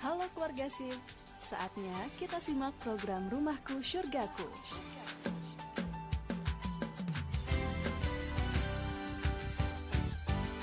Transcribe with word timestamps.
Halo 0.00 0.24
keluarga 0.32 0.64
SIP, 0.64 0.96
saatnya 1.44 1.92
kita 2.16 2.40
simak 2.40 2.72
program 2.80 3.28
Rumahku 3.28 3.84
Surgaku. 3.84 4.48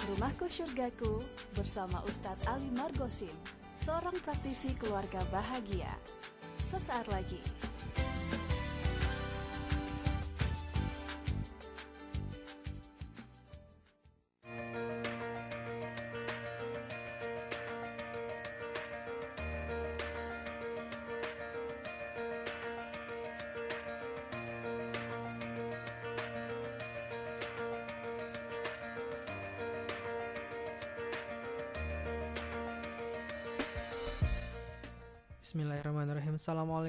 Rumahku 0.10 0.50
Surgaku 0.50 1.22
bersama 1.54 2.02
Ustadz 2.10 2.50
Ali 2.50 2.74
Margosim, 2.74 3.38
seorang 3.78 4.18
praktisi 4.26 4.74
keluarga 4.74 5.22
bahagia. 5.30 5.94
Sesaat 6.66 7.06
lagi. 7.14 7.38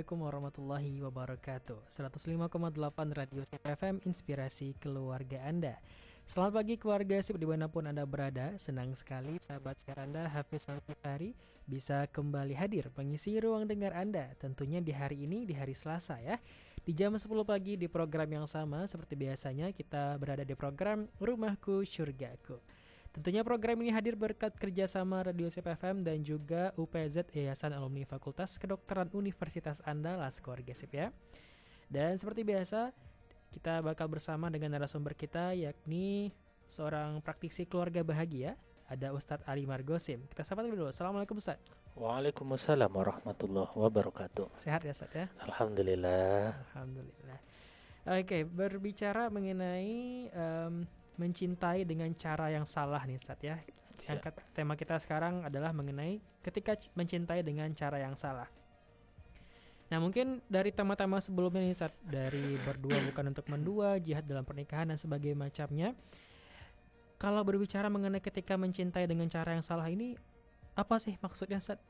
Assalamualaikum 0.08 0.40
warahmatullahi 0.40 1.04
wabarakatuh. 1.04 1.78
105,8 1.92 3.12
Radio 3.12 3.44
FM 3.60 4.00
Inspirasi 4.08 4.72
keluarga 4.80 5.44
Anda. 5.44 5.76
Selamat 6.24 6.64
pagi 6.64 6.80
keluarga 6.80 7.20
Sip 7.20 7.36
di 7.36 7.44
mana 7.44 7.68
pun 7.68 7.84
Anda 7.84 8.08
berada. 8.08 8.56
Senang 8.56 8.96
sekali 8.96 9.36
sahabat 9.36 9.76
siar 9.84 10.00
Anda 10.00 10.24
Hafiz 10.32 10.64
Alkifari 10.64 11.36
Bisa 11.68 12.08
kembali 12.08 12.56
hadir 12.56 12.88
mengisi 12.96 13.36
ruang 13.36 13.68
dengar 13.68 13.92
Anda. 13.92 14.32
Tentunya 14.40 14.80
di 14.80 14.96
hari 14.96 15.28
ini 15.28 15.44
di 15.44 15.52
hari 15.52 15.76
Selasa 15.76 16.16
ya. 16.24 16.40
Di 16.80 16.96
jam 16.96 17.12
10 17.12 17.28
pagi 17.44 17.76
di 17.76 17.84
program 17.84 18.32
yang 18.32 18.48
sama 18.48 18.88
Seperti 18.88 19.12
biasanya 19.12 19.76
kita 19.76 20.16
berada 20.16 20.40
di 20.40 20.56
program 20.56 21.04
Rumahku 21.20 21.84
Surgaku 21.84 22.77
Tentunya 23.08 23.40
program 23.40 23.80
ini 23.80 23.88
hadir 23.88 24.14
berkat 24.14 24.52
kerjasama 24.54 25.24
Radio 25.24 25.48
CPFM 25.48 26.04
dan 26.04 26.20
juga 26.20 26.76
UPZ 26.76 27.32
Yayasan 27.32 27.72
Alumni 27.72 28.04
Fakultas 28.04 28.60
Kedokteran 28.60 29.08
Universitas 29.16 29.80
Andalas 29.88 30.38
keluarga 30.44 30.76
SIP 30.76 30.92
ya. 30.92 31.08
Dan 31.88 32.20
seperti 32.20 32.44
biasa, 32.44 32.92
kita 33.48 33.80
bakal 33.80 34.12
bersama 34.12 34.52
dengan 34.52 34.76
narasumber 34.76 35.16
kita 35.16 35.56
yakni 35.56 36.36
seorang 36.68 37.24
praktisi 37.24 37.64
keluarga 37.64 38.04
bahagia, 38.04 38.60
ada 38.84 39.16
Ustadz 39.16 39.48
Ali 39.48 39.64
Margosim. 39.64 40.28
Kita 40.28 40.44
sapa 40.44 40.60
dulu. 40.60 40.92
Assalamualaikum 40.92 41.40
Ustadz. 41.40 41.64
Waalaikumsalam 41.96 42.92
warahmatullahi 42.92 43.72
wabarakatuh. 43.72 44.52
Sehat 44.60 44.84
ya 44.84 44.92
Ustadz 44.92 45.16
ya? 45.16 45.26
Alhamdulillah. 45.48 46.54
Alhamdulillah. 46.76 47.38
Oke, 48.08 48.44
berbicara 48.48 49.28
mengenai 49.28 50.28
um, 50.32 50.88
mencintai 51.18 51.82
dengan 51.84 52.08
cara 52.14 52.48
yang 52.48 52.64
salah 52.64 53.02
nih 53.04 53.18
Ustaz 53.18 53.38
ya. 53.42 53.58
Yang 54.08 54.18
Ya. 54.24 54.32
tema 54.56 54.72
kita 54.72 54.96
sekarang 54.96 55.44
adalah 55.44 55.74
mengenai 55.76 56.22
ketika 56.40 56.72
mencintai 56.96 57.44
dengan 57.44 57.68
cara 57.76 58.00
yang 58.00 58.16
salah. 58.16 58.48
Nah 59.88 59.98
mungkin 60.00 60.40
dari 60.48 60.72
tema-tema 60.72 61.20
sebelumnya 61.20 61.60
nih 61.60 61.74
Ustaz, 61.76 61.92
dari 62.00 62.56
berdua 62.64 62.96
bukan 63.08 63.24
untuk 63.32 63.44
mendua, 63.52 64.00
jihad 64.00 64.24
dalam 64.24 64.44
pernikahan 64.48 64.88
dan 64.88 64.96
sebagainya 64.96 65.36
macamnya. 65.36 65.92
Kalau 67.18 67.42
berbicara 67.42 67.90
mengenai 67.90 68.22
ketika 68.22 68.54
mencintai 68.54 69.04
dengan 69.10 69.26
cara 69.26 69.58
yang 69.58 69.64
salah 69.64 69.90
ini, 69.90 70.14
apa 70.78 70.96
sih 71.02 71.18
maksudnya 71.18 71.58
Ustaz? 71.58 71.82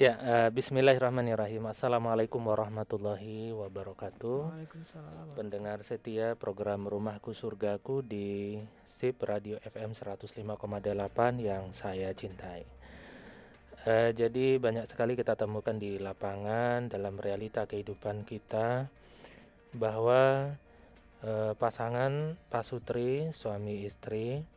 Ya, 0.00 0.16
eh, 0.24 0.48
Bismillahirrahmanirrahim. 0.48 1.68
Assalamualaikum 1.68 2.40
warahmatullahi 2.40 3.52
wabarakatuh. 3.52 4.48
Waalaikumsalam. 4.48 5.36
Pendengar 5.36 5.84
setia 5.84 6.40
program 6.40 6.88
Rumahku 6.88 7.36
Surgaku 7.36 8.00
di 8.00 8.56
SIP 8.88 9.20
Radio 9.28 9.60
FM 9.60 9.92
105,8 9.92 10.40
yang 11.44 11.68
saya 11.76 12.16
cintai. 12.16 12.64
Eh, 13.84 14.16
jadi 14.16 14.56
banyak 14.56 14.88
sekali 14.88 15.20
kita 15.20 15.36
temukan 15.36 15.76
di 15.76 16.00
lapangan 16.00 16.88
dalam 16.88 17.20
realita 17.20 17.68
kehidupan 17.68 18.24
kita 18.24 18.88
bahwa 19.76 20.56
eh, 21.20 21.52
pasangan 21.60 22.40
pasutri 22.48 23.36
suami 23.36 23.84
istri 23.84 24.48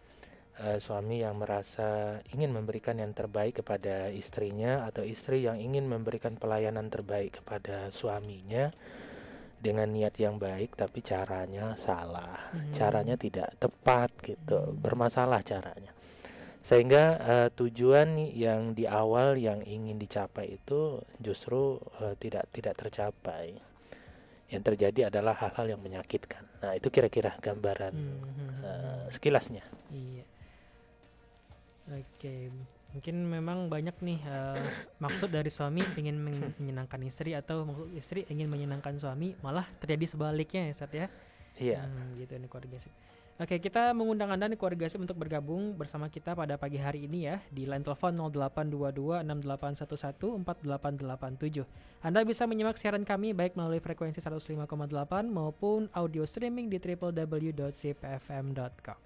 eh, 0.59 0.77
suami 0.77 1.25
yang 1.25 1.39
merasa 1.41 2.21
ingin 2.29 2.53
memberikan 2.53 2.99
yang 3.01 3.09
terbaik 3.11 3.65
kepada 3.65 4.13
istrinya 4.13 4.85
atau 4.85 5.01
istri 5.01 5.45
yang 5.45 5.57
ingin 5.57 5.89
memberikan 5.89 6.37
pelayanan 6.37 6.91
terbaik 6.93 7.41
kepada 7.41 7.89
suaminya 7.89 8.69
dengan 9.63 9.87
niat 9.89 10.19
yang 10.19 10.35
baik 10.37 10.75
tapi 10.75 10.99
caranya 10.99 11.73
salah 11.79 12.35
Hmm. 12.51 12.75
caranya 12.75 13.15
tidak 13.15 13.55
tepat 13.57 14.11
gitu 14.21 14.75
bermasalah 14.75 15.39
caranya 15.41 15.95
sehingga 16.63 17.03
eh, 17.23 17.49
tujuan 17.55 18.19
yang 18.19 18.75
di 18.75 18.83
awal 18.87 19.39
yang 19.39 19.63
ingin 19.63 19.95
dicapai 19.95 20.59
itu 20.59 20.99
justru 21.17 21.79
eh, 22.03 22.15
tidak 22.19 22.51
tidak 22.51 22.75
tercapai 22.75 23.55
yang 24.51 24.61
terjadi 24.61 25.09
adalah 25.09 25.33
hal-hal 25.39 25.75
yang 25.75 25.81
menyakitkan 25.81 26.43
nah 26.61 26.75
itu 26.75 26.91
kira-kira 26.91 27.39
gambaran 27.39 27.95
Hmm, 27.95 28.19
hmm, 28.19 28.31
hmm, 28.35 28.51
hmm. 28.59 29.03
sekilasnya 29.09 29.63
Iya. 29.89 30.23
Oke, 31.83 32.47
mungkin 32.95 33.27
memang 33.27 33.67
banyak 33.67 33.99
nih 33.99 34.23
eh, 34.23 34.71
maksud 35.03 35.27
dari 35.27 35.51
suami 35.51 35.83
ingin 35.99 36.15
men- 36.15 36.55
menyenangkan 36.55 37.03
istri 37.03 37.35
atau 37.35 37.67
istri 37.91 38.23
ingin 38.31 38.47
menyenangkan 38.47 38.95
suami, 38.95 39.35
malah 39.43 39.67
terjadi 39.83 40.15
sebaliknya 40.15 40.71
ya, 40.71 40.73
Sat 40.73 40.95
ya. 40.95 41.11
iya 41.59 41.83
Hmm, 41.83 42.15
gitu 42.17 42.39
nih 42.39 42.47
keluarga 42.47 42.79
sip. 42.79 42.89
Oke, 43.33 43.57
kita 43.57 43.91
mengundang 43.97 44.29
Anda 44.29 44.45
nih 44.45 44.55
keluarga 44.55 44.85
sip 44.87 45.01
untuk 45.01 45.17
bergabung 45.17 45.73
bersama 45.73 46.05
kita 46.07 46.37
pada 46.37 46.53
pagi 46.55 46.77
hari 46.77 47.09
ini 47.09 47.25
ya 47.27 47.41
di 47.49 47.65
line 47.65 47.81
telepon 47.83 48.13
0822 48.15 49.25
6811 49.25 50.45
4887. 50.45 51.65
Anda 51.99 52.21
bisa 52.23 52.45
menyimak 52.45 52.77
siaran 52.77 53.01
kami 53.03 53.33
baik 53.33 53.57
melalui 53.57 53.81
frekuensi 53.81 54.21
105,8 54.21 54.69
maupun 55.27 55.89
audio 55.91 56.23
streaming 56.23 56.69
di 56.69 56.77
www.cpfm.com. 57.83 58.97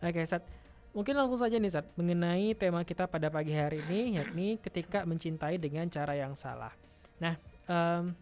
Oke, 0.00 0.22
Sat. 0.24 0.46
Mungkin 0.96 1.12
langsung 1.12 1.36
saja 1.36 1.60
nih, 1.60 1.68
Sat, 1.68 1.84
mengenai 2.00 2.56
tema 2.56 2.80
kita 2.80 3.04
pada 3.04 3.28
pagi 3.28 3.52
hari 3.52 3.84
ini 3.84 4.16
yakni 4.16 4.56
ketika 4.56 5.04
mencintai 5.04 5.60
dengan 5.60 5.84
cara 5.92 6.16
yang 6.16 6.32
salah. 6.32 6.72
Nah, 7.20 7.36
em, 7.68 8.16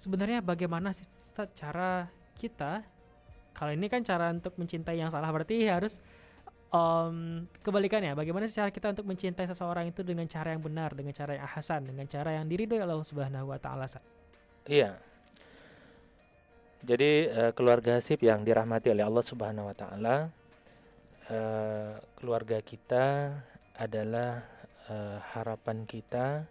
sebenarnya 0.00 0.40
bagaimana 0.40 0.96
sih 0.96 1.04
Sat, 1.04 1.52
cara 1.52 2.08
kita 2.40 2.80
kalau 3.54 3.70
ini 3.70 3.86
kan 3.86 4.02
cara 4.02 4.34
untuk 4.34 4.56
mencintai 4.58 4.98
yang 4.98 5.12
salah 5.12 5.30
berarti 5.30 5.62
harus 5.68 6.02
em, 6.74 7.46
kebalikannya 7.62 8.18
bagaimana 8.18 8.50
sih 8.50 8.58
cara 8.58 8.72
kita 8.74 8.96
untuk 8.96 9.06
mencintai 9.06 9.46
seseorang 9.46 9.92
itu 9.92 10.02
dengan 10.02 10.26
cara 10.26 10.56
yang 10.56 10.64
benar 10.64 10.90
dengan 10.96 11.14
cara 11.14 11.38
yang 11.38 11.46
hasan 11.46 11.86
dengan 11.86 12.08
cara 12.10 12.34
yang 12.34 12.50
diridhoi 12.50 12.82
Allah 12.82 12.98
Subhanahu 12.98 13.54
wa 13.54 13.58
taala? 13.62 13.86
Iya. 14.66 14.98
Jadi 16.84 17.10
eh, 17.28 17.52
keluarga 17.56 17.96
Hasib 17.96 18.20
yang 18.20 18.44
dirahmati 18.44 18.92
oleh 18.92 19.04
Allah 19.06 19.24
Subhanahu 19.24 19.70
wa 19.70 19.76
taala 19.76 20.28
eh, 21.30 21.94
keluarga 22.18 22.60
kita 22.60 23.36
adalah 23.78 24.44
eh, 24.88 25.18
harapan 25.32 25.88
kita 25.88 26.44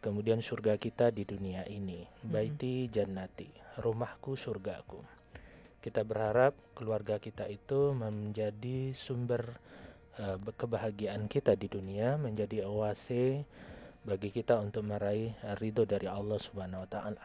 kemudian 0.00 0.40
surga 0.40 0.80
kita 0.80 1.12
di 1.12 1.28
dunia 1.28 1.68
ini. 1.68 2.04
Baiti 2.24 2.88
jannati, 2.88 3.48
rumahku 3.80 4.34
surgaku. 4.34 5.00
Kita 5.80 6.04
berharap 6.04 6.52
keluarga 6.76 7.16
kita 7.16 7.48
itu 7.48 7.92
menjadi 7.96 8.92
sumber 8.96 9.56
eh, 10.16 10.36
kebahagiaan 10.36 11.28
kita 11.28 11.56
di 11.56 11.68
dunia, 11.68 12.16
menjadi 12.16 12.64
oase 12.64 13.44
bagi 14.00 14.32
kita 14.32 14.56
untuk 14.56 14.88
meraih 14.88 15.36
ridho 15.60 15.84
dari 15.84 16.08
Allah 16.08 16.40
Subhanahu 16.40 16.88
wa 16.88 16.88
taala. 16.88 17.24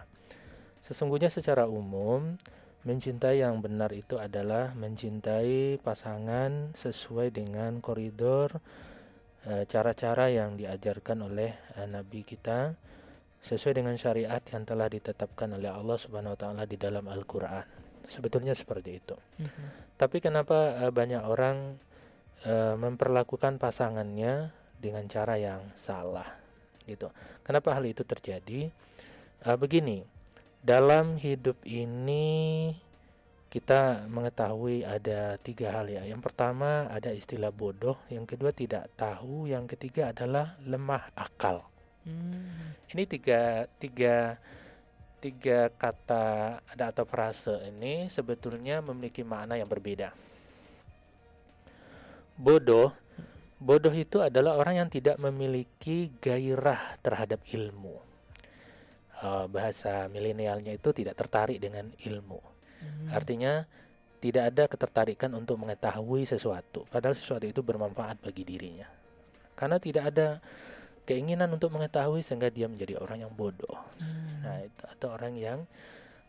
Sesungguhnya 0.83 1.31
secara 1.31 1.65
umum 1.65 2.35
mencintai 2.85 3.41
yang 3.41 3.65
benar 3.65 3.89
itu 3.97 4.21
adalah 4.21 4.77
mencintai 4.77 5.81
pasangan 5.81 6.77
sesuai 6.77 7.33
dengan 7.33 7.81
koridor 7.81 8.61
eh, 9.49 9.65
cara-cara 9.65 10.29
yang 10.29 10.53
diajarkan 10.53 11.25
oleh 11.25 11.49
eh, 11.81 11.89
nabi 11.89 12.21
kita 12.21 12.77
sesuai 13.41 13.81
dengan 13.81 13.97
syariat 13.97 14.41
yang 14.53 14.69
telah 14.69 14.85
ditetapkan 14.85 15.57
oleh 15.57 15.69
Allah 15.69 15.97
Subhanahu 15.97 16.37
wa 16.37 16.39
taala 16.39 16.63
di 16.65 16.77
dalam 16.77 17.05
Al-Qur'an. 17.09 17.65
Sebetulnya 18.05 18.53
seperti 18.53 19.01
itu. 19.01 19.17
Tapi 19.97 20.21
kenapa 20.21 20.85
eh, 20.85 20.93
banyak 20.93 21.25
orang 21.25 21.57
memperlakukan 22.77 23.57
pasangannya 23.57 24.53
dengan 24.77 25.07
cara 25.09 25.33
yang 25.33 25.73
salah 25.73 26.29
gitu. 26.85 27.09
Kenapa 27.41 27.73
hal 27.73 27.81
itu 27.89 28.05
terjadi? 28.05 28.69
Begini, 29.57 30.05
dalam 30.65 31.21
hidup 31.21 31.61
ini 31.61 32.73
kita 33.53 34.09
mengetahui 34.09 34.81
ada 34.81 35.37
tiga 35.39 35.69
hal 35.71 35.87
ya. 35.87 36.01
Yang 36.03 36.25
pertama 36.25 36.89
ada 36.89 37.13
istilah 37.13 37.53
bodoh, 37.53 38.01
yang 38.09 38.25
kedua 38.25 38.49
tidak 38.49 38.89
tahu, 38.97 39.45
yang 39.45 39.69
ketiga 39.69 40.09
adalah 40.09 40.57
lemah 40.65 41.13
akal. 41.13 41.63
Hmm. 42.03 42.73
Ini 42.89 43.05
tiga 43.05 43.69
tiga 43.77 44.41
tiga 45.21 45.69
kata 45.69 46.59
ada 46.65 46.91
atau 46.91 47.05
frase 47.05 47.61
ini 47.69 48.09
sebetulnya 48.09 48.81
memiliki 48.81 49.21
makna 49.21 49.61
yang 49.61 49.69
berbeda. 49.69 50.11
Bodoh, 52.35 52.91
bodoh 53.61 53.93
itu 53.93 54.19
adalah 54.19 54.57
orang 54.57 54.83
yang 54.83 54.89
tidak 54.89 55.15
memiliki 55.21 56.11
gairah 56.19 56.97
terhadap 56.99 57.39
ilmu. 57.53 58.14
Uh, 59.15 59.47
bahasa 59.47 60.11
milenialnya 60.11 60.75
itu 60.75 60.91
tidak 60.91 61.15
tertarik 61.15 61.55
dengan 61.63 61.87
ilmu 62.03 62.55
Hmm. 62.85 63.09
Artinya 63.11 63.65
tidak 64.21 64.43
ada 64.53 64.63
ketertarikan 64.65 65.31
untuk 65.37 65.61
mengetahui 65.61 66.25
sesuatu, 66.25 66.85
padahal 66.89 67.13
sesuatu 67.13 67.45
itu 67.45 67.61
bermanfaat 67.61 68.21
bagi 68.21 68.41
dirinya. 68.41 68.89
Karena 69.53 69.77
tidak 69.77 70.03
ada 70.13 70.41
keinginan 71.05 71.53
untuk 71.53 71.69
mengetahui 71.73 72.25
sehingga 72.25 72.49
dia 72.49 72.65
menjadi 72.65 72.97
orang 72.97 73.25
yang 73.25 73.33
bodoh. 73.33 73.77
Hmm. 74.01 74.41
Nah, 74.41 74.57
itu 74.65 74.83
atau 74.85 75.07
orang 75.13 75.33
yang 75.37 75.59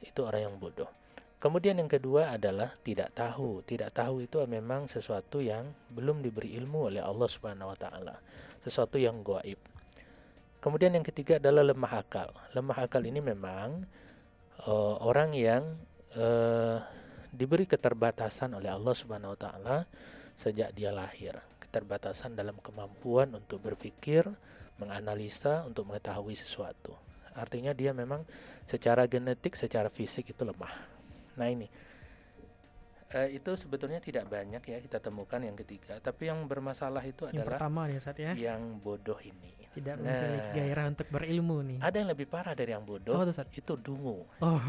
itu 0.04 0.20
orang 0.22 0.52
yang 0.52 0.56
bodoh. 0.60 0.88
Kemudian 1.36 1.76
yang 1.78 1.88
kedua 1.88 2.32
adalah 2.32 2.74
tidak 2.80 3.12
tahu. 3.12 3.60
Tidak 3.64 3.92
tahu 3.92 4.24
itu 4.24 4.40
memang 4.48 4.88
sesuatu 4.88 5.44
yang 5.44 5.68
belum 5.92 6.24
diberi 6.24 6.56
ilmu 6.56 6.92
oleh 6.92 7.02
Allah 7.04 7.28
Subhanahu 7.28 7.72
wa 7.72 7.78
taala. 7.78 8.16
Sesuatu 8.64 8.96
yang 8.96 9.20
gaib. 9.20 9.60
Kemudian 10.66 10.98
yang 10.98 11.06
ketiga 11.06 11.38
adalah 11.38 11.62
lemah 11.62 12.02
akal. 12.02 12.34
Lemah 12.50 12.90
akal 12.90 13.06
ini 13.06 13.22
memang 13.22 13.86
uh, 14.66 14.98
orang 14.98 15.30
yang 15.30 15.78
uh, 16.18 16.82
diberi 17.30 17.70
keterbatasan 17.70 18.50
oleh 18.50 18.74
Allah 18.74 18.90
Subhanahu 18.90 19.38
wa 19.38 19.38
taala 19.38 19.76
sejak 20.34 20.74
dia 20.74 20.90
lahir. 20.90 21.38
Keterbatasan 21.62 22.34
dalam 22.34 22.58
kemampuan 22.58 23.30
untuk 23.38 23.62
berpikir, 23.62 24.26
menganalisa, 24.82 25.62
untuk 25.70 25.86
mengetahui 25.86 26.34
sesuatu. 26.34 26.98
Artinya 27.38 27.70
dia 27.70 27.94
memang 27.94 28.26
secara 28.66 29.06
genetik, 29.06 29.54
secara 29.54 29.86
fisik 29.86 30.34
itu 30.34 30.42
lemah. 30.42 30.74
Nah, 31.38 31.46
ini 31.46 31.70
uh, 33.14 33.28
itu 33.30 33.54
sebetulnya 33.54 34.02
tidak 34.02 34.26
banyak 34.26 34.66
ya 34.66 34.82
kita 34.82 34.98
temukan 34.98 35.38
yang 35.38 35.54
ketiga, 35.54 36.02
tapi 36.02 36.26
yang 36.26 36.42
bermasalah 36.50 37.06
itu 37.06 37.30
yang 37.30 37.46
adalah 37.46 37.54
pertama 37.54 37.86
ya, 37.86 38.02
Sat, 38.02 38.18
ya. 38.18 38.34
yang 38.34 38.82
bodoh 38.82 39.22
ini 39.22 39.65
tidak 39.76 40.00
nah, 40.00 40.08
memiliki 40.08 40.48
gairah 40.56 40.84
untuk 40.88 41.08
berilmu 41.12 41.56
nih. 41.60 41.78
Ada 41.84 41.96
yang 42.00 42.08
lebih 42.16 42.26
parah 42.32 42.56
dari 42.56 42.72
yang 42.72 42.88
bodoh. 42.88 43.20
Oh, 43.20 43.28
itu 43.28 43.74
dungu. 43.76 44.24
Oh. 44.40 44.60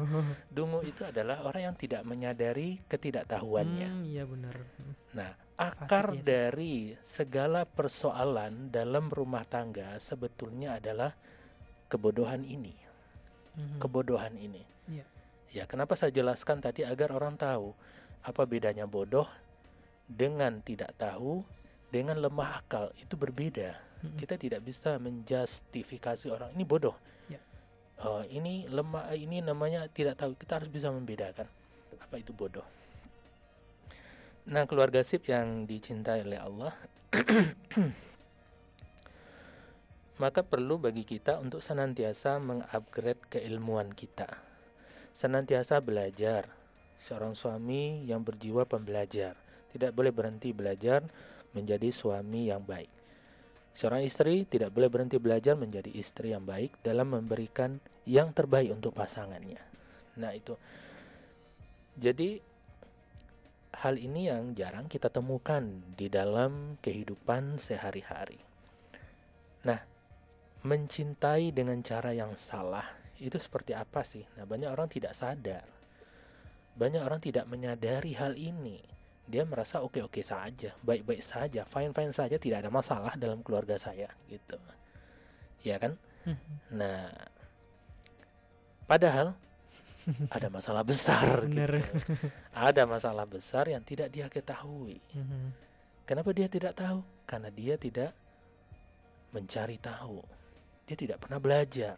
dungu 0.54 0.84
itu 0.84 1.00
adalah 1.08 1.40
orang 1.48 1.72
yang 1.72 1.76
tidak 1.80 2.04
menyadari 2.04 2.76
ketidaktahuannya. 2.84 3.88
Hmm, 3.88 4.04
iya 4.04 4.28
benar. 4.28 4.52
Nah, 5.16 5.32
akar 5.56 6.12
Fasik, 6.12 6.20
ya, 6.20 6.24
dari 6.28 6.76
segala 7.00 7.64
persoalan 7.64 8.68
dalam 8.68 9.08
rumah 9.08 9.48
tangga 9.48 9.96
sebetulnya 9.96 10.76
adalah 10.76 11.16
kebodohan 11.88 12.44
ini. 12.44 12.76
Hmm. 13.56 13.80
Kebodohan 13.80 14.36
ini. 14.36 14.60
Ya. 14.92 15.06
ya, 15.56 15.64
kenapa 15.64 15.96
saya 15.96 16.12
jelaskan 16.12 16.60
tadi 16.60 16.84
agar 16.84 17.16
orang 17.16 17.40
tahu 17.40 17.72
apa 18.20 18.42
bedanya 18.44 18.84
bodoh 18.84 19.24
dengan 20.04 20.60
tidak 20.60 20.92
tahu 21.00 21.40
dengan 21.88 22.20
lemah 22.20 22.60
akal 22.60 22.92
itu 22.98 23.16
berbeda 23.16 23.89
hmm. 24.02 24.16
kita 24.20 24.34
tidak 24.40 24.60
bisa 24.64 24.96
menjustifikasi 24.96 26.26
orang. 26.32 26.50
Ini 26.56 26.64
bodoh. 26.64 26.96
Ya. 27.28 27.40
uh, 28.02 28.24
ini 28.28 28.66
lemah 28.66 29.12
ini 29.16 29.44
namanya 29.44 29.86
tidak 29.92 30.20
tahu. 30.20 30.34
Kita 30.36 30.60
harus 30.60 30.70
bisa 30.72 30.88
membedakan 30.92 31.46
apa 32.00 32.14
itu 32.16 32.32
bodoh. 32.32 32.64
Nah 34.50 34.64
keluarga 34.64 35.04
sip 35.04 35.28
yang 35.28 35.68
dicintai 35.68 36.24
oleh 36.24 36.40
Allah 36.40 36.74
maka 40.22 40.40
perlu 40.42 40.80
bagi 40.80 41.04
kita 41.04 41.38
untuk 41.38 41.60
senantiasa 41.60 42.40
mengupgrade 42.40 43.24
keilmuan 43.30 43.92
kita. 43.92 44.28
Senantiasa 45.12 45.80
belajar. 45.80 46.48
Seorang 47.00 47.32
suami 47.32 48.04
yang 48.04 48.20
berjiwa 48.20 48.68
pembelajar. 48.68 49.32
Tidak 49.72 49.96
boleh 49.96 50.12
berhenti 50.12 50.52
belajar 50.52 51.00
menjadi 51.56 51.88
suami 51.88 52.52
yang 52.52 52.60
baik 52.60 53.09
Seorang 53.70 54.02
istri 54.02 54.44
tidak 54.44 54.74
boleh 54.74 54.90
berhenti 54.90 55.16
belajar 55.16 55.54
menjadi 55.54 55.88
istri 55.94 56.34
yang 56.34 56.42
baik 56.44 56.82
dalam 56.82 57.14
memberikan 57.14 57.78
yang 58.04 58.34
terbaik 58.34 58.74
untuk 58.74 58.92
pasangannya. 58.92 59.62
Nah, 60.18 60.32
itu. 60.34 60.58
Jadi 61.96 62.42
hal 63.80 63.94
ini 63.96 64.28
yang 64.28 64.52
jarang 64.58 64.90
kita 64.90 65.08
temukan 65.08 65.62
di 65.94 66.10
dalam 66.10 66.76
kehidupan 66.82 67.56
sehari-hari. 67.56 68.42
Nah, 69.64 69.80
mencintai 70.66 71.54
dengan 71.54 71.80
cara 71.80 72.12
yang 72.12 72.34
salah 72.34 72.84
itu 73.22 73.36
seperti 73.38 73.72
apa 73.72 74.02
sih? 74.02 74.26
Nah, 74.36 74.44
banyak 74.44 74.68
orang 74.68 74.90
tidak 74.90 75.14
sadar. 75.14 75.64
Banyak 76.74 77.02
orang 77.04 77.20
tidak 77.20 77.44
menyadari 77.46 78.16
hal 78.16 78.34
ini 78.34 78.99
dia 79.30 79.46
merasa 79.46 79.80
oke-oke 79.80 80.20
saja, 80.20 80.74
baik-baik 80.82 81.22
saja, 81.22 81.62
fine-fine 81.62 82.10
saja, 82.10 82.36
tidak 82.36 82.66
ada 82.66 82.70
masalah 82.74 83.14
dalam 83.14 83.40
keluarga 83.46 83.78
saya 83.78 84.10
gitu. 84.26 84.58
Ya 85.62 85.78
kan? 85.78 85.94
Mm-hmm. 86.26 86.56
Nah, 86.74 87.08
padahal 88.90 89.38
ada 90.36 90.48
masalah 90.50 90.82
besar 90.82 91.46
gitu. 91.46 91.78
Ada 92.50 92.82
masalah 92.84 93.24
besar 93.30 93.70
yang 93.70 93.86
tidak 93.86 94.10
dia 94.10 94.26
ketahui. 94.26 94.98
Mm-hmm. 95.14 95.44
Kenapa 96.04 96.34
dia 96.34 96.50
tidak 96.50 96.74
tahu? 96.74 97.06
Karena 97.22 97.54
dia 97.54 97.78
tidak 97.78 98.10
mencari 99.30 99.78
tahu. 99.78 100.18
Dia 100.90 100.96
tidak 100.98 101.22
pernah 101.22 101.38
belajar. 101.38 101.94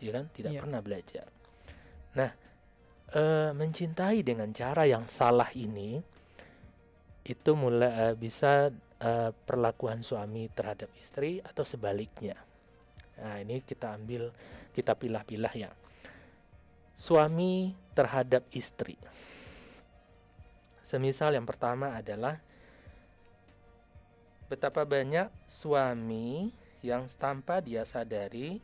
Ya 0.00 0.10
kan? 0.10 0.32
Tidak 0.32 0.52
yeah. 0.56 0.62
pernah 0.64 0.80
belajar. 0.80 1.28
Nah, 2.16 2.30
e, 3.12 3.22
mencintai 3.52 4.24
dengan 4.24 4.48
cara 4.56 4.88
yang 4.88 5.04
salah 5.04 5.52
ini 5.52 6.13
itu 7.24 7.56
mulai 7.56 8.12
uh, 8.12 8.14
bisa 8.14 8.68
uh, 9.00 9.30
perlakuan 9.48 10.04
suami 10.04 10.52
terhadap 10.52 10.92
istri 11.00 11.40
atau 11.40 11.64
sebaliknya. 11.64 12.36
Nah, 13.16 13.40
ini 13.40 13.64
kita 13.64 13.96
ambil 13.96 14.28
kita 14.76 14.92
pilah-pilah 14.92 15.54
ya. 15.56 15.70
Suami 16.94 17.72
terhadap 17.96 18.44
istri. 18.52 19.00
Semisal 20.84 21.32
yang 21.32 21.48
pertama 21.48 21.96
adalah 21.96 22.36
betapa 24.52 24.84
banyak 24.84 25.32
suami 25.48 26.52
yang 26.84 27.08
tanpa 27.16 27.64
dia 27.64 27.88
sadari 27.88 28.60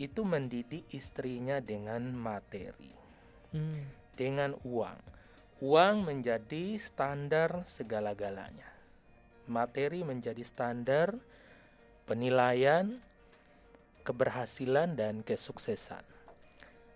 itu 0.00 0.24
mendidik 0.24 0.88
istrinya 0.96 1.60
dengan 1.60 2.00
materi, 2.16 2.96
hmm. 3.52 4.16
dengan 4.16 4.56
uang 4.64 5.19
Uang 5.60 6.08
menjadi 6.08 6.80
standar 6.80 7.68
segala-galanya. 7.68 8.64
Materi 9.44 10.00
menjadi 10.00 10.40
standar 10.40 11.12
penilaian, 12.08 12.96
keberhasilan 14.00 14.96
dan 14.96 15.20
kesuksesan. 15.20 16.02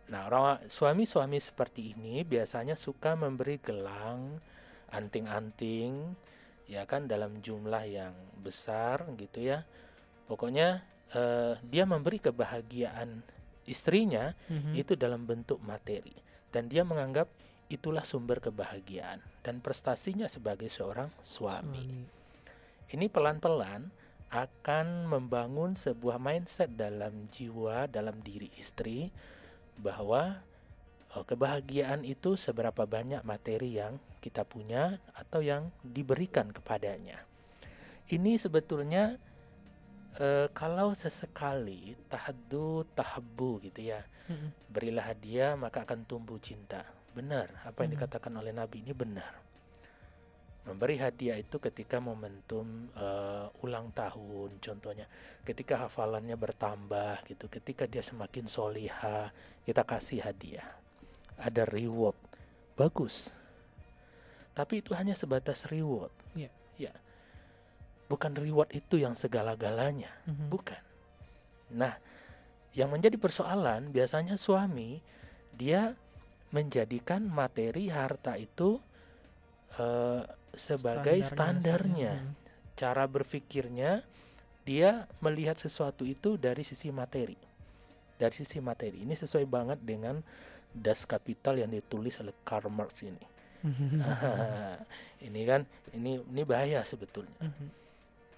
Nah, 0.09 0.29
orang 0.29 0.65
suami-suami 0.69 1.45
seperti 1.45 1.93
ini 1.93 2.25
biasanya 2.25 2.77
suka 2.77 3.13
memberi 3.13 3.61
gelang, 3.61 4.41
anting-anting, 4.93 6.17
ya 6.65 6.89
kan 6.89 7.05
dalam 7.05 7.45
jumlah 7.45 7.85
yang 7.85 8.17
besar 8.41 9.05
gitu 9.21 9.45
ya. 9.45 9.65
Pokoknya 10.25 10.85
eh, 11.13 11.61
dia 11.61 11.85
memberi 11.85 12.17
kebahagiaan 12.17 13.21
istrinya 13.69 14.33
mm 14.49 14.57
-hmm. 14.57 14.73
itu 14.77 14.93
dalam 14.97 15.25
bentuk 15.25 15.61
materi 15.65 16.13
dan 16.53 16.69
dia 16.69 16.85
menganggap 16.85 17.29
itulah 17.73 18.05
sumber 18.05 18.41
kebahagiaan 18.45 19.25
dan 19.41 19.61
prestasinya 19.65 20.29
sebagai 20.29 20.69
seorang 20.69 21.09
suami. 21.21 22.05
Ini 22.93 23.07
pelan-pelan 23.09 23.89
akan 24.35 25.09
membangun 25.09 25.79
sebuah 25.79 26.19
mindset 26.19 26.75
dalam 26.75 27.31
jiwa, 27.31 27.87
dalam 27.87 28.19
diri 28.21 28.51
istri 28.59 29.09
bahwa 29.79 30.43
oh, 31.15 31.25
kebahagiaan 31.25 32.03
itu 32.03 32.35
seberapa 32.35 32.85
banyak 32.85 33.23
materi 33.23 33.79
yang 33.79 33.97
kita 34.21 34.43
punya 34.43 34.99
atau 35.15 35.41
yang 35.41 35.71
diberikan 35.85 36.51
kepadanya. 36.51 37.23
Ini 38.11 38.37
sebetulnya 38.37 39.17
e, 40.17 40.49
kalau 40.53 40.93
sesekali 40.93 41.97
tahadu 42.09 42.85
tahabu 42.93 43.61
gitu 43.65 43.93
ya, 43.93 44.05
berilah 44.73 45.15
hadiah 45.15 45.53
maka 45.57 45.85
akan 45.85 46.05
tumbuh 46.09 46.41
cinta 46.41 46.85
benar 47.15 47.49
apa 47.63 47.87
yang 47.87 47.95
hmm. 47.95 47.99
dikatakan 48.03 48.35
oleh 48.35 48.51
Nabi 48.51 48.83
ini 48.83 48.91
benar. 48.91 49.33
Memberi 50.65 50.97
hadiah 50.97 51.37
itu 51.37 51.61
ketika 51.61 52.01
momentum 52.01 52.89
uh, 52.97 53.53
ulang 53.61 53.93
tahun, 53.93 54.57
contohnya, 54.65 55.05
ketika 55.45 55.77
hafalannya 55.77 56.41
bertambah 56.41 57.21
gitu, 57.29 57.53
ketika 57.53 57.85
dia 57.85 58.01
semakin 58.01 58.49
soliha, 58.49 59.29
kita 59.69 59.85
kasih 59.85 60.25
hadiah. 60.25 60.65
Ada 61.37 61.69
reward, 61.69 62.17
bagus. 62.81 63.37
Tapi 64.57 64.81
itu 64.81 64.97
hanya 64.97 65.13
sebatas 65.13 65.69
reward. 65.69 66.09
Iya. 66.33 66.49
Ya. 66.81 66.97
Bukan 68.09 68.33
reward 68.33 68.73
itu 68.73 68.97
yang 68.97 69.13
segala-galanya, 69.13 70.17
Mhm. 70.25 70.49
bukan. 70.49 70.81
Nah, 71.77 72.01
yang 72.73 72.89
menjadi 72.89 73.21
persoalan 73.21 73.93
biasanya 73.93 74.41
suami 74.41 75.05
dia 75.53 75.93
menjadikan 76.55 77.27
materi 77.27 77.91
harta 77.91 78.39
itu 78.39 78.79
eh, 79.75 80.23
sebagai 80.55 81.19
standarnya. 81.27 82.23
Mhm. 82.23 82.33
Cara 82.79 83.11
berpikirnya 83.11 84.07
dia 84.63 85.11
melihat 85.19 85.59
sesuatu 85.59 86.07
itu 86.07 86.39
dari 86.39 86.63
sisi 86.63 86.95
materi. 86.95 87.35
Dari 88.15 88.31
sisi 88.31 88.63
materi. 88.63 89.03
Ini 89.03 89.19
sesuai 89.19 89.43
banget 89.51 89.83
dengan 89.83 90.23
Das 90.71 91.03
Kapital 91.03 91.59
yang 91.59 91.75
ditulis 91.75 92.19
oleh 92.23 92.35
Karl 92.47 92.71
Marx 92.71 93.03
ini. 93.03 93.27
ini 95.27 95.41
kan 95.43 95.67
ini 95.91 96.23
ini 96.23 96.43
bahaya 96.47 96.87
sebetulnya. 96.87 97.35
Mhm. 97.43 97.67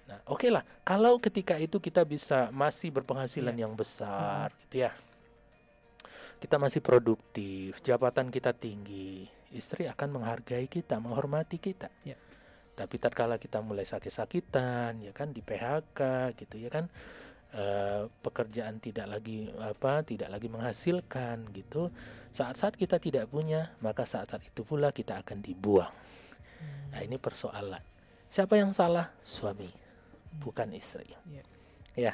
Nah, 0.07 0.19
oke 0.31 0.47
lah. 0.47 0.63
Kalau 0.87 1.19
ketika 1.19 1.59
itu 1.59 1.77
kita 1.83 2.01
bisa 2.07 2.47
masih 2.55 2.95
berpenghasilan 2.95 3.51
Iya. 3.51 3.67
yang 3.67 3.73
besar, 3.75 4.55
gitu 4.65 4.87
ya. 4.87 4.91
Kita 6.37 6.61
masih 6.61 6.85
produktif, 6.85 7.81
jabatan 7.81 8.29
kita 8.29 8.53
tinggi, 8.53 9.25
istri 9.57 9.89
akan 9.89 10.21
menghargai 10.21 10.69
kita, 10.69 11.01
menghormati 11.01 11.57
kita. 11.57 11.89
Iya. 12.05 12.17
Tapi 12.77 12.95
tatkala 13.01 13.41
kita 13.41 13.57
mulai 13.65 13.89
sakit-sakitan, 13.89 15.01
ya 15.01 15.09
kan 15.17 15.33
di 15.33 15.41
PHK, 15.41 15.99
gitu 16.37 16.61
ya 16.61 16.69
kan, 16.69 16.85
eh, 17.57 18.05
pekerjaan 18.21 18.77
tidak 18.77 19.17
lagi 19.17 19.49
apa, 19.57 20.05
tidak 20.05 20.29
lagi 20.29 20.45
menghasilkan, 20.45 21.49
gitu. 21.57 21.89
Saat-saat 22.29 22.77
kita 22.77 23.01
tidak 23.01 23.33
punya, 23.33 23.73
maka 23.81 24.05
saat-saat 24.05 24.45
itu 24.45 24.61
pula 24.61 24.93
kita 24.93 25.25
akan 25.25 25.41
dibuang. 25.41 25.89
Nah, 26.93 27.01
ini 27.01 27.17
persoalan. 27.17 27.81
Siapa 28.29 28.61
yang 28.61 28.77
salah? 28.77 29.09
Suami, 29.25 29.73
bukan 30.37 30.69
istri. 30.77 31.09
Iya. 31.33 31.43
Ya, 31.97 32.13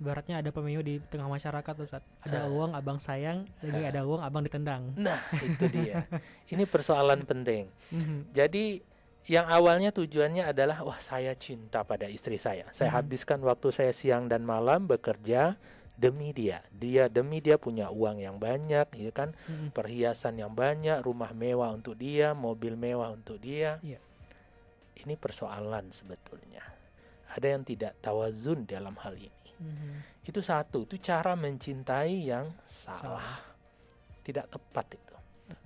Ibaratnya 0.00 0.40
ada 0.40 0.48
pemilu 0.48 0.80
di 0.80 0.96
tengah 1.06 1.28
masyarakat 1.28 1.74
Ustaz. 1.76 2.00
Ada 2.24 2.44
Ah. 2.44 2.48
uang 2.48 2.72
abang 2.72 2.96
sayang, 2.96 3.44
lagi 3.60 3.84
ada 3.84 4.00
uang 4.02 4.18
abang 4.18 4.40
ditendang. 4.40 4.96
nah 4.96 5.20
itu 5.36 5.68
dia. 5.76 6.08
Ini 6.48 6.64
persoalan 6.64 7.22
penting. 7.22 7.68
Mhm. 7.92 8.32
Jadi 8.32 8.80
yang 9.28 9.44
awalnya 9.46 9.92
tujuannya 9.92 10.48
adalah 10.48 10.80
wah 10.80 10.96
saya 10.98 11.36
cinta 11.36 11.84
pada 11.84 12.08
istri 12.08 12.40
saya. 12.40 12.64
Saya 12.72 12.90
Mhm. 12.90 12.96
habiskan 12.96 13.38
waktu 13.44 13.68
saya 13.68 13.92
siang 13.92 14.24
dan 14.24 14.40
malam 14.42 14.88
bekerja 14.88 15.60
demi 15.94 16.32
dia. 16.32 16.64
Dia 16.72 17.12
demi 17.12 17.44
dia 17.44 17.60
punya 17.60 17.92
uang 17.92 18.24
yang 18.24 18.40
banyak, 18.40 18.88
ya 18.96 19.12
kan? 19.12 19.36
Mhm. 19.44 19.76
Perhiasan 19.76 20.40
yang 20.40 20.56
banyak, 20.56 21.04
rumah 21.04 21.36
mewah 21.36 21.68
untuk 21.68 21.92
dia, 21.94 22.32
mobil 22.32 22.72
mewah 22.72 23.12
untuk 23.12 23.36
dia. 23.36 23.76
Iya. 23.84 24.00
Ini 24.96 25.12
persoalan 25.14 25.92
sebetulnya. 25.92 26.64
Ada 27.30 27.52
yang 27.52 27.62
tidak 27.62 28.00
tawazun 28.00 28.64
dalam 28.64 28.96
hal 28.96 29.12
ini. 29.14 29.39
Mhm. 29.60 30.24
Itu 30.24 30.40
satu, 30.40 30.88
itu 30.88 30.96
cara 30.98 31.36
mencintai 31.36 32.26
yang 32.26 32.48
salah. 32.64 32.96
Salah. 32.96 33.38
Tidak 34.24 34.46
tepat 34.48 34.86
itu. 34.96 35.14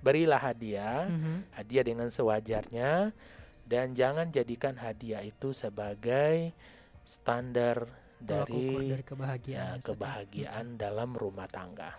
Berilah 0.00 0.40
hadiah, 0.40 1.06
Mhm. 1.06 1.54
hadiah 1.54 1.84
dengan 1.84 2.08
sewajarnya 2.08 3.12
dan 3.64 3.92
jangan 3.92 4.28
jadikan 4.28 4.76
hadiah 4.76 5.20
itu 5.20 5.52
sebagai 5.52 6.52
standar 7.04 7.84
dari, 8.16 8.88
dari 8.88 9.04
kebahagiaan. 9.04 9.76
ya. 9.78 9.84
kebahagiaan 9.84 10.66
dalam 10.74 11.12
rumah 11.12 11.44
tangga. 11.46 11.92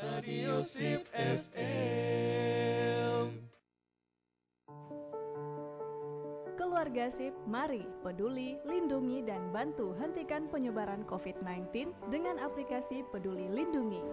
Radio 0.00 0.64
Sip 0.64 1.04
FM. 1.12 1.49
Keluarga 7.00 7.16
Sip, 7.16 7.32
mari 7.48 7.80
peduli, 8.04 8.60
lindungi, 8.68 9.24
dan 9.24 9.40
bantu 9.56 9.96
hentikan 9.96 10.52
penyebaran 10.52 11.00
COVID-19 11.08 11.96
dengan 12.12 12.36
aplikasi 12.36 13.08
Peduli 13.08 13.48
Lindungi. 13.48 14.04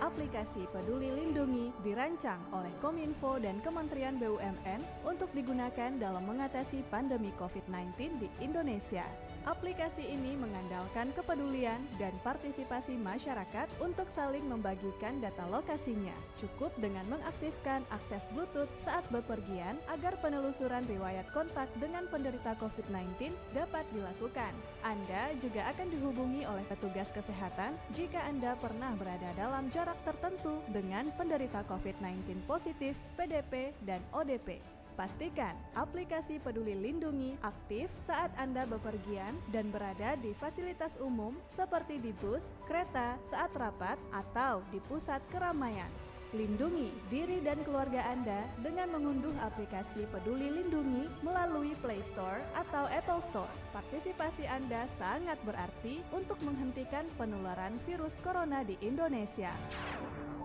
Aplikasi 0.00 0.64
Peduli 0.72 1.12
Lindungi 1.12 1.68
dirancang 1.84 2.40
oleh 2.56 2.72
Kominfo 2.80 3.36
dan 3.36 3.60
Kementerian 3.60 4.16
BUMN 4.16 4.80
untuk 5.04 5.28
digunakan 5.36 5.92
dalam 6.00 6.24
mengatasi 6.24 6.88
pandemi 6.88 7.36
COVID-19 7.36 8.16
di 8.16 8.32
Indonesia. 8.40 9.04
Aplikasi 9.48 10.04
ini 10.04 10.36
mengandalkan 10.36 11.16
kepedulian 11.16 11.80
dan 11.96 12.12
partisipasi 12.20 12.92
masyarakat 13.00 13.72
untuk 13.80 14.04
saling 14.12 14.44
membagikan 14.44 15.16
data 15.24 15.48
lokasinya. 15.48 16.12
Cukup 16.36 16.68
dengan 16.76 17.08
mengaktifkan 17.08 17.80
akses 17.88 18.20
Bluetooth 18.36 18.68
saat 18.84 19.00
bepergian 19.08 19.80
agar 19.88 20.20
penelusuran 20.20 20.84
riwayat 20.84 21.24
kontak 21.32 21.72
dengan 21.80 22.04
penderita 22.12 22.52
COVID-19 22.60 23.32
dapat 23.56 23.88
dilakukan. 23.96 24.52
Anda 24.84 25.32
juga 25.40 25.72
akan 25.72 25.88
dihubungi 25.88 26.44
oleh 26.44 26.64
petugas 26.68 27.08
kesehatan 27.16 27.80
jika 27.96 28.20
Anda 28.28 28.60
pernah 28.60 28.92
berada 29.00 29.32
dalam 29.40 29.72
jarak 29.72 29.96
tertentu 30.04 30.60
dengan 30.68 31.08
penderita 31.16 31.64
COVID-19 31.64 32.44
positif, 32.44 32.92
PDP, 33.16 33.72
dan 33.88 34.04
ODP. 34.12 34.79
Pastikan 34.98 35.54
aplikasi 35.78 36.42
Peduli 36.42 36.74
Lindungi 36.74 37.38
aktif 37.46 37.86
saat 38.04 38.34
Anda 38.34 38.66
bepergian 38.66 39.38
dan 39.54 39.70
berada 39.70 40.18
di 40.18 40.34
fasilitas 40.36 40.92
umum 40.98 41.38
seperti 41.54 42.02
di 42.02 42.10
bus, 42.18 42.42
kereta, 42.66 43.14
saat 43.30 43.54
rapat, 43.54 43.96
atau 44.10 44.60
di 44.74 44.82
pusat 44.90 45.22
keramaian. 45.30 46.09
Lindungi 46.30 46.94
diri 47.10 47.42
dan 47.42 47.58
keluarga 47.66 48.06
Anda 48.06 48.46
dengan 48.62 48.94
mengunduh 48.94 49.34
aplikasi 49.42 50.06
Peduli 50.14 50.46
Lindungi 50.46 51.10
melalui 51.26 51.74
Play 51.82 51.98
Store 52.14 52.38
atau 52.54 52.86
Apple 52.86 53.18
Store. 53.34 53.50
Partisipasi 53.74 54.46
Anda 54.46 54.86
sangat 54.94 55.42
berarti 55.42 55.98
untuk 56.14 56.38
menghentikan 56.46 57.02
penularan 57.18 57.82
virus 57.82 58.14
corona 58.22 58.62
di 58.62 58.78
Indonesia. 58.78 59.50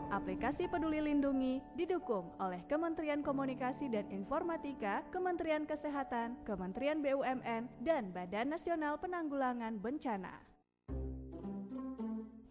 Aplikasi 0.10 0.66
Peduli 0.66 1.06
Lindungi 1.06 1.62
didukung 1.78 2.34
oleh 2.42 2.66
Kementerian 2.66 3.22
Komunikasi 3.22 3.86
dan 3.86 4.10
Informatika, 4.10 5.06
Kementerian 5.14 5.70
Kesehatan, 5.70 6.34
Kementerian 6.50 7.06
BUMN, 7.06 7.70
dan 7.86 8.10
Badan 8.10 8.50
Nasional 8.50 8.98
Penanggulangan 8.98 9.78
Bencana. 9.78 10.55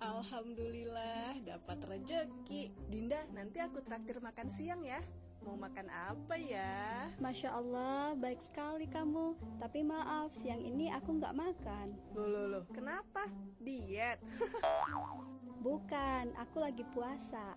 Alhamdulillah 0.04 1.40
dapat 1.40 1.80
rejeki. 1.88 2.68
Dinda, 2.92 3.24
nanti 3.32 3.56
aku 3.56 3.80
traktir 3.80 4.20
makan 4.20 4.52
siang 4.52 4.84
ya. 4.84 5.00
Mau 5.40 5.56
makan 5.56 5.88
apa 5.88 6.36
ya? 6.36 7.08
Masya 7.16 7.56
Allah, 7.56 8.12
baik 8.12 8.40
sekali 8.44 8.84
kamu. 8.84 9.32
Tapi 9.56 9.80
maaf, 9.80 10.28
siang 10.36 10.60
ini 10.60 10.92
aku 10.92 11.16
nggak 11.16 11.32
makan. 11.32 11.96
Loh, 12.12 12.28
loh, 12.28 12.44
loh. 12.52 12.64
Kenapa? 12.76 13.28
Diet? 13.64 14.20
Bukan, 15.64 16.36
aku 16.36 16.56
lagi 16.60 16.84
puasa. 16.92 17.56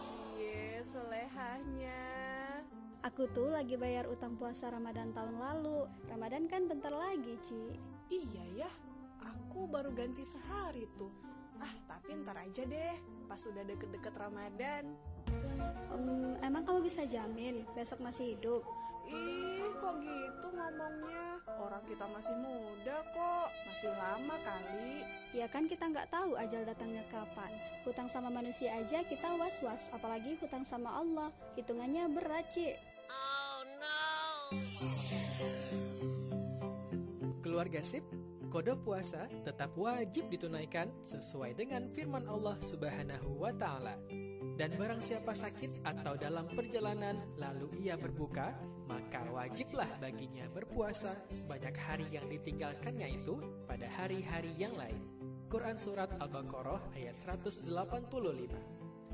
Cie, 0.00 0.80
solehahnya. 0.88 2.08
Aku 3.04 3.28
tuh 3.36 3.52
lagi 3.52 3.76
bayar 3.76 4.08
utang 4.08 4.40
puasa 4.40 4.72
Ramadan 4.72 5.12
tahun 5.12 5.36
lalu. 5.36 5.84
Ramadan 6.08 6.48
kan 6.48 6.64
bentar 6.64 6.92
lagi, 6.92 7.36
Ci. 7.44 7.76
Iya 8.08 8.64
ya, 8.64 8.70
aku 9.48 9.64
baru 9.64 9.88
ganti 9.96 10.28
sehari 10.28 10.84
tuh. 11.00 11.08
Ah, 11.56 11.72
tapi 11.88 12.20
ntar 12.20 12.36
aja 12.36 12.68
deh, 12.68 13.00
pas 13.24 13.40
sudah 13.40 13.64
deket-deket 13.64 14.12
Ramadan. 14.12 14.92
Em, 15.88 16.36
emang 16.44 16.68
kamu 16.68 16.84
bisa 16.84 17.08
jamin 17.08 17.64
besok 17.72 18.04
masih 18.04 18.36
hidup? 18.36 18.60
Ih, 19.08 19.72
kok 19.80 19.96
gitu 20.04 20.46
ngomongnya? 20.52 21.40
Orang 21.64 21.80
kita 21.88 22.04
masih 22.12 22.36
muda 22.36 23.00
kok, 23.08 23.48
masih 23.72 23.88
lama 23.96 24.36
kali. 24.36 25.08
Ya 25.32 25.48
kan 25.48 25.64
kita 25.64 25.88
nggak 25.88 26.12
tahu 26.12 26.36
ajal 26.36 26.68
datangnya 26.68 27.08
kapan. 27.08 27.48
Hutang 27.88 28.12
sama 28.12 28.28
manusia 28.28 28.76
aja 28.76 29.00
kita 29.00 29.32
was-was, 29.40 29.88
apalagi 29.96 30.36
hutang 30.44 30.68
sama 30.68 30.92
Allah. 30.92 31.32
Hitungannya 31.56 32.04
berat, 32.12 32.52
Ci. 32.52 32.76
Keluarga 37.40 37.80
sip, 37.80 38.04
kode 38.48 38.74
puasa 38.80 39.28
tetap 39.44 39.76
wajib 39.76 40.32
ditunaikan 40.32 40.88
sesuai 41.04 41.52
dengan 41.52 41.92
firman 41.92 42.24
Allah 42.24 42.56
Subhanahu 42.64 43.44
wa 43.44 43.52
taala. 43.52 44.00
Dan 44.58 44.74
barang 44.74 44.98
siapa 44.98 45.36
sakit 45.36 45.86
atau 45.86 46.18
dalam 46.18 46.50
perjalanan 46.50 47.14
lalu 47.38 47.86
ia 47.86 47.94
berbuka, 47.94 48.56
maka 48.90 49.22
wajiblah 49.30 49.86
baginya 50.02 50.50
berpuasa 50.50 51.14
sebanyak 51.30 51.76
hari 51.78 52.08
yang 52.10 52.26
ditinggalkannya 52.26 53.22
itu 53.22 53.38
pada 53.68 53.86
hari-hari 53.86 54.50
yang 54.58 54.74
lain. 54.74 54.98
Quran 55.46 55.78
Surat 55.78 56.10
Al-Baqarah 56.18 56.92
ayat 56.98 57.14
185 57.16 57.68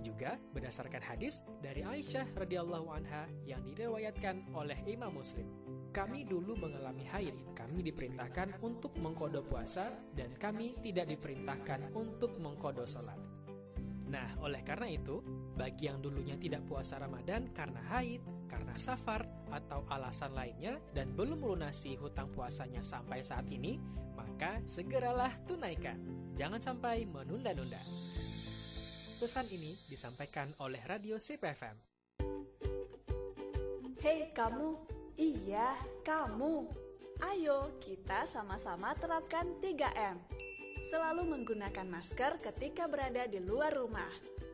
juga 0.04 0.36
berdasarkan 0.52 1.00
hadis 1.00 1.40
dari 1.64 1.80
Aisyah 1.80 2.36
radhiyallahu 2.36 2.92
anha 2.92 3.24
yang 3.48 3.64
diriwayatkan 3.64 4.52
oleh 4.52 4.76
Imam 4.84 5.16
Muslim. 5.16 5.63
Kami 5.94 6.26
dulu 6.26 6.58
mengalami 6.58 7.06
haid, 7.06 7.54
kami 7.54 7.86
diperintahkan 7.86 8.58
untuk 8.66 8.98
mengkodo 8.98 9.46
puasa 9.46 9.94
dan 10.10 10.34
kami 10.34 10.74
tidak 10.82 11.06
diperintahkan 11.06 11.94
untuk 11.94 12.34
mengkodo 12.42 12.82
sholat. 12.82 13.14
Nah, 14.10 14.34
oleh 14.42 14.66
karena 14.66 14.90
itu, 14.90 15.22
bagi 15.54 15.86
yang 15.86 16.02
dulunya 16.02 16.34
tidak 16.34 16.66
puasa 16.66 16.98
Ramadan 16.98 17.54
karena 17.54 17.78
haid, 17.94 18.26
karena 18.50 18.74
safar, 18.74 19.22
atau 19.54 19.86
alasan 19.86 20.34
lainnya 20.34 20.82
dan 20.90 21.14
belum 21.14 21.38
melunasi 21.38 21.94
hutang 21.94 22.26
puasanya 22.34 22.82
sampai 22.82 23.22
saat 23.22 23.46
ini, 23.46 23.78
maka 24.18 24.66
segeralah 24.66 25.30
tunaikan. 25.46 26.02
Jangan 26.34 26.58
sampai 26.58 27.06
menunda-nunda. 27.06 27.78
Pesan 29.22 29.46
ini 29.54 29.78
disampaikan 29.86 30.50
oleh 30.58 30.82
Radio 30.90 31.22
CPFM. 31.22 31.78
Hei 34.02 34.34
kamu, 34.34 34.68
iya 35.18 35.74
kamu. 36.02 36.66
Ayo 37.22 37.78
kita 37.78 38.26
sama-sama 38.26 38.92
terapkan 38.98 39.46
3M. 39.62 40.18
Selalu 40.90 41.22
menggunakan 41.30 41.86
masker 41.86 42.42
ketika 42.42 42.90
berada 42.90 43.26
di 43.30 43.38
luar 43.38 43.74
rumah. 43.74 44.10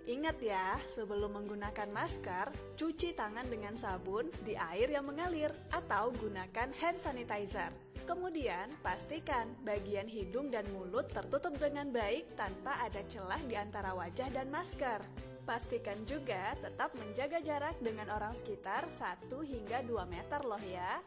Ingat 0.09 0.41
ya, 0.41 0.81
sebelum 0.91 1.37
menggunakan 1.37 1.87
masker, 1.93 2.51
cuci 2.75 3.13
tangan 3.13 3.47
dengan 3.47 3.77
sabun 3.77 4.33
di 4.43 4.57
air 4.57 4.89
yang 4.91 5.05
mengalir 5.07 5.53
atau 5.71 6.11
gunakan 6.17 6.73
hand 6.73 6.99
sanitizer. 6.99 7.71
Kemudian, 8.09 8.73
pastikan 8.81 9.53
bagian 9.63 10.09
hidung 10.09 10.51
dan 10.51 10.67
mulut 10.73 11.07
tertutup 11.13 11.55
dengan 11.61 11.93
baik 11.93 12.27
tanpa 12.35 12.81
ada 12.83 13.05
celah 13.07 13.39
di 13.45 13.55
antara 13.55 13.93
wajah 13.93 14.33
dan 14.33 14.49
masker. 14.51 15.30
Pastikan 15.49 15.99
juga 16.07 16.55
tetap 16.61 16.95
menjaga 16.95 17.41
jarak 17.43 17.77
dengan 17.83 18.07
orang 18.13 18.37
sekitar 18.39 18.87
1 19.01 19.33
hingga 19.43 19.83
2 19.83 20.05
meter 20.07 20.41
loh 20.45 20.61
ya. 20.63 21.01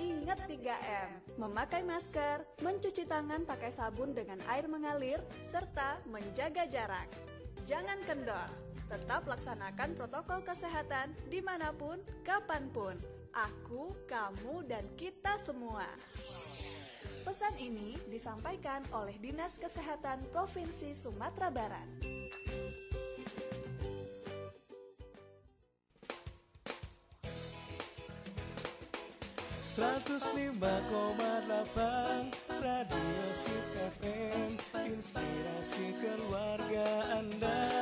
Ingat 0.00 0.48
3M, 0.48 1.36
memakai 1.36 1.84
masker, 1.84 2.64
mencuci 2.64 3.04
tangan 3.04 3.44
pakai 3.44 3.68
sabun 3.68 4.16
dengan 4.16 4.40
air 4.48 4.64
mengalir, 4.64 5.20
serta 5.52 6.00
menjaga 6.08 6.64
jarak. 6.64 7.12
Jangan 7.68 8.00
kendor, 8.08 8.48
tetap 8.88 9.28
laksanakan 9.28 9.92
protokol 9.92 10.40
kesehatan 10.40 11.12
di 11.28 11.44
mana 11.44 11.76
pun, 11.76 12.00
kapan 12.24 12.72
pun. 12.72 12.96
Aku, 13.32 13.92
kamu, 14.08 14.64
dan 14.64 14.84
kita 14.96 15.36
semua. 15.40 15.88
Pesan 17.22 17.54
ini 17.60 17.96
disampaikan 18.12 18.84
oleh 18.92 19.16
Dinas 19.20 19.56
Kesehatan 19.56 20.20
Provinsi 20.32 20.92
Sumatera 20.92 21.48
Barat. 21.48 22.21
Seratus 29.72 30.28
lima 30.36 30.84
koma 30.84 31.40
delapan 31.48 32.28
Radio 32.60 33.24
Sip 33.32 33.72
FM 33.72 34.60
Inspirasi 34.84 35.96
keluarga 35.96 37.16
Anda. 37.16 37.72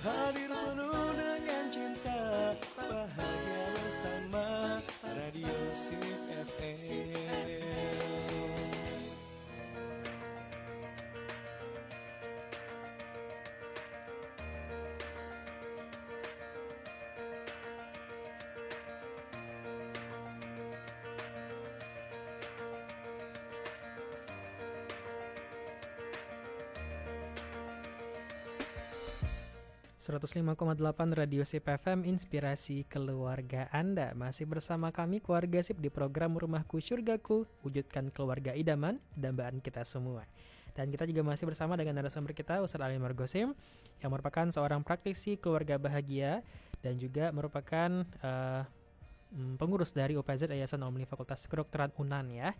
Hadir 0.00 0.48
penuh 0.48 1.12
dengan 1.12 1.64
cinta 1.68 2.56
Bahagia 2.80 3.64
bersama 3.76 4.80
Radio 5.04 5.56
Sip 5.76 6.16
FM 6.32 7.55
105,8 30.06 30.54
Radio 31.18 31.42
Sip 31.42 31.66
FM 31.66 32.06
Inspirasi 32.06 32.86
Keluarga 32.86 33.66
Anda. 33.74 34.14
Masih 34.14 34.46
bersama 34.46 34.94
kami 34.94 35.18
keluarga 35.18 35.58
Sip 35.66 35.82
di 35.82 35.90
program 35.90 36.38
Rumahku 36.38 36.78
Surgaku 36.78 37.42
Wujudkan 37.66 38.14
keluarga 38.14 38.54
idaman, 38.54 39.02
dambaan 39.18 39.58
kita 39.58 39.82
semua. 39.82 40.22
Dan 40.78 40.94
kita 40.94 41.10
juga 41.10 41.26
masih 41.26 41.50
bersama 41.50 41.74
dengan 41.74 41.98
narasumber 41.98 42.38
kita 42.38 42.62
Ustaz 42.62 42.78
Ali 42.78 43.02
Margosim 43.02 43.58
Yang 43.98 44.10
merupakan 44.14 44.46
seorang 44.54 44.86
praktisi 44.86 45.34
keluarga 45.42 45.74
bahagia 45.74 46.38
Dan 46.78 47.02
juga 47.02 47.34
merupakan 47.34 48.06
uh, 48.22 48.62
pengurus 49.58 49.90
dari 49.90 50.14
UPZ 50.14 50.46
Yayasan 50.46 50.86
Omni 50.86 51.02
Fakultas 51.02 51.50
Kedokteran 51.50 51.90
UNAN 51.98 52.30
ya. 52.30 52.54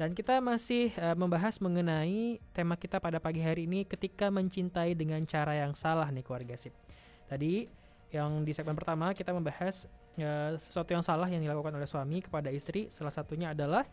Dan 0.00 0.16
kita 0.16 0.40
masih 0.40 0.96
uh, 0.96 1.12
membahas 1.12 1.60
mengenai 1.60 2.40
tema 2.56 2.72
kita 2.80 3.04
pada 3.04 3.20
pagi 3.20 3.44
hari 3.44 3.68
ini 3.68 3.84
ketika 3.84 4.32
mencintai 4.32 4.96
dengan 4.96 5.20
cara 5.28 5.60
yang 5.60 5.76
salah 5.76 6.08
nih 6.08 6.24
keluarga 6.24 6.56
sip. 6.56 6.85
Tadi 7.26 7.66
yang 8.14 8.46
di 8.46 8.52
segmen 8.54 8.78
pertama 8.78 9.10
kita 9.12 9.34
membahas 9.34 9.90
uh, 10.18 10.54
sesuatu 10.56 10.94
yang 10.94 11.02
salah 11.02 11.26
yang 11.26 11.42
dilakukan 11.42 11.74
oleh 11.74 11.88
suami 11.88 12.22
kepada 12.22 12.48
istri. 12.54 12.88
Salah 12.88 13.12
satunya 13.12 13.52
adalah 13.52 13.84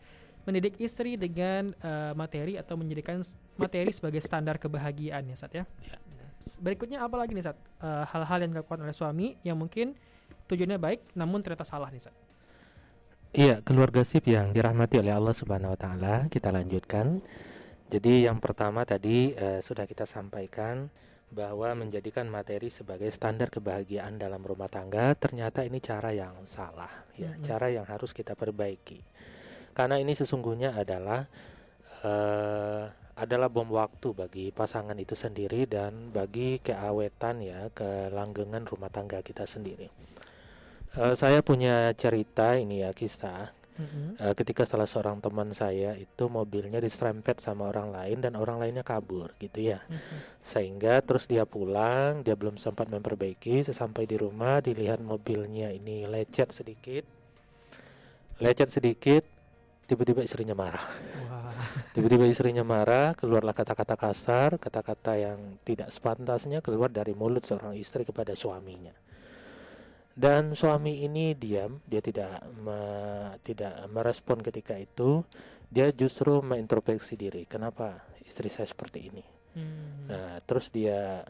mendidik 0.44 0.76
istri 0.78 1.16
dengan 1.16 1.72
uh, 1.80 2.12
materi 2.12 2.60
atau 2.60 2.76
menjadikan 2.76 3.20
materi 3.56 3.90
sebagai 3.90 4.20
standar 4.20 4.60
kebahagiaan 4.60 5.24
ya 5.28 5.36
Sat 5.36 5.52
ya. 5.56 5.64
ya. 5.80 5.96
Nah, 5.96 6.28
berikutnya 6.60 7.00
apa 7.00 7.16
lagi 7.16 7.32
nih 7.32 7.48
Sat? 7.48 7.58
hal-hal 7.84 8.38
yang 8.44 8.50
dilakukan 8.52 8.80
oleh 8.84 8.92
suami 8.92 9.36
yang 9.40 9.56
mungkin 9.56 9.96
tujuannya 10.48 10.76
baik 10.76 11.00
namun 11.16 11.40
ternyata 11.40 11.64
salah 11.64 11.88
nih 11.88 12.04
Sat. 12.04 12.16
Iya, 13.34 13.66
keluarga 13.66 14.06
sip 14.06 14.30
yang 14.30 14.54
dirahmati 14.54 15.02
oleh 15.02 15.10
Allah 15.10 15.34
Subhanahu 15.34 15.74
wa 15.74 15.78
taala, 15.80 16.30
kita 16.30 16.54
lanjutkan. 16.54 17.18
Jadi 17.90 18.30
yang 18.30 18.38
pertama 18.38 18.86
tadi 18.86 19.34
uh, 19.34 19.58
sudah 19.58 19.90
kita 19.90 20.06
sampaikan 20.06 20.86
bahwa 21.34 21.74
menjadikan 21.74 22.30
materi 22.30 22.70
sebagai 22.70 23.10
standar 23.10 23.50
kebahagiaan 23.50 24.16
dalam 24.16 24.40
rumah 24.46 24.70
tangga 24.70 25.12
ternyata 25.18 25.66
ini 25.66 25.82
cara 25.82 26.14
yang 26.14 26.46
salah 26.46 27.04
ya, 27.18 27.34
-hmm. 27.34 27.42
cara 27.42 27.68
yang 27.74 27.84
harus 27.84 28.14
kita 28.14 28.38
perbaiki. 28.38 29.02
Karena 29.74 29.98
ini 29.98 30.14
sesungguhnya 30.14 30.78
adalah 30.78 31.26
uh, 32.06 32.86
adalah 33.14 33.46
bom 33.46 33.66
waktu 33.70 34.10
bagi 34.14 34.46
pasangan 34.50 34.94
itu 34.98 35.14
sendiri 35.14 35.66
dan 35.70 36.10
bagi 36.10 36.58
keawetan 36.62 37.42
ya 37.42 37.70
kelanggengan 37.74 38.66
rumah 38.66 38.90
tangga 38.90 39.22
kita 39.22 39.46
sendiri. 39.46 39.90
Uh, 40.94 41.14
saya 41.18 41.42
punya 41.42 41.90
cerita 41.98 42.54
ini 42.54 42.86
ya 42.86 42.94
kisah. 42.94 43.50
Mm-hmm. 43.74 44.22
Uh, 44.22 44.34
ketika 44.38 44.62
salah 44.62 44.86
seorang 44.86 45.18
teman 45.18 45.50
saya 45.50 45.98
itu 45.98 46.30
mobilnya 46.30 46.78
diserempet 46.78 47.42
sama 47.42 47.66
orang 47.74 47.90
lain 47.90 48.22
dan 48.22 48.38
orang 48.38 48.62
lainnya 48.62 48.86
kabur 48.86 49.34
gitu 49.42 49.74
ya. 49.74 49.82
Mm-hmm. 49.90 50.18
Sehingga 50.46 51.02
terus 51.02 51.26
dia 51.26 51.42
pulang, 51.42 52.22
dia 52.22 52.38
belum 52.38 52.54
sempat 52.54 52.86
memperbaiki. 52.86 53.66
Sesampai 53.66 54.06
di 54.06 54.14
rumah 54.14 54.62
dilihat 54.62 55.02
mobilnya 55.02 55.74
ini 55.74 56.06
lecet 56.06 56.54
sedikit, 56.54 57.04
lecet 58.38 58.70
sedikit. 58.70 59.24
Tiba-tiba 59.84 60.24
istrinya 60.24 60.56
marah. 60.56 60.80
Tiba-tiba 61.92 62.24
istrinya 62.24 62.64
marah, 62.64 63.12
keluarlah 63.12 63.52
kata-kata 63.52 64.00
kasar, 64.00 64.56
kata-kata 64.56 65.12
yang 65.20 65.60
tidak 65.60 65.92
sepantasnya 65.92 66.64
keluar 66.64 66.88
dari 66.88 67.12
mulut 67.12 67.44
seorang 67.44 67.76
istri 67.76 68.08
kepada 68.08 68.32
suaminya 68.32 69.03
dan 70.14 70.54
suami 70.54 71.02
ini 71.02 71.34
diam 71.34 71.82
dia 71.90 71.98
tidak 71.98 72.46
me, 72.62 72.78
tidak 73.42 73.90
merespon 73.90 74.38
ketika 74.46 74.78
itu 74.78 75.26
dia 75.66 75.90
justru 75.90 76.38
mengintrospeksi 76.38 77.18
diri 77.18 77.42
kenapa 77.50 78.06
istri 78.22 78.46
saya 78.46 78.70
seperti 78.70 79.10
ini 79.10 79.24
hmm. 79.58 80.06
nah 80.06 80.38
terus 80.46 80.70
dia 80.70 81.26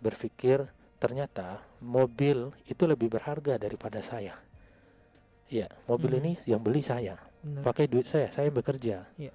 berpikir 0.00 0.64
ternyata 0.96 1.60
mobil 1.84 2.48
itu 2.64 2.88
lebih 2.88 3.12
berharga 3.12 3.60
daripada 3.60 4.00
saya 4.00 4.40
ya 5.52 5.68
mobil 5.84 6.16
hmm. 6.16 6.20
ini 6.24 6.32
yang 6.48 6.64
beli 6.64 6.80
saya 6.80 7.20
Benar. 7.44 7.60
pakai 7.60 7.92
duit 7.92 8.08
saya 8.08 8.32
saya 8.32 8.48
bekerja 8.48 9.04
ya. 9.20 9.32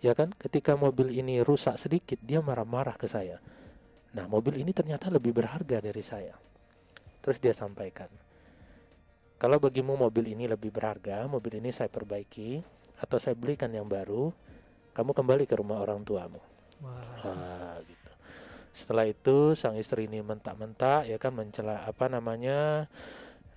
ya 0.00 0.12
kan 0.16 0.32
ketika 0.32 0.80
mobil 0.80 1.12
ini 1.12 1.44
rusak 1.44 1.76
sedikit 1.76 2.16
dia 2.24 2.40
marah-marah 2.40 2.96
ke 2.96 3.04
saya 3.04 3.36
nah 4.16 4.24
mobil 4.24 4.56
ini 4.64 4.72
ternyata 4.72 5.12
lebih 5.12 5.36
berharga 5.36 5.84
dari 5.84 6.00
saya 6.00 6.32
terus 7.20 7.36
dia 7.36 7.52
sampaikan 7.52 8.08
kalau 9.40 9.56
bagimu 9.56 9.96
mobil 9.96 10.36
ini 10.36 10.44
lebih 10.44 10.68
berharga, 10.68 11.24
mobil 11.24 11.64
ini 11.64 11.72
saya 11.72 11.88
perbaiki 11.88 12.60
atau 13.00 13.16
saya 13.16 13.32
belikan 13.32 13.72
yang 13.72 13.88
baru, 13.88 14.28
kamu 14.92 15.16
kembali 15.16 15.48
ke 15.48 15.56
rumah 15.56 15.80
orang 15.80 16.04
tuamu. 16.04 16.44
Wow. 16.84 17.24
Nah, 17.24 17.80
gitu. 17.88 18.12
Setelah 18.76 19.08
itu 19.08 19.56
sang 19.56 19.80
istri 19.80 20.06
ini 20.06 20.20
mentak-mentak 20.20 21.08
ya 21.08 21.16
kan 21.16 21.32
mencela 21.32 21.88
apa 21.88 22.06
namanya 22.12 22.86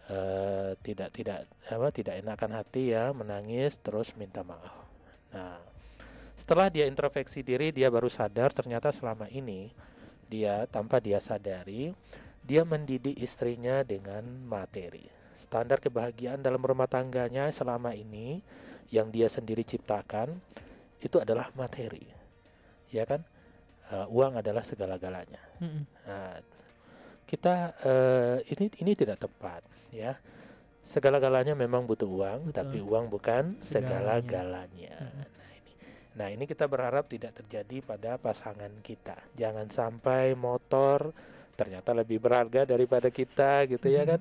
uh, 0.10 0.74
tidak 0.82 1.14
tidak 1.14 1.46
apa 1.70 1.88
tidak 1.94 2.18
enakan 2.18 2.52
hati 2.58 2.96
ya 2.96 3.14
menangis 3.14 3.78
terus 3.84 4.18
minta 4.18 4.42
maaf. 4.42 4.74
Nah 5.30 5.62
setelah 6.34 6.68
dia 6.74 6.90
introspeksi 6.90 7.46
diri 7.46 7.70
dia 7.70 7.94
baru 7.94 8.10
sadar 8.10 8.52
ternyata 8.52 8.90
selama 8.90 9.30
ini 9.30 9.70
dia 10.26 10.66
tanpa 10.66 10.98
dia 10.98 11.22
sadari 11.22 11.94
dia 12.42 12.66
mendidik 12.66 13.16
istrinya 13.22 13.86
dengan 13.86 14.26
materi. 14.50 15.13
Standar 15.34 15.82
kebahagiaan 15.82 16.42
dalam 16.42 16.62
rumah 16.62 16.86
tangganya 16.86 17.50
selama 17.50 17.94
ini 17.98 18.42
yang 18.94 19.10
dia 19.10 19.26
sendiri 19.26 19.66
ciptakan 19.66 20.38
itu 21.02 21.18
adalah 21.20 21.50
materi. 21.58 22.06
Ya 22.94 23.04
kan? 23.10 23.26
Uh, 23.92 24.08
uang 24.14 24.40
adalah 24.40 24.64
segala-galanya. 24.64 25.42
Mm-hmm. 25.60 25.84
Nah, 26.08 26.40
kita 27.28 27.76
uh, 27.84 28.38
ini 28.48 28.72
ini 28.80 28.92
tidak 28.96 29.20
tepat, 29.20 29.66
ya. 29.92 30.16
Segala-galanya 30.84 31.56
memang 31.56 31.84
butuh 31.84 32.08
uang, 32.08 32.52
Betul. 32.52 32.56
tapi 32.56 32.78
uang 32.80 33.12
bukan 33.12 33.60
segala-galanya. 33.60 34.96
Mm-hmm. 35.04 35.26
Nah, 35.36 35.52
ini. 35.52 35.74
Nah, 36.16 36.28
ini 36.32 36.44
kita 36.48 36.70
berharap 36.70 37.12
tidak 37.12 37.36
terjadi 37.44 37.84
pada 37.84 38.16
pasangan 38.16 38.72
kita. 38.80 39.20
Jangan 39.36 39.68
sampai 39.68 40.32
motor 40.38 41.12
ternyata 41.54 41.94
lebih 41.94 42.18
berharga 42.18 42.66
daripada 42.66 43.08
kita 43.14 43.66
gitu 43.70 43.88
ya 43.90 44.04
kan. 44.06 44.20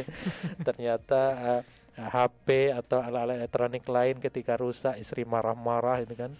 ternyata 0.68 1.22
uh, 1.38 1.62
HP 1.96 2.76
atau 2.76 3.00
alat-alat 3.00 3.40
elektronik 3.40 3.88
lain 3.88 4.20
ketika 4.20 4.60
rusak 4.60 5.00
istri 5.00 5.24
marah-marah 5.24 6.04
itu 6.04 6.12
kan 6.12 6.32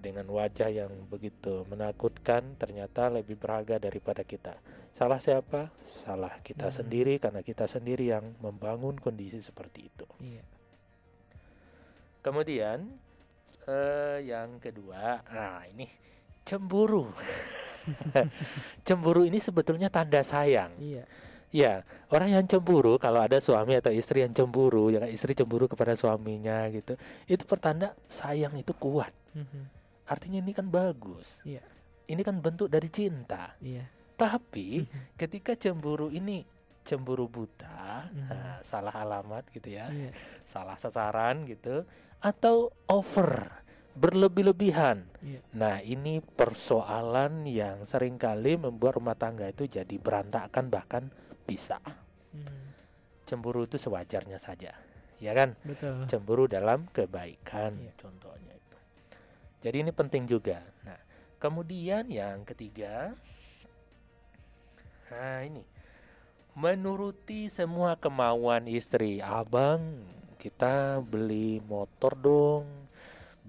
dengan 0.00 0.24
wajah 0.32 0.68
yang 0.72 0.92
begitu 1.08 1.64
menakutkan 1.68 2.56
ternyata 2.56 3.12
lebih 3.12 3.36
berharga 3.36 3.76
daripada 3.76 4.24
kita. 4.24 4.56
Salah 4.96 5.20
siapa? 5.20 5.72
Salah 5.84 6.40
kita 6.44 6.68
hmm. 6.68 6.76
sendiri 6.82 7.14
karena 7.20 7.40
kita 7.40 7.64
sendiri 7.64 8.12
yang 8.12 8.36
membangun 8.40 8.96
kondisi 9.00 9.40
seperti 9.40 9.80
itu. 9.88 10.06
Iya. 10.20 10.44
Kemudian 12.20 12.84
eh, 13.64 14.18
yang 14.28 14.60
kedua, 14.60 15.24
nah 15.32 15.64
ini 15.68 15.88
cemburu. 16.44 17.08
cemburu 18.86 19.24
ini 19.24 19.38
sebetulnya 19.40 19.88
tanda 19.88 20.20
sayang. 20.20 20.72
Iya. 20.80 21.04
Ya, 21.50 21.82
orang 22.14 22.30
yang 22.30 22.46
cemburu 22.46 22.94
kalau 23.02 23.18
ada 23.18 23.42
suami 23.42 23.74
atau 23.74 23.90
istri 23.90 24.22
yang 24.22 24.30
cemburu, 24.30 24.94
ya 24.94 25.02
istri 25.10 25.34
cemburu 25.34 25.66
kepada 25.66 25.98
suaminya 25.98 26.62
gitu, 26.70 26.94
itu 27.26 27.42
pertanda 27.42 27.90
sayang 28.06 28.54
itu 28.54 28.70
kuat. 28.70 29.10
Mm-hmm. 29.34 29.64
Artinya 30.06 30.38
ini 30.46 30.52
kan 30.54 30.70
bagus. 30.70 31.42
Yeah. 31.42 31.66
Ini 32.06 32.22
kan 32.22 32.38
bentuk 32.38 32.70
dari 32.70 32.86
cinta. 32.86 33.58
Yeah. 33.58 33.90
Tapi 34.14 34.86
mm-hmm. 34.86 35.18
ketika 35.18 35.58
cemburu 35.58 36.14
ini 36.14 36.46
cemburu 36.86 37.26
buta, 37.26 38.06
mm-hmm. 38.06 38.30
nah, 38.30 38.58
salah 38.62 38.94
alamat 38.94 39.50
gitu 39.50 39.74
ya, 39.74 39.90
yeah. 39.90 40.14
salah 40.46 40.78
sasaran 40.78 41.50
gitu, 41.50 41.82
atau 42.22 42.70
over 42.86 43.50
berlebih-lebihan. 44.00 45.04
Yeah. 45.20 45.44
Nah, 45.52 45.84
ini 45.84 46.24
persoalan 46.24 47.44
yang 47.44 47.84
sering 47.84 48.16
kali 48.16 48.56
membuat 48.56 48.96
rumah 48.96 49.12
tangga 49.12 49.44
itu 49.52 49.68
jadi 49.68 50.00
berantakan 50.00 50.72
bahkan 50.72 51.12
bisa. 51.44 51.76
Hmm. 52.32 52.72
Cemburu 53.28 53.68
itu 53.68 53.76
sewajarnya 53.76 54.40
saja, 54.40 54.72
ya 55.20 55.32
kan? 55.36 55.54
Betul. 55.60 56.08
Cemburu 56.08 56.48
dalam 56.48 56.88
kebaikan, 56.88 57.76
yeah. 57.76 57.94
contohnya 58.00 58.56
itu. 58.56 58.78
Jadi 59.68 59.76
ini 59.84 59.92
penting 59.92 60.24
juga. 60.24 60.64
Nah, 60.82 60.98
kemudian 61.36 62.08
yang 62.08 62.42
ketiga, 62.48 63.12
nah 65.12 65.44
ini 65.44 65.62
menuruti 66.56 67.46
semua 67.46 67.94
kemauan 67.94 68.66
istri. 68.66 69.22
Abang, 69.22 70.02
kita 70.40 70.98
beli 71.04 71.62
motor 71.62 72.18
dong, 72.18 72.66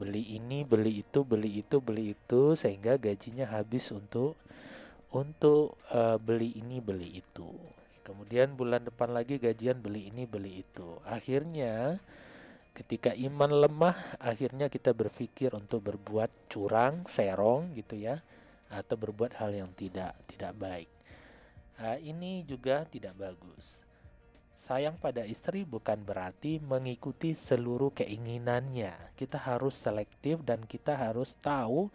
beli 0.02 0.34
ini, 0.34 0.66
beli 0.66 1.06
itu, 1.06 1.22
beli 1.22 1.62
itu, 1.62 1.78
beli 1.78 2.18
itu, 2.18 2.58
sehingga 2.58 2.98
gajinya 2.98 3.46
habis 3.54 3.94
untuk 3.94 4.34
untuk 5.14 5.78
uh, 5.94 6.18
beli 6.18 6.58
ini, 6.58 6.82
beli 6.82 7.22
itu. 7.22 7.54
Kemudian 8.02 8.58
bulan 8.58 8.82
depan 8.82 9.14
lagi 9.14 9.38
gajian 9.38 9.78
beli 9.78 10.10
ini 10.10 10.26
beli 10.26 10.66
itu. 10.66 10.98
Akhirnya 11.06 12.02
ketika 12.74 13.14
iman 13.14 13.62
lemah, 13.62 14.18
akhirnya 14.18 14.74
kita 14.74 14.90
berpikir 14.98 15.54
untuk 15.54 15.86
berbuat 15.86 16.50
curang, 16.50 17.06
serong 17.06 17.78
gitu 17.78 18.02
ya, 18.02 18.18
atau 18.74 18.98
berbuat 18.98 19.38
hal 19.38 19.54
yang 19.54 19.70
tidak 19.78 20.18
tidak 20.26 20.58
baik. 20.58 20.90
Nah, 21.78 22.02
ini 22.02 22.42
juga 22.50 22.90
tidak 22.90 23.14
bagus. 23.22 23.91
Sayang 24.62 25.02
pada 25.02 25.26
istri 25.26 25.66
bukan 25.66 26.06
berarti 26.06 26.62
mengikuti 26.62 27.34
seluruh 27.34 27.90
keinginannya. 27.98 29.18
Kita 29.18 29.42
harus 29.42 29.74
selektif 29.74 30.46
dan 30.46 30.70
kita 30.70 30.94
harus 30.94 31.34
tahu 31.42 31.90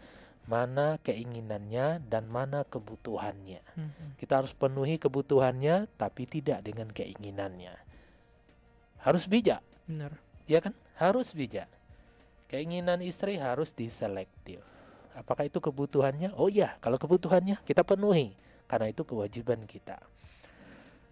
mana 0.51 0.99
keinginannya 0.99 2.03
dan 2.11 2.27
mana 2.27 2.67
kebutuhannya. 2.67 3.63
Hmm. 3.71 4.19
Kita 4.19 4.43
harus 4.43 4.51
penuhi 4.51 4.99
kebutuhannya 4.99 5.87
tapi 5.95 6.27
tidak 6.27 6.59
dengan 6.67 6.91
keinginannya. 6.91 7.71
Harus 8.99 9.31
bijak. 9.31 9.63
Benar. 9.87 10.19
Ya 10.43 10.59
kan? 10.59 10.75
Harus 10.99 11.31
bijak. 11.31 11.71
Keinginan 12.51 12.99
istri 12.99 13.39
harus 13.39 13.71
diselektif. 13.71 14.59
Apakah 15.15 15.47
itu 15.47 15.63
kebutuhannya? 15.63 16.35
Oh 16.35 16.51
iya, 16.51 16.75
kalau 16.83 16.99
kebutuhannya 16.99 17.63
kita 17.63 17.87
penuhi 17.87 18.35
karena 18.67 18.91
itu 18.91 19.07
kewajiban 19.07 19.63
kita. 19.63 20.03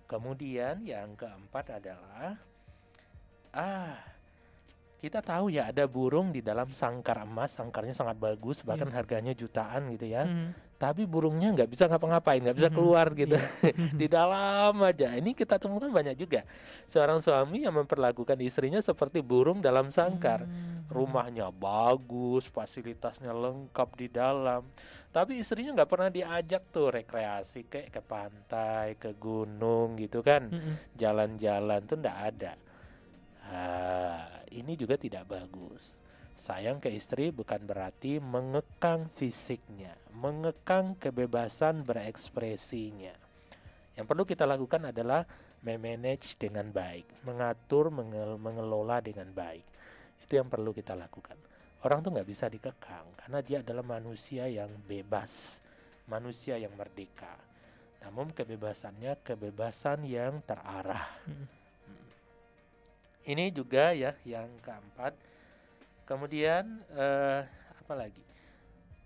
Kemudian 0.06 0.86
yang 0.86 1.18
keempat 1.18 1.82
adalah 1.82 2.38
ah 3.58 4.15
kita 4.96 5.20
tahu 5.20 5.52
ya 5.52 5.70
ada 5.70 5.84
burung 5.86 6.32
di 6.32 6.40
dalam 6.40 6.72
sangkar 6.72 7.28
emas, 7.28 7.60
sangkarnya 7.60 7.92
sangat 7.92 8.16
bagus, 8.16 8.64
bahkan 8.64 8.88
yeah. 8.88 8.96
harganya 8.96 9.34
jutaan 9.36 9.92
gitu 9.92 10.08
ya. 10.08 10.24
Mm. 10.24 10.56
Tapi 10.76 11.08
burungnya 11.08 11.56
nggak 11.56 11.72
bisa 11.72 11.88
ngapa-ngapain, 11.88 12.44
nggak 12.44 12.58
bisa 12.58 12.70
keluar 12.72 13.12
mm. 13.12 13.18
gitu 13.20 13.36
yeah. 13.36 13.76
di 14.02 14.08
dalam 14.08 14.76
aja. 14.82 15.12
Ini 15.16 15.36
kita 15.36 15.60
temukan 15.60 15.92
banyak 15.92 16.16
juga 16.16 16.48
seorang 16.88 17.20
suami 17.20 17.68
yang 17.68 17.76
memperlakukan 17.76 18.40
istrinya 18.40 18.80
seperti 18.80 19.20
burung 19.20 19.60
dalam 19.60 19.92
sangkar. 19.92 20.48
Mm. 20.48 20.88
Rumahnya 20.88 21.52
bagus, 21.52 22.48
fasilitasnya 22.48 23.36
lengkap 23.36 23.90
di 24.00 24.08
dalam, 24.08 24.64
tapi 25.10 25.42
istrinya 25.42 25.82
nggak 25.82 25.90
pernah 25.90 26.10
diajak 26.14 26.70
tuh 26.70 26.94
rekreasi 26.94 27.66
kayak 27.66 27.90
ke 27.90 28.02
pantai, 28.06 28.94
ke 28.96 29.18
gunung 29.18 29.98
gitu 29.98 30.22
kan, 30.22 30.46
jalan-jalan 30.94 31.82
tuh 31.90 31.98
nggak 31.98 32.20
ada. 32.22 32.54
Ah, 33.50 34.35
ini 34.56 34.80
juga 34.80 34.96
tidak 34.96 35.28
bagus. 35.28 36.00
Sayang 36.36 36.84
ke 36.84 36.92
istri 36.92 37.32
bukan 37.32 37.64
berarti 37.64 38.20
mengekang 38.20 39.08
fisiknya, 39.16 39.96
mengekang 40.12 40.96
kebebasan 41.00 41.84
berekspresinya. 41.88 43.16
Yang 43.96 44.06
perlu 44.08 44.24
kita 44.28 44.44
lakukan 44.44 44.92
adalah 44.92 45.24
memanage 45.64 46.36
dengan 46.36 46.68
baik, 46.76 47.24
mengatur, 47.24 47.88
mengel 47.88 48.36
mengelola 48.36 49.00
dengan 49.00 49.32
baik. 49.32 49.64
Itu 50.28 50.36
yang 50.36 50.52
perlu 50.52 50.76
kita 50.76 50.92
lakukan. 50.92 51.40
Orang 51.88 52.04
tuh 52.04 52.12
nggak 52.12 52.28
bisa 52.28 52.52
dikekang 52.52 53.16
karena 53.16 53.40
dia 53.40 53.64
adalah 53.64 53.86
manusia 53.88 54.52
yang 54.52 54.72
bebas, 54.84 55.64
manusia 56.12 56.60
yang 56.60 56.76
merdeka. 56.76 57.40
Namun 58.04 58.36
kebebasannya 58.36 59.24
kebebasan 59.24 60.04
yang 60.04 60.44
terarah. 60.44 61.08
Hmm 61.24 61.55
ini 63.26 63.50
juga 63.50 63.92
ya 63.92 64.14
yang 64.22 64.50
keempat. 64.62 65.18
Kemudian 66.06 66.86
uh, 66.94 67.42
apa 67.82 67.94
lagi? 67.98 68.22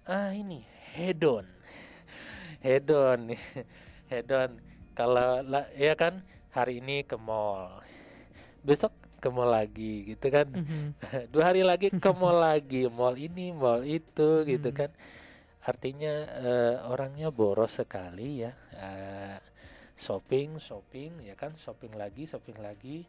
Ah 0.04 0.36
ini 0.36 0.68
hedon. 0.92 1.48
Hedon. 2.66 3.32
Hedon. 4.12 4.52
Kalau 4.92 5.40
ya 5.80 5.96
kan 5.96 6.20
hari 6.52 6.84
ini 6.84 7.08
ke 7.08 7.16
mall. 7.16 7.80
Besok 8.60 8.92
ke 9.24 9.32
mall 9.32 9.56
lagi 9.56 10.12
gitu 10.12 10.28
kan? 10.28 10.52
Mm-hmm. 10.52 10.88
dua 11.32 11.56
hari 11.56 11.64
lagi 11.64 11.88
ke 11.88 12.12
mall 12.12 12.44
lagi. 12.44 12.92
Mall 12.92 13.16
ini 13.16 13.56
mall 13.56 13.88
itu 13.88 14.44
gitu 14.44 14.68
mm-hmm. 14.68 14.82
kan? 14.84 14.92
Artinya 15.64 16.14
uh, 16.44 16.76
orangnya 16.92 17.32
boros 17.32 17.80
sekali 17.80 18.44
ya. 18.44 18.52
Uh, 18.76 19.40
shopping 19.96 20.60
shopping 20.60 21.24
ya 21.24 21.40
kan? 21.40 21.56
Shopping 21.56 21.96
lagi 21.96 22.28
shopping 22.28 22.60
lagi 22.60 23.08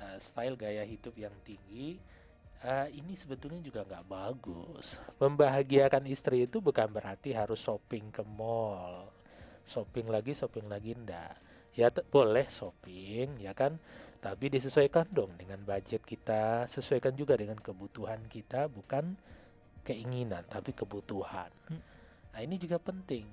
uh, 0.00 0.18
style 0.18 0.56
gaya 0.56 0.82
hidup 0.82 1.14
yang 1.14 1.32
tinggi 1.44 2.00
uh, 2.64 2.88
ini 2.92 3.16
sebetulnya 3.16 3.60
juga 3.64 3.84
nggak 3.84 4.06
bagus. 4.08 5.00
Membahagiakan 5.20 6.04
istri 6.08 6.44
itu 6.44 6.60
bukan 6.60 6.88
berarti 6.90 7.32
harus 7.32 7.60
shopping 7.60 8.12
ke 8.12 8.22
mall, 8.24 9.08
shopping 9.64 10.08
lagi, 10.08 10.36
shopping 10.36 10.68
lagi 10.68 10.96
ndak. 10.96 11.36
Ya 11.76 11.86
boleh 11.88 12.50
shopping, 12.50 13.38
ya 13.38 13.54
kan, 13.54 13.78
tapi 14.18 14.50
disesuaikan 14.50 15.06
dong 15.14 15.38
dengan 15.38 15.62
budget 15.62 16.02
kita, 16.02 16.66
sesuaikan 16.66 17.14
juga 17.14 17.38
dengan 17.38 17.56
kebutuhan 17.62 18.26
kita, 18.26 18.66
bukan 18.66 19.14
keinginan 19.86 20.44
tapi 20.50 20.74
kebutuhan. 20.74 21.48
Nah 22.34 22.40
ini 22.42 22.58
juga 22.58 22.82
penting. 22.82 23.24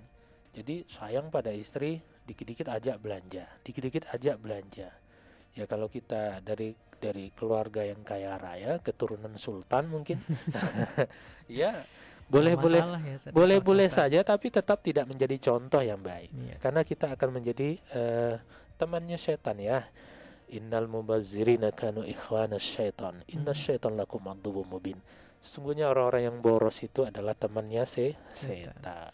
Jadi 0.54 0.86
sayang 0.90 1.30
pada 1.34 1.50
istri, 1.54 2.02
dikit-dikit 2.26 2.70
ajak 2.70 2.98
belanja, 3.02 3.46
dikit-dikit 3.66 4.10
ajak 4.14 4.38
belanja. 4.42 4.90
Ya 5.58 5.66
kalau 5.66 5.90
kita 5.90 6.40
dari 6.46 6.78
dari 6.98 7.34
keluarga 7.34 7.82
yang 7.82 8.02
kaya 8.06 8.38
raya, 8.38 8.78
keturunan 8.82 9.34
sultan 9.42 9.90
mungkin, 9.90 10.22
ya 11.50 11.82
boleh 12.28 12.60
boleh 12.60 12.84
ya, 12.84 13.32
boleh 13.32 13.58
boleh 13.64 13.88
saja, 13.88 14.20
tapi 14.20 14.52
tetap 14.52 14.84
tidak 14.84 15.08
menjadi 15.08 15.40
contoh 15.40 15.80
yang 15.80 16.04
baik. 16.04 16.28
Iya. 16.30 16.56
Karena 16.60 16.82
kita 16.84 17.16
akan 17.16 17.30
menjadi 17.40 17.80
uh, 17.96 18.36
temannya 18.76 19.16
setan 19.16 19.58
ya. 19.64 19.88
Innal 20.48 20.88
mubazzirina 20.88 21.76
kanu 21.76 22.08
ikhwana 22.08 22.56
syaitan. 22.60 23.20
Inna 23.32 23.52
Hmm. 23.52 23.60
syaitan 23.60 23.96
lakum 23.96 24.24
aduwwum 24.28 24.68
mubin. 24.68 25.00
Sesungguhnya 25.44 25.88
orang-orang 25.92 26.28
yang 26.28 26.38
boros 26.40 26.80
itu 26.84 27.04
adalah 27.04 27.36
temannya 27.36 27.84
se 27.88 28.16
setan. 28.32 29.12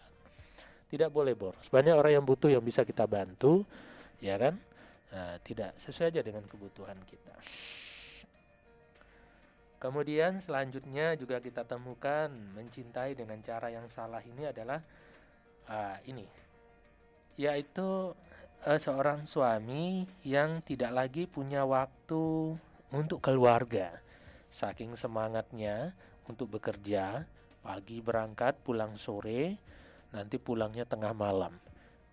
Tidak 0.90 1.10
boleh 1.10 1.34
boros. 1.34 1.70
Banyak 1.74 1.94
orang 1.94 2.22
yang 2.22 2.26
butuh 2.26 2.54
yang 2.54 2.62
bisa 2.62 2.86
kita 2.86 3.10
bantu, 3.10 3.66
ya 4.22 4.38
kan? 4.38 4.58
Nah, 5.14 5.38
tidak 5.46 5.78
sesuai 5.78 6.10
aja 6.10 6.22
dengan 6.26 6.42
kebutuhan 6.50 6.98
kita. 7.06 7.38
Kemudian 9.78 10.42
selanjutnya 10.42 11.14
juga 11.14 11.38
kita 11.38 11.62
temukan 11.70 12.34
mencintai 12.58 13.14
dengan 13.14 13.38
cara 13.46 13.70
yang 13.70 13.86
salah 13.92 14.26
ini 14.26 14.50
adalah 14.50 14.82
ah, 15.70 16.02
ini, 16.10 16.26
yaitu 17.38 18.16
eh, 18.66 18.80
seorang 18.80 19.28
suami 19.28 20.08
yang 20.26 20.66
tidak 20.66 20.90
lagi 20.96 21.30
punya 21.30 21.62
waktu 21.62 22.58
untuk 22.90 23.22
keluarga. 23.22 24.02
Saking 24.48 24.98
semangatnya 24.98 25.94
untuk 26.32 26.58
bekerja, 26.58 27.28
pagi 27.60 28.00
berangkat, 28.00 28.56
pulang 28.64 28.96
sore, 28.96 29.60
nanti 30.16 30.40
pulangnya 30.40 30.88
tengah 30.88 31.12
malam. 31.12 31.60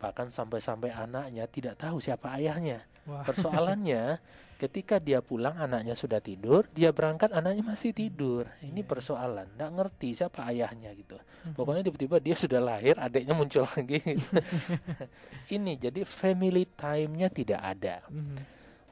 Bahkan 0.02 0.34
sampai-sampai 0.34 0.90
anaknya 0.90 1.46
tidak 1.46 1.78
tahu 1.78 2.02
siapa 2.02 2.34
ayahnya. 2.34 2.89
Wah. 3.08 3.24
Persoalannya 3.24 4.20
ketika 4.60 5.00
dia 5.00 5.24
pulang 5.24 5.56
anaknya 5.56 5.96
sudah 5.96 6.20
tidur, 6.20 6.68
dia 6.76 6.92
berangkat 6.92 7.32
anaknya 7.32 7.64
masih 7.64 7.96
tidur. 7.96 8.44
Ini 8.60 8.84
Iya. 8.84 8.88
persoalan, 8.88 9.48
nggak 9.56 9.70
ngerti 9.72 10.08
siapa 10.12 10.44
ayahnya 10.52 10.92
gitu. 10.92 11.16
Mhm. 11.16 11.56
Pokoknya 11.56 11.82
tiba-tiba 11.88 12.16
dia 12.20 12.36
sudah 12.36 12.60
lahir, 12.60 13.00
adiknya 13.00 13.32
muncul 13.32 13.64
lagi. 13.72 14.04
Ini 15.56 15.72
jadi 15.80 16.04
family 16.04 16.68
time-nya 16.76 17.32
tidak 17.32 17.60
ada. 17.64 18.04
Mhm. 18.12 18.36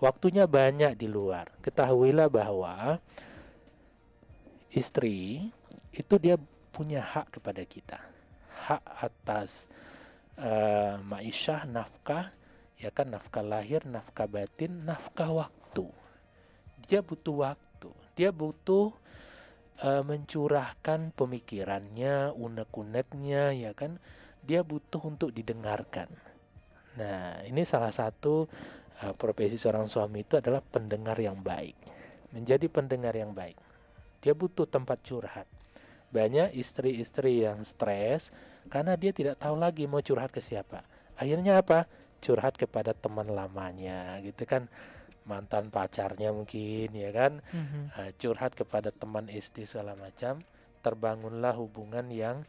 Waktunya 0.01 0.49
banyak 0.49 0.97
di 0.97 1.05
luar. 1.05 1.53
Ketahuilah 1.61 2.33
bahwa 2.33 2.97
istri 4.73 5.51
itu 5.93 6.15
dia 6.17 6.39
punya 6.73 7.03
hak 7.03 7.41
kepada 7.41 7.61
kita. 7.67 7.99
Hak 8.69 8.83
atas 9.05 9.67
eh 10.39 10.95
ma'isyah, 11.03 11.67
nafkah, 11.67 12.31
ya 12.79 12.95
kan 12.95 13.11
nafkah 13.11 13.43
lahir, 13.43 13.83
nafkah 13.85 14.31
batin, 14.31 14.87
nafkah 14.87 15.31
waktu. 15.35 15.87
Dia 16.87 17.03
butuh 17.03 17.53
waktu. 17.53 17.91
Dia 18.15 18.31
butuh 18.31 18.95
eh, 19.83 20.03
mencurahkan 20.07 21.13
pemikirannya, 21.13 22.33
unek-uneknya, 22.33 23.53
ya 23.53 23.75
kan. 23.75 23.99
Dia 24.47 24.63
butuh 24.63 25.03
untuk 25.05 25.35
didengarkan. 25.35 26.09
Nah, 26.97 27.43
ini 27.45 27.67
salah 27.67 27.93
satu 27.93 28.47
eh, 29.03 29.15
profesi 29.19 29.59
seorang 29.59 29.91
suami 29.91 30.23
itu 30.23 30.39
adalah 30.39 30.63
pendengar 30.63 31.19
yang 31.19 31.43
baik. 31.43 31.77
Menjadi 32.31 32.71
pendengar 32.71 33.13
yang 33.19 33.35
baik. 33.35 33.59
Dia 34.23 34.35
butuh 34.35 34.67
tempat 34.71 35.03
curhat. 35.03 35.47
Banyak 36.09 36.57
istri-istri 36.57 37.45
yang 37.45 37.61
stres 37.67 38.33
karena 38.73 38.97
dia 38.97 39.13
tidak 39.13 39.37
tahu 39.37 39.61
lagi 39.61 39.85
mau 39.85 40.01
curhat 40.01 40.33
ke 40.33 40.41
siapa. 40.41 40.81
Akhirnya 41.21 41.61
apa? 41.61 41.85
Curhat 42.19 42.59
kepada 42.59 42.93
teman 42.95 43.31
lamanya, 43.31 44.19
gitu 44.23 44.45
kan. 44.45 44.67
Mantan 45.29 45.69
pacarnya 45.69 46.33
mungkin, 46.33 46.89
ya 46.93 47.11
kan. 47.13 47.45
Mhm. 47.53 47.81
Uh, 47.95 48.11
curhat 48.17 48.57
kepada 48.57 48.89
teman 48.91 49.29
istri 49.29 49.69
segala 49.69 49.95
macam. 49.95 50.41
Terbangunlah 50.81 51.53
hubungan 51.59 52.09
yang 52.09 52.47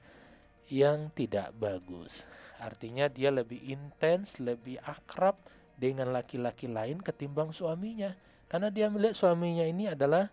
yang 0.69 1.09
tidak 1.17 1.51
bagus. 1.57 2.23
Artinya 2.61 3.09
dia 3.09 3.33
lebih 3.33 3.57
intens, 3.65 4.37
lebih 4.37 4.77
akrab 4.85 5.35
dengan 5.79 6.13
laki-laki 6.13 6.69
lain 6.69 7.01
ketimbang 7.01 7.55
suaminya. 7.55 8.13
Karena 8.51 8.69
dia 8.69 8.91
melihat 8.91 9.17
suaminya 9.17 9.65
ini 9.65 9.89
adalah 9.89 10.29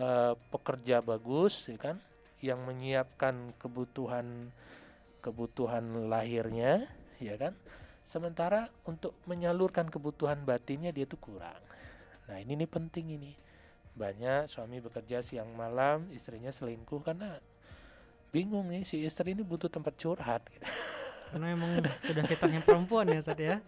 eh, 0.00 0.34
pekerja 0.50 1.04
bagus, 1.04 1.68
ya 1.70 1.78
kan, 1.78 1.96
yang 2.42 2.64
menyiapkan 2.66 3.54
kebutuhan 3.60 4.50
kebutuhan 5.22 6.08
lahirnya, 6.08 6.88
ya 7.20 7.36
kan. 7.36 7.54
Sementara 8.08 8.72
untuk 8.88 9.12
menyalurkan 9.28 9.92
kebutuhan 9.92 10.40
batinnya 10.48 10.96
dia 10.96 11.04
tuh 11.04 11.20
kurang. 11.20 11.60
Nah 12.24 12.40
ini 12.40 12.56
nih 12.56 12.64
penting 12.64 13.20
ini. 13.20 13.36
Banyak 13.92 14.48
suami 14.48 14.80
bekerja 14.80 15.20
siang 15.20 15.52
malam, 15.52 16.08
istrinya 16.08 16.48
selingkuh 16.48 17.04
karena 17.04 17.36
bingung 18.32 18.72
nih 18.72 18.88
si 18.88 19.04
istri 19.04 19.36
ini 19.36 19.44
butuh 19.44 19.68
tempat 19.68 19.92
curhat. 20.00 20.40
gitu. 20.48 20.64
Karena 21.28 21.52
emang 21.52 21.84
sudah 22.08 22.24
fitrahnya 22.24 22.64
perempuan 22.64 23.12
ya 23.12 23.20
Ustaz 23.20 23.36
ya. 23.36 23.60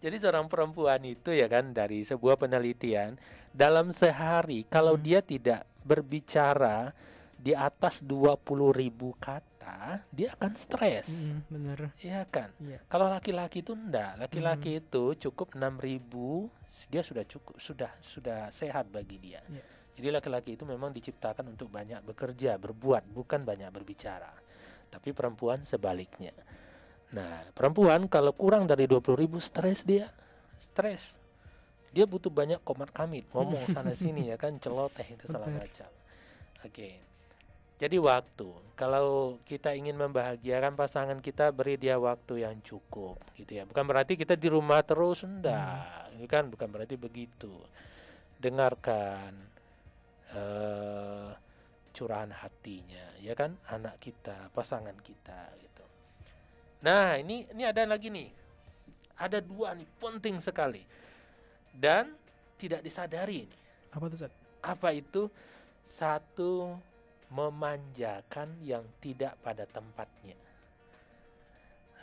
Jadi 0.00 0.16
seorang 0.20 0.48
perempuan 0.52 1.00
itu 1.04 1.32
ya 1.32 1.48
kan 1.48 1.72
dari 1.72 2.04
sebuah 2.04 2.36
penelitian 2.36 3.16
dalam 3.52 3.88
sehari 3.88 4.64
kalau 4.68 4.96
Hmm. 4.96 5.04
dia 5.04 5.20
tidak 5.24 5.64
berbicara 5.80 6.92
di 7.40 7.52
atas 7.52 8.00
20.000 8.00 9.12
kata, 9.16 9.53
dia 10.12 10.32
akan 10.36 10.52
stres. 10.54 11.08
Mhm, 11.10 11.38
bener. 11.48 11.78
Iya 12.00 12.24
kan? 12.28 12.50
Iya. 12.60 12.78
Kalau 12.88 13.06
laki-laki 13.08 13.64
itu 13.64 13.72
enggak, 13.72 14.20
laki-laki 14.20 14.82
itu 14.82 15.04
cukup 15.28 15.56
6.000 15.56 16.50
dia 16.90 17.06
sudah 17.06 17.22
cukup 17.22 17.54
sudah 17.62 17.90
sudah 18.02 18.40
sehat 18.50 18.90
bagi 18.90 19.16
dia. 19.22 19.40
Iya. 19.46 19.64
Jadi 19.94 20.08
laki-laki 20.10 20.50
itu 20.58 20.66
memang 20.66 20.90
diciptakan 20.90 21.54
untuk 21.54 21.70
banyak 21.70 22.02
bekerja, 22.02 22.58
berbuat, 22.58 23.06
bukan 23.14 23.46
banyak 23.46 23.70
berbicara. 23.70 24.30
Tapi 24.90 25.14
perempuan 25.14 25.62
sebaliknya. 25.62 26.34
Nah, 27.14 27.46
perempuan 27.54 28.10
kalau 28.10 28.34
kurang 28.34 28.66
dari 28.66 28.90
20.000 28.90 29.38
stres 29.38 29.86
dia. 29.86 30.10
Stres. 30.58 31.22
Dia 31.94 32.10
butuh 32.10 32.26
banyak 32.26 32.58
komat 32.66 32.90
kamit, 32.90 33.30
ngomong 33.30 33.70
sana 33.70 33.94
sini 33.94 34.26
ya 34.30 34.34
kan, 34.34 34.58
celoteh 34.58 35.14
itu 35.14 35.30
Betul. 35.30 35.54
macam. 35.54 35.90
Oke. 36.66 37.13
Jadi 37.74 37.98
waktu, 37.98 38.48
kalau 38.78 39.42
kita 39.42 39.74
ingin 39.74 39.98
membahagiakan 39.98 40.78
pasangan 40.78 41.18
kita 41.18 41.50
beri 41.50 41.74
dia 41.74 41.98
waktu 41.98 42.46
yang 42.46 42.62
cukup, 42.62 43.18
gitu 43.34 43.58
ya. 43.58 43.66
Bukan 43.66 43.82
berarti 43.82 44.14
kita 44.14 44.38
di 44.38 44.46
rumah 44.46 44.80
terus, 44.86 45.26
enggak. 45.26 46.14
Ini 46.14 46.26
kan 46.30 46.46
bukan 46.48 46.70
berarti 46.70 46.94
begitu. 46.94 47.50
Dengarkan 48.38 49.32
eh 50.34 51.30
curahan 51.94 52.30
hatinya, 52.34 53.06
ya 53.22 53.38
kan, 53.38 53.54
anak 53.70 54.02
kita, 54.02 54.50
pasangan 54.50 54.98
kita, 54.98 55.54
gitu. 55.62 55.84
Nah, 56.82 57.14
ini 57.18 57.46
ini 57.54 57.62
ada 57.62 57.86
lagi 57.86 58.10
nih, 58.10 58.30
ada 59.14 59.38
dua 59.38 59.78
nih 59.78 59.86
penting 60.02 60.42
sekali 60.42 60.82
dan 61.70 62.14
tidak 62.58 62.82
disadari 62.82 63.46
ini. 63.46 63.58
Apa 63.94 64.10
tuh 64.10 64.18
Ustaz? 64.18 64.34
Apa 64.58 64.90
itu? 64.90 65.30
Satu 65.86 66.74
memanjakan 67.34 68.62
yang 68.62 68.86
tidak 69.02 69.34
pada 69.42 69.66
tempatnya. 69.66 70.38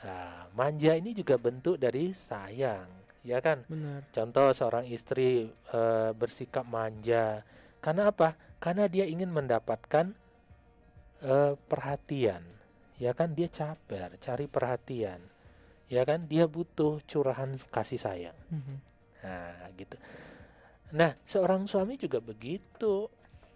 Nah, 0.04 0.52
manja 0.52 0.92
ini 0.98 1.16
juga 1.16 1.40
bentuk 1.40 1.80
dari 1.80 2.12
sayang, 2.12 2.90
ya 3.24 3.40
kan? 3.40 3.64
Benar. 3.70 4.04
Contoh 4.12 4.52
seorang 4.52 4.84
istri 4.92 5.48
eh, 5.48 6.12
bersikap 6.12 6.68
manja, 6.68 7.48
karena 7.80 8.12
apa? 8.12 8.36
Karena 8.60 8.92
dia 8.92 9.08
ingin 9.08 9.32
mendapatkan 9.32 10.12
eh, 11.24 11.54
perhatian, 11.56 12.44
ya 13.00 13.16
kan? 13.16 13.32
Dia 13.32 13.48
caper, 13.48 14.20
cari 14.20 14.46
perhatian, 14.52 15.22
ya 15.88 16.02
kan? 16.04 16.28
Dia 16.28 16.50
butuh 16.50 17.00
curahan 17.08 17.56
kasih 17.72 18.02
sayang. 18.02 18.38
Mhm. 18.52 18.76
Nah, 19.22 19.70
gitu. 19.78 19.96
Nah, 20.98 21.14
seorang 21.24 21.70
suami 21.70 21.96
juga 21.96 22.20
begitu. 22.20 23.08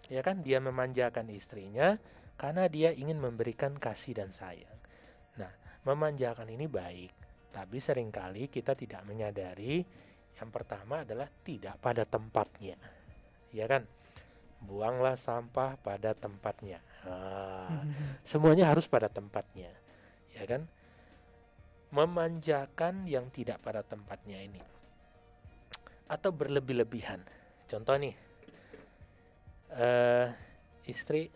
Ya 0.06 0.22
kan, 0.22 0.42
dia 0.42 0.62
memanjakan 0.62 1.26
istrinya 1.34 1.98
karena 2.36 2.70
dia 2.70 2.94
ingin 2.94 3.18
memberikan 3.18 3.74
kasih 3.74 4.14
dan 4.14 4.30
sayang. 4.30 4.76
Nah, 5.40 5.50
memanjakan 5.82 6.46
ini 6.52 6.70
baik, 6.70 7.10
tapi 7.50 7.80
sering 7.82 8.12
kali 8.12 8.46
kita 8.46 8.76
tidak 8.76 9.02
menyadari 9.08 9.82
yang 10.36 10.52
pertama 10.52 11.02
adalah 11.02 11.26
tidak 11.42 11.80
pada 11.80 12.04
tempatnya. 12.04 12.76
Ya 13.50 13.64
kan? 13.64 13.88
Buanglah 14.60 15.16
sampah 15.16 15.80
pada 15.80 16.12
tempatnya. 16.12 16.84
Ah, 17.08 17.82
semuanya 18.30 18.68
harus 18.68 18.84
pada 18.84 19.08
tempatnya. 19.08 19.72
Ya 20.36 20.44
kan? 20.44 20.68
Memanjakan 21.88 23.08
yang 23.08 23.32
tidak 23.32 23.64
pada 23.64 23.80
tempatnya 23.80 24.44
ini 24.44 24.60
atau 26.06 26.30
berlebih-lebihan. 26.30 27.18
Contoh 27.66 27.98
nih, 27.98 28.14
eh 29.72 30.26
istri 30.84 31.28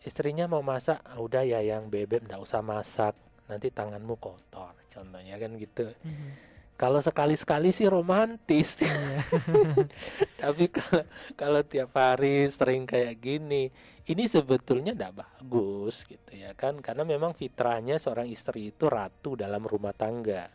istrinya 0.00 0.46
mau 0.46 0.62
masak 0.62 1.02
"Ah, 1.02 1.18
udah 1.18 1.42
ya 1.42 1.58
yang 1.60 1.88
bebek 1.88 2.24
ndak 2.24 2.38
usah 2.38 2.62
masak 2.62 3.14
nanti 3.46 3.70
tanganmu 3.70 4.14
kotor 4.16 4.74
contohnya 4.86 5.34
kan 5.34 5.54
gitu 5.54 5.90
Mhm. 5.98 6.30
kalau 6.76 7.00
sekali-sekali 7.00 7.70
sih 7.70 7.86
romantis 7.86 8.78
Iya. 8.78 8.86
tapi 10.42 10.68
kalau 10.68 11.02
kalau 11.34 11.60
tiap 11.62 11.90
hari 11.92 12.46
sering 12.48 12.84
kayak 12.84 13.18
gini 13.18 13.70
ini 14.04 14.24
sebetulnya 14.26 14.94
tidak 14.94 15.18
bagus 15.20 16.04
gitu 16.04 16.32
ya 16.32 16.54
kan 16.54 16.78
karena 16.78 17.02
memang 17.02 17.32
fitrahnya 17.32 17.98
seorang 17.98 18.28
istri 18.28 18.70
itu 18.70 18.86
ratu 18.86 19.34
dalam 19.34 19.62
rumah 19.62 19.90
tangga 19.92 20.46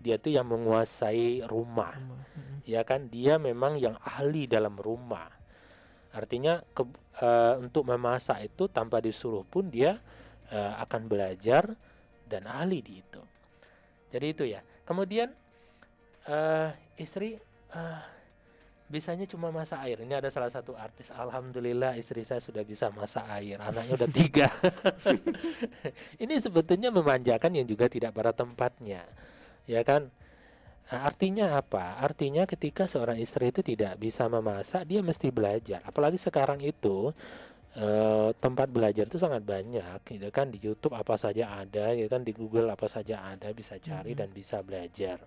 dia 0.00 0.16
tuh 0.16 0.32
yang 0.32 0.48
menguasai 0.48 1.44
rumah. 1.44 1.92
Mhm. 1.92 2.62
ya 2.62 2.80
kan 2.82 3.06
dia 3.06 3.36
memang 3.36 3.74
yang 3.74 3.98
ahli 3.98 4.46
dalam 4.46 4.76
rumah 4.76 5.26
artinya 6.10 6.58
ke- 6.74 6.98
eh, 7.22 7.54
untuk 7.62 7.86
memasak 7.86 8.50
itu 8.50 8.66
tanpa 8.66 8.98
disuruh 8.98 9.46
pun 9.46 9.70
dia 9.70 9.98
eh, 10.50 10.72
akan 10.82 11.06
belajar 11.06 11.70
dan 12.26 12.46
ahli 12.46 12.82
di 12.82 12.98
itu. 12.98 13.22
Jadi 14.10 14.26
itu 14.26 14.44
ya. 14.46 14.60
Kemudian 14.86 15.30
eh, 16.26 16.68
istri 16.98 17.38
eh, 17.74 18.02
bisanya 18.90 19.22
cuma 19.30 19.54
masak 19.54 19.86
air. 19.86 20.02
Ini 20.02 20.18
ada 20.18 20.28
salah 20.34 20.50
satu 20.50 20.74
artis. 20.74 21.14
Alhamdulillah 21.14 21.94
istri 21.94 22.26
saya 22.26 22.42
sudah 22.42 22.66
bisa 22.66 22.90
masak 22.90 23.22
air. 23.38 23.62
Anaknya 23.62 23.94
udah 23.94 24.10
tiga. 24.10 24.50
Ini 26.22 26.34
sebetulnya 26.42 26.90
memanjakan 26.90 27.54
yang 27.54 27.66
juga 27.70 27.86
tidak 27.86 28.10
pada 28.18 28.34
tempatnya. 28.34 29.06
Ya 29.70 29.86
kan 29.86 30.10
Nah, 30.90 31.06
artinya 31.06 31.54
apa? 31.54 32.02
Artinya 32.02 32.42
ketika 32.50 32.90
seorang 32.90 33.14
istri 33.22 33.54
itu 33.54 33.62
tidak 33.62 33.94
bisa 34.02 34.26
memasak, 34.26 34.82
dia 34.90 34.98
mesti 35.06 35.30
belajar. 35.30 35.80
Apalagi 35.86 36.18
sekarang 36.18 36.58
itu 36.60 37.14
eh, 37.70 38.34
tempat 38.42 38.66
belajar 38.66 39.06
itu 39.06 39.14
sangat 39.14 39.46
banyak, 39.46 40.02
gitu 40.02 40.26
kan 40.34 40.50
di 40.50 40.58
YouTube 40.58 40.90
apa 40.90 41.14
saja 41.14 41.54
ada, 41.54 41.94
gitu 41.94 42.10
kan 42.10 42.26
di 42.26 42.34
Google 42.34 42.66
apa 42.66 42.90
saja 42.90 43.22
ada, 43.22 43.46
bisa 43.54 43.78
cari 43.78 44.10
Mhm. 44.10 44.18
dan 44.18 44.28
bisa 44.34 44.58
belajar. 44.58 45.22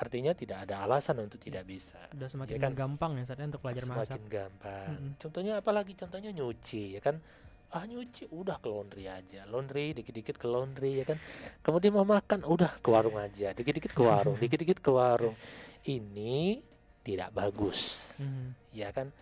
Artinya 0.00 0.32
tidak 0.32 0.64
ada 0.64 0.88
alasan 0.88 1.20
untuk 1.20 1.36
tidak 1.44 1.68
bisa. 1.68 2.00
Udah 2.16 2.32
semakin 2.32 2.56
kan? 2.56 2.72
gampang 2.72 3.12
ya 3.20 3.28
saatnya 3.28 3.52
untuk 3.52 3.60
belajar 3.60 3.84
masak. 3.84 4.16
Semakin 4.16 4.24
gampang. 4.24 4.88
Mhm. 4.88 5.10
Contohnya 5.20 5.52
apalagi 5.60 5.92
contohnya 6.00 6.30
nyuci 6.32 6.96
ya 6.96 7.00
kan. 7.04 7.20
Ah 7.68 7.84
nyuci 7.84 8.32
udah 8.32 8.56
ke 8.60 8.68
laundry 8.68 9.04
aja. 9.08 9.44
Laundry 9.44 9.92
dikit-dikit 9.92 10.40
ke 10.40 10.46
laundry 10.48 11.00
ya 11.00 11.04
kan. 11.04 11.20
Kemudian 11.60 11.92
mau 11.92 12.08
makan 12.08 12.48
udah 12.48 12.80
ke 12.80 12.88
warung 12.88 13.20
aja. 13.20 13.52
Dikit-dikit 13.52 13.92
ke 13.92 14.02
warung, 14.02 14.36
dikit-dikit 14.42 14.80
ke 14.80 14.88
warung. 14.88 15.36
Ini 15.84 16.64
tidak 17.04 17.36
bagus. 17.36 18.12
Mhm. 18.16 18.72
Ya 18.72 18.88
kan? 18.92 19.12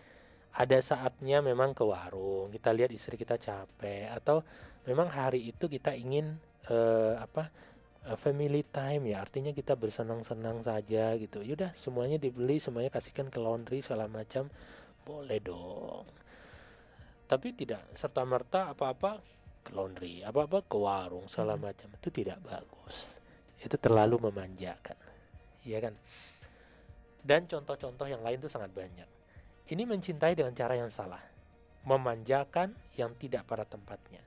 Ada 0.55 0.79
saatnya 0.79 1.43
memang 1.43 1.75
ke 1.75 1.83
warung. 1.83 2.49
Kita 2.55 2.71
lihat 2.71 2.89
istri 2.95 3.19
kita 3.19 3.35
capek 3.35 4.09
atau 4.15 4.41
memang 4.87 5.11
hari 5.11 5.51
itu 5.51 5.67
kita 5.67 5.91
ingin 5.91 6.39
eh, 6.71 7.15
apa? 7.19 7.51
eh, 8.07 8.15
family 8.15 8.63
time 8.63 9.11
ya 9.11 9.19
artinya 9.19 9.51
kita 9.51 9.75
bersenang-senang 9.75 10.63
saja 10.63 11.11
gitu 11.19 11.43
yaudah 11.43 11.75
semuanya 11.75 12.15
dibeli 12.15 12.57
semuanya 12.57 12.87
kasihkan 12.87 13.27
ke 13.27 13.37
laundry 13.37 13.83
segala 13.83 14.07
macam 14.07 14.47
boleh 15.03 15.39
dong 15.43 16.07
tapi 17.27 17.51
tidak 17.51 17.83
serta 17.91 18.23
merta 18.23 18.71
apa-apa 18.71 19.19
ke 19.67 19.75
laundry 19.75 20.23
apa-apa 20.23 20.63
ke 20.63 20.77
warung 20.79 21.27
segala 21.27 21.59
Mhm. 21.59 21.63
macam. 21.67 21.87
Itu 21.99 22.09
tidak 22.09 22.39
bagus. 22.39 23.19
Itu 23.59 23.75
terlalu 23.75 24.31
memanjakan. 24.31 24.95
Ya 25.67 25.83
kan? 25.83 25.99
Dan 27.19 27.43
contoh-contoh 27.51 28.07
yang 28.07 28.23
lain 28.23 28.39
itu 28.39 28.47
sangat 28.47 28.71
banyak. 28.71 29.03
Ini 29.67 29.83
mencintai 29.83 30.39
dengan 30.39 30.55
cara 30.55 30.79
yang 30.79 30.87
salah. 30.87 31.19
Memanjakan 31.83 32.71
yang 32.95 33.11
tidak 33.19 33.43
pada 33.43 33.67
tempatnya. 33.67 34.23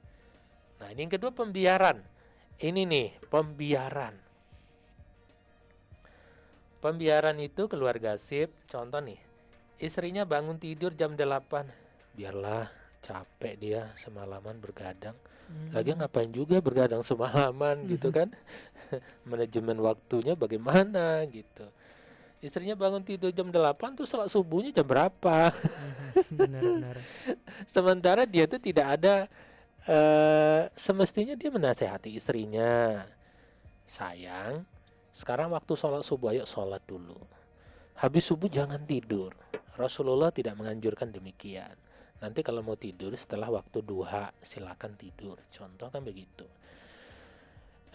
Nah 0.84 0.92
ini 0.92 1.08
yang 1.08 1.12
kedua 1.16 1.32
pembiaran. 1.32 2.04
Ini 2.60 2.84
nih 2.84 3.08
pembiaran. 3.32 4.20
Pembiaran 6.84 7.40
itu 7.40 7.64
keluarga 7.68 8.20
sip. 8.20 8.52
Contoh 8.68 9.00
nih 9.00 9.20
istrinya 9.80 10.28
bangun 10.28 10.60
tidur 10.60 10.92
jam 10.92 11.16
8 11.16 11.64
biarlah 12.12 12.79
capek 13.00 13.54
dia 13.56 13.80
semalaman 13.96 14.60
bergadang. 14.60 15.16
Mhm. 15.50 15.74
lagi 15.74 15.90
ngapain 15.98 16.30
juga 16.30 16.62
bergadang 16.62 17.02
semalaman 17.02 17.82
gitu 17.90 18.14
kan? 18.14 18.30
Manajemen 19.30 19.82
waktunya 19.82 20.38
bagaimana 20.38 21.26
gitu. 21.26 21.66
Istrinya 22.40 22.78
bangun 22.78 23.02
tidur 23.02 23.34
jam 23.34 23.50
8 23.50 23.98
tuh 23.98 24.06
sholat 24.06 24.30
subuhnya 24.30 24.70
jam 24.70 24.86
berapa? 24.86 25.50
Benar-benar. 26.38 26.96
sementara 27.74 28.22
dia 28.24 28.46
tuh 28.46 28.62
tidak 28.62 28.86
ada 29.00 29.26
eh 29.90 30.70
semestinya 30.78 31.34
dia 31.34 31.50
menasehati 31.50 32.14
istrinya. 32.14 33.02
Sayang 33.90 34.62
sekarang 35.10 35.50
waktu 35.50 35.74
sholat 35.74 36.06
subuh 36.06 36.30
ayo 36.30 36.46
sholat 36.46 36.80
dulu. 36.86 37.18
Habis 37.98 38.30
subuh 38.30 38.46
jangan 38.46 38.86
tidur. 38.86 39.34
Rasulullah 39.74 40.30
tidak 40.30 40.54
menganjurkan 40.54 41.10
demikian 41.10 41.74
nanti 42.20 42.44
kalau 42.44 42.60
mau 42.60 42.76
tidur 42.76 43.16
setelah 43.16 43.48
waktu 43.48 43.80
duha 43.80 44.28
silakan 44.44 44.92
tidur. 44.94 45.40
Contoh 45.48 45.88
kan 45.88 46.04
begitu. 46.04 46.44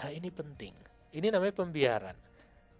Nah 0.01 0.09
ini 0.09 0.33
penting. 0.33 0.73
Ini 1.13 1.29
namanya 1.29 1.53
pembiaran. 1.55 2.17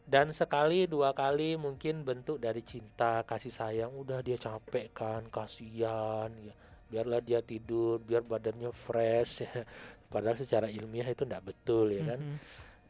Dan 0.06 0.30
sekali 0.34 0.86
dua 0.86 1.18
kali 1.18 1.58
mungkin 1.58 2.06
bentuk 2.06 2.42
dari 2.42 2.62
cinta 2.66 3.22
kasih 3.26 3.54
sayang. 3.54 3.92
Udah 3.94 4.22
dia 4.26 4.38
capek 4.38 4.92
kan 4.92 5.26
kasihan. 5.30 6.30
Ya 6.42 6.54
biarlah 6.86 7.22
dia 7.22 7.42
tidur 7.42 8.02
biar 8.02 8.26
badannya 8.26 8.74
fresh. 8.74 9.46
Padahal 10.12 10.38
secara 10.38 10.68
ilmiah 10.70 11.10
itu 11.10 11.26
tidak 11.26 11.46
betul 11.54 11.94
ya 11.94 12.14
kan? 12.14 12.20
Mhm. 12.22 12.38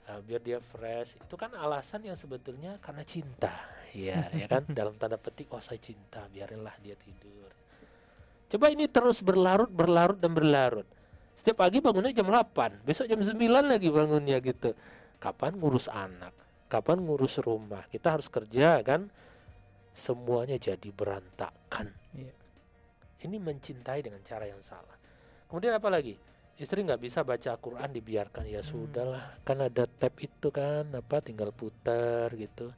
Nah, 0.05 0.19
biar 0.21 0.41
dia 0.43 0.59
fresh. 0.61 1.17
Itu 1.17 1.35
kan 1.35 1.55
alasan 1.55 2.05
yang 2.05 2.15
sebetulnya 2.19 2.77
karena 2.79 3.03
cinta. 3.03 3.51
Ya 3.95 4.27
ya 4.31 4.47
kan? 4.47 4.63
Dalam 4.77 4.95
tanda 4.99 5.19
petik 5.19 5.51
oh 5.51 5.63
saya 5.63 5.79
cinta. 5.79 6.27
Biarinlah 6.31 6.75
dia 6.83 6.95
tidur 6.99 7.64
coba 8.51 8.65
ini 8.69 8.85
terus 8.87 9.21
berlarut 9.25 9.71
berlarut 9.71 10.17
dan 10.19 10.31
berlarut. 10.33 10.87
Setiap 11.35 11.67
pagi 11.67 11.83
bangunnya 11.83 12.15
jam 12.15 12.31
8 12.31 12.87
besok 12.87 13.11
jam 13.11 13.19
9 13.19 13.35
lagi 13.67 13.91
bangunnya 13.91 14.39
gitu. 14.39 14.71
Kapan 15.19 15.59
ngurus 15.59 15.91
anak? 15.91 16.31
Kapan 16.71 17.03
ngurus 17.03 17.39
rumah? 17.43 17.83
Kita 17.91 18.15
harus 18.15 18.31
kerja 18.31 18.79
kan? 18.83 19.11
Semuanya 19.95 20.59
jadi 20.59 20.89
berantakan. 20.91 21.91
Iya. 22.15 22.33
ini 23.25 23.41
mencintai 23.41 24.05
dengan 24.05 24.21
cara 24.21 24.45
yang 24.45 24.61
salah. 24.61 24.93
Kemudian 25.49 25.73
apa 25.73 25.89
lagi? 25.89 26.13
Istri 26.61 26.85
nggak 26.85 27.01
bisa 27.01 27.25
baca 27.25 27.57
Quran 27.57 27.89
dibiarkan. 27.89 28.45
Ya 28.45 28.61
Hmm. 28.61 28.69
sudahlah 28.69 29.41
kan 29.41 29.65
ada 29.65 29.89
tab 29.89 30.13
itu 30.21 30.53
kan 30.53 30.93
apa 30.93 31.25
tinggal 31.25 31.49
putar 31.49 32.29
gitu. 32.37 32.69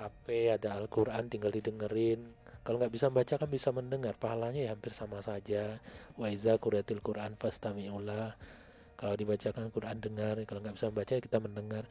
HP 0.00 0.48
ada 0.48 0.80
Al-Quran 0.80 1.28
tinggal 1.28 1.52
didengerin 1.52 2.24
kalau 2.62 2.78
nggak 2.78 2.94
bisa 2.94 3.10
baca 3.10 3.34
kan 3.34 3.50
bisa 3.50 3.74
mendengar 3.74 4.14
pahalanya 4.14 4.62
ya 4.62 4.70
hampir 4.70 4.94
sama 4.94 5.18
saja. 5.18 5.82
Wa 6.14 6.30
iza 6.30 6.54
quriatil 6.62 7.02
Quran 7.02 7.34
fastami'ulah 7.34 8.38
kalau 8.94 9.14
dibacakan 9.18 9.66
Quran 9.74 9.98
dengar 9.98 10.38
kalau 10.46 10.62
nggak 10.62 10.78
bisa 10.78 10.94
baca 10.94 11.12
ya 11.18 11.22
kita 11.22 11.38
mendengar. 11.42 11.84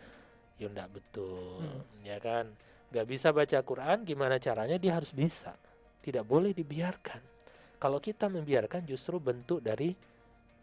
Ya 0.55 0.71
enggak 0.71 0.95
betul 0.95 1.59
Hmm. 1.59 1.83
ya 2.07 2.17
kan? 2.23 2.47
Nggak 2.95 3.07
bisa 3.07 3.35
baca 3.35 3.57
Quran 3.67 3.97
gimana 4.07 4.39
caranya? 4.39 4.79
Dia 4.79 4.95
harus 4.95 5.11
bisa. 5.11 5.51
Tidak 5.99 6.23
boleh 6.23 6.55
dibiarkan. 6.55 7.19
Kalau 7.75 7.99
kita 7.99 8.31
membiarkan 8.31 8.87
justru 8.87 9.19
bentuk 9.19 9.59
dari 9.59 9.91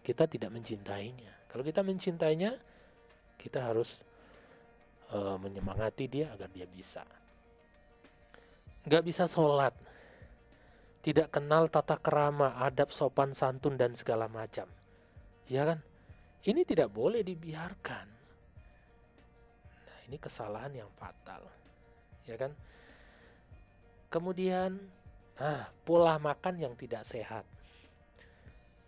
kita 0.01 0.25
tidak 0.25 0.49
mencintainya. 0.49 1.53
Kalau 1.53 1.61
kita 1.61 1.85
mencintainya 1.85 2.57
kita 3.37 3.61
harus 3.61 4.09
eh, 5.13 5.37
menyemangati 5.37 6.05
dia 6.09 6.33
agar 6.33 6.49
dia 6.49 6.65
bisa. 6.65 7.05
Nggak 8.89 9.05
bisa 9.05 9.29
sholat 9.29 9.77
tidak 10.99 11.31
kenal 11.31 11.71
tata 11.71 11.95
kerama 11.99 12.59
adab 12.59 12.91
sopan 12.91 13.31
santun 13.31 13.79
dan 13.79 13.95
segala 13.95 14.27
macam. 14.27 14.67
Ya 15.47 15.63
kan? 15.65 15.79
Ini 16.43 16.67
tidak 16.67 16.91
boleh 16.91 17.23
dibiarkan. 17.23 18.07
Nah 19.87 19.99
ini 20.11 20.17
kesalahan 20.19 20.75
yang 20.75 20.91
fatal. 20.99 21.47
Ya 22.27 22.35
kan? 22.35 22.53
Kemudian 24.11 24.79
ah 25.39 25.71
pola 25.87 26.19
makan 26.19 26.59
yang 26.59 26.75
tidak 26.75 27.07
sehat. 27.07 27.47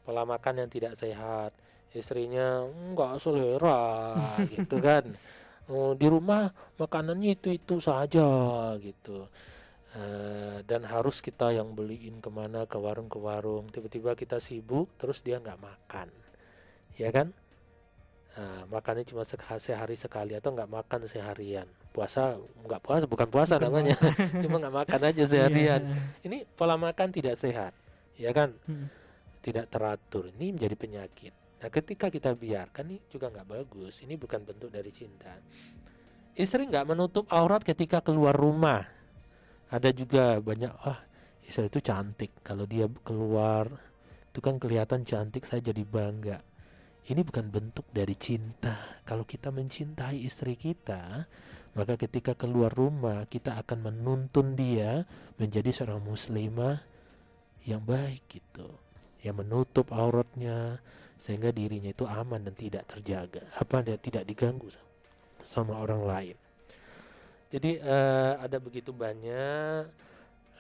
Pola 0.03 0.27
makan 0.27 0.67
yang 0.67 0.71
tidak 0.71 0.99
sehat 0.99 1.55
istrinya 1.91 2.67
nggak 2.67 3.19
selera 3.23 4.11
gitu 4.53 4.83
kan. 4.83 5.15
Oh, 5.71 5.95
di 5.95 6.11
rumah 6.11 6.51
makanannya 6.83 7.39
itu 7.39 7.55
itu 7.55 7.79
saja 7.79 8.27
gitu 8.83 9.31
Eh, 9.91 10.63
dan 10.65 10.87
harus 10.87 11.19
kita 11.19 11.51
yang 11.51 11.75
beliin 11.75 12.23
ke 12.23 12.31
mana 12.31 12.63
ke 12.63 12.79
warung 12.79 13.11
ke 13.11 13.19
warung 13.19 13.67
tiba-tiba 13.67 14.15
kita 14.15 14.39
sibuk 14.39 14.87
terus 14.95 15.19
dia 15.19 15.37
nggak 15.37 15.59
makan 15.59 16.07
ya 16.95 17.11
kan 17.11 17.35
Nah, 18.31 18.63
makannya 18.71 19.03
cuma 19.03 19.27
sek- 19.27 19.43
sehari 19.59 19.99
sekali 19.99 20.39
atau 20.39 20.55
nggak 20.55 20.71
makan 20.71 21.03
seharian 21.05 21.67
puasa 21.91 22.39
nggak 22.39 22.79
puasa 22.79 23.05
bukan 23.05 23.27
puasa 23.27 23.59
Bukan 23.59 23.67
namanya 23.67 23.99
cuma 24.47 24.63
nggak 24.63 24.77
makan 24.79 25.01
aja 25.03 25.25
seharian 25.27 25.83
Iya. 25.83 25.99
ini 26.23 26.39
pola 26.47 26.79
makan 26.79 27.11
tidak 27.11 27.35
sehat 27.35 27.75
ya 28.15 28.31
kan 28.31 28.55
Hmm. 28.71 28.87
tidak 29.43 29.67
teratur 29.67 30.31
ini 30.31 30.55
menjadi 30.55 30.77
penyakit. 30.79 31.33
Nah, 31.59 31.69
ketika 31.69 32.07
kita 32.07 32.31
biarkan 32.31 32.85
ini 32.87 33.03
juga 33.09 33.27
nggak 33.27 33.49
bagus. 33.49 33.99
Ini 34.01 34.15
bukan 34.15 34.45
bentuk 34.45 34.69
dari 34.69 34.89
cinta. 34.89 35.35
Istri 36.33 36.69
nggak 36.69 36.87
menutup 36.87 37.27
aurat 37.27 37.61
ketika 37.61 37.99
keluar 37.99 38.33
rumah. 38.33 38.85
Ada 39.71 39.95
juga 39.95 40.43
banyak 40.43 40.73
ah 40.83 40.99
istri 41.47 41.71
itu 41.71 41.79
cantik. 41.79 42.43
Kalau 42.43 42.67
dia 42.67 42.91
keluar 43.07 43.71
itu 44.31 44.39
kan 44.43 44.59
kelihatan 44.59 45.07
cantik, 45.07 45.47
saya 45.47 45.63
jadi 45.63 45.83
bangga. 45.87 46.39
Ini 47.07 47.23
bukan 47.27 47.51
bentuk 47.51 47.87
dari 47.91 48.15
cinta. 48.15 49.03
Kalau 49.03 49.27
kita 49.27 49.51
mencintai 49.51 50.23
istri 50.23 50.55
kita, 50.55 51.27
maka 51.75 51.95
ketika 51.95 52.35
keluar 52.35 52.75
rumah 52.75 53.27
kita 53.31 53.55
akan 53.63 53.91
menuntun 53.91 54.59
dia 54.59 55.07
menjadi 55.39 55.71
seorang 55.71 56.03
muslimah 56.03 56.83
yang 57.63 57.83
baik 57.87 58.27
gitu 58.27 58.67
yang 59.21 59.39
menutup 59.39 59.93
auratnya 59.93 60.81
sehingga 61.21 61.53
dirinya 61.53 61.93
itu 61.93 62.09
aman 62.09 62.49
dan 62.49 62.55
tidak 62.57 62.89
terjaga 62.89 63.45
apa 63.61 63.85
dia 63.85 64.01
tidak 64.01 64.25
diganggu 64.25 64.73
sama 65.45 65.77
orang 65.79 66.03
lain 66.03 66.37
jadi 67.51 67.83
uh, 67.83 68.39
ada 68.39 68.63
begitu 68.63 68.95
banyak 68.95 69.91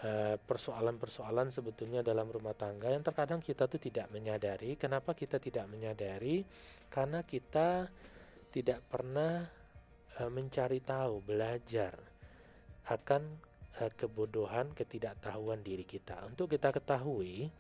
eh, 0.03 0.37
persoalan-persoalan 0.43 1.55
sebetulnya 1.55 2.03
dalam 2.03 2.27
rumah 2.27 2.57
tangga 2.59 2.91
yang 2.91 3.07
terkadang 3.07 3.39
kita 3.39 3.71
tuh 3.71 3.79
tidak 3.79 4.11
menyadari. 4.11 4.75
Kenapa 4.75 5.15
kita 5.15 5.39
tidak 5.39 5.71
menyadari? 5.71 6.43
Karena 6.91 7.23
kita 7.23 7.87
tidak 8.51 8.83
pernah 8.91 9.47
uh, 10.19 10.31
mencari 10.35 10.83
tahu 10.83 11.23
belajar 11.23 11.95
akan 12.91 13.23
uh, 13.79 13.93
kebodohan 13.95 14.75
ketidaktahuan 14.75 15.63
diri 15.63 15.87
kita. 15.87 16.27
Untuk 16.27 16.51
kita 16.51 16.75
ketahui 16.75 17.55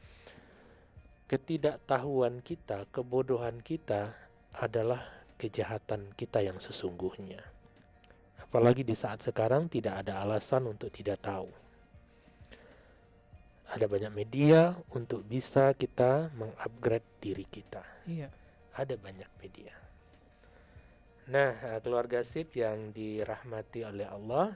ketidaktahuan 1.31 2.43
kita, 2.43 2.91
kebodohan 2.91 3.62
kita 3.62 4.11
adalah 4.59 5.07
kejahatan 5.39 6.11
kita 6.18 6.43
yang 6.43 6.59
sesungguhnya. 6.59 7.59
Apalagi 8.51 8.82
di 8.82 8.98
saat 8.98 9.22
sekarang 9.22 9.70
tidak 9.70 10.03
ada 10.03 10.26
alasan 10.26 10.66
untuk 10.66 10.90
tidak 10.90 11.22
tahu. 11.22 11.46
Ada 13.70 13.86
banyak 13.86 14.11
media 14.11 14.74
untuk 14.90 15.22
bisa 15.22 15.70
kita 15.78 16.34
mengupgrade 16.34 17.07
diri 17.22 17.46
kita. 17.46 17.86
Iya. 18.11 18.26
Ada 18.74 18.98
banyak 18.98 19.30
media. 19.38 19.70
Nah, 21.30 21.78
keluarga 21.78 22.26
sip 22.26 22.59
yang 22.59 22.90
dirahmati 22.90 23.86
oleh 23.86 24.11
Allah 24.11 24.51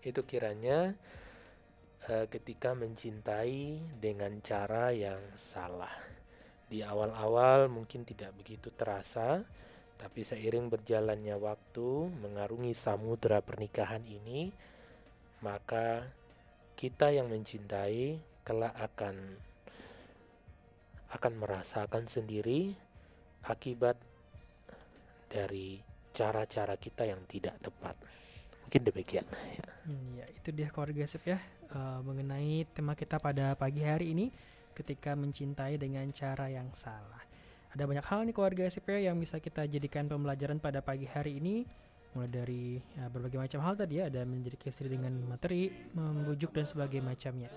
itu 0.00 0.24
kiranya 0.24 0.96
uh, 2.08 2.24
ketika 2.32 2.72
mencintai 2.72 3.84
dengan 4.00 4.40
cara 4.40 4.96
yang 4.96 5.20
salah. 5.36 5.92
Di 6.64 6.80
awal-awal 6.80 7.68
mungkin 7.68 8.08
tidak 8.08 8.32
begitu 8.40 8.72
terasa, 8.72 9.44
tapi 10.00 10.24
seiring 10.24 10.72
berjalannya 10.72 11.36
waktu 11.36 12.08
mengarungi 12.24 12.72
samudera 12.72 13.44
pernikahan 13.44 14.00
ini, 14.08 14.48
maka 15.44 16.08
kita 16.72 17.12
yang 17.12 17.28
mencintai 17.28 18.16
kelak 18.40 18.72
akan 18.80 19.36
akan 21.12 21.32
merasakan 21.36 22.08
sendiri 22.08 22.72
akibat 23.44 24.00
dari 25.28 25.84
cara-cara 26.16 26.80
kita 26.80 27.04
yang 27.04 27.20
tidak 27.28 27.60
tepat. 27.60 27.92
Mungkin 28.64 28.82
demikian. 28.88 29.26
Ya, 29.28 30.24
ya 30.24 30.26
itu 30.32 30.48
dia 30.48 30.72
keluarga 30.72 31.04
sip 31.04 31.28
ya 31.28 31.44
uh, 31.76 32.00
mengenai 32.00 32.64
tema 32.72 32.96
kita 32.96 33.20
pada 33.20 33.52
pagi 33.52 33.84
hari 33.84 34.16
ini 34.16 34.32
ketika 34.72 35.12
mencintai 35.12 35.76
dengan 35.76 36.08
cara 36.14 36.48
yang 36.48 36.72
salah. 36.72 37.29
Ada 37.70 37.86
banyak 37.86 38.06
hal 38.06 38.20
nih 38.26 38.34
keluarga 38.34 38.62
SPP 38.66 39.06
yang 39.06 39.16
bisa 39.18 39.38
kita 39.38 39.66
jadikan 39.70 40.10
pembelajaran 40.10 40.58
pada 40.58 40.82
pagi 40.82 41.06
hari 41.06 41.38
ini 41.38 41.62
mulai 42.10 42.26
dari 42.26 42.82
ya, 42.98 43.06
berbagai 43.06 43.38
macam 43.38 43.62
hal 43.62 43.78
tadi 43.78 44.02
ya 44.02 44.10
ada 44.10 44.26
menjadi 44.26 44.58
istri 44.66 44.90
dengan 44.90 45.14
materi, 45.30 45.70
membujuk 45.94 46.50
dan 46.50 46.66
sebagainya 46.66 47.06
macamnya. 47.06 47.50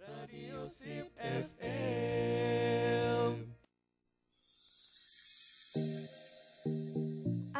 Radio 0.00 0.64
Sip 0.64 1.12
FM. 1.20 2.35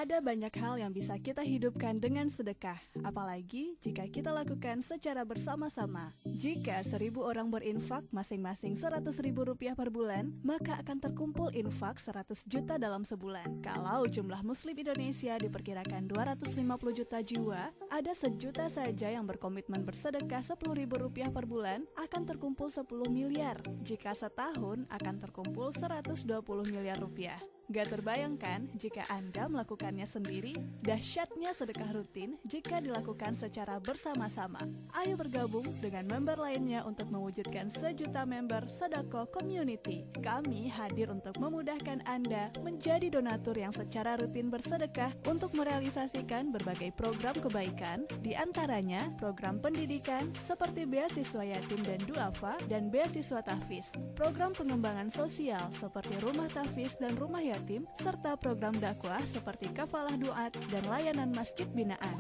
Ada 0.06 0.22
banyak 0.22 0.54
hal 0.62 0.78
yang 0.78 0.94
bisa 0.94 1.18
kita 1.18 1.42
hidupkan 1.42 1.98
dengan 1.98 2.30
sedekah, 2.30 2.78
apalagi 3.02 3.74
jika 3.82 4.06
kita 4.06 4.30
lakukan 4.30 4.78
secara 4.78 5.26
bersama-sama. 5.26 6.14
Jika 6.22 6.78
seribu 6.86 7.26
orang 7.26 7.50
berinfak 7.50 8.06
masing-masing 8.14 8.78
seratus 8.78 9.18
ribu 9.18 9.42
rupiah 9.42 9.74
per 9.74 9.90
bulan, 9.90 10.30
maka 10.46 10.78
akan 10.78 11.02
terkumpul 11.02 11.50
infak 11.50 11.98
100 11.98 12.38
juta 12.46 12.78
dalam 12.78 13.02
sebulan. 13.02 13.66
Kalau 13.66 14.06
jumlah 14.06 14.46
muslim 14.46 14.78
Indonesia 14.78 15.34
diperkirakan 15.42 16.06
250 16.06 16.54
juta 16.94 17.18
jiwa, 17.18 17.74
ada 17.90 18.12
sejuta 18.14 18.70
saja 18.70 19.10
yang 19.10 19.26
berkomitmen 19.26 19.82
bersedekah 19.82 20.46
10 20.46 20.54
ribu 20.70 21.02
rupiah 21.02 21.34
per 21.34 21.50
bulan, 21.50 21.82
akan 21.98 22.22
terkumpul 22.30 22.70
10 22.70 22.86
miliar. 23.10 23.58
Jika 23.82 24.14
setahun 24.14 24.86
akan 24.86 25.14
terkumpul 25.18 25.74
120 25.74 26.30
miliar 26.70 26.94
rupiah. 27.02 27.42
Gak 27.66 27.98
terbayangkan 27.98 28.70
jika 28.78 29.02
Anda 29.10 29.50
melakukannya 29.50 30.06
sendiri, 30.06 30.54
dahsyatnya 30.86 31.50
sedekah 31.50 31.98
rutin 31.98 32.38
jika 32.46 32.78
dilakukan 32.78 33.34
secara 33.34 33.82
bersama-sama. 33.82 34.62
Ayo 34.94 35.18
bergabung 35.18 35.66
dengan 35.82 36.06
member 36.06 36.38
lainnya 36.38 36.86
untuk 36.86 37.10
mewujudkan 37.10 37.74
sejuta 37.74 38.22
member 38.22 38.70
Sedako 38.70 39.26
Community. 39.34 40.06
Kami 40.22 40.70
hadir 40.70 41.10
untuk 41.10 41.34
memudahkan 41.42 42.06
Anda 42.06 42.54
menjadi 42.62 43.10
donatur 43.10 43.58
yang 43.58 43.74
secara 43.74 44.14
rutin 44.14 44.46
bersedekah 44.46 45.10
untuk 45.26 45.50
merealisasikan 45.58 46.54
berbagai 46.54 46.94
program 46.94 47.34
kebaikan, 47.34 48.06
di 48.22 48.38
antaranya 48.38 49.10
program 49.18 49.58
pendidikan 49.58 50.30
seperti 50.38 50.86
beasiswa 50.86 51.42
yatim 51.42 51.82
dan 51.82 51.98
duafa 52.06 52.54
dan 52.70 52.94
beasiswa 52.94 53.42
tafis, 53.42 53.90
program 54.14 54.54
pengembangan 54.54 55.10
sosial 55.10 55.66
seperti 55.74 56.14
rumah 56.22 56.46
tafis 56.54 56.94
dan 57.02 57.18
rumah 57.18 57.42
yatim 57.42 57.55
yatim, 57.56 57.88
serta 57.96 58.36
program 58.36 58.76
dakwah 58.76 59.20
seperti 59.24 59.72
kafalah 59.72 60.14
duat 60.20 60.52
dan 60.68 60.84
layanan 60.84 61.32
masjid 61.32 61.64
binaan. 61.72 62.16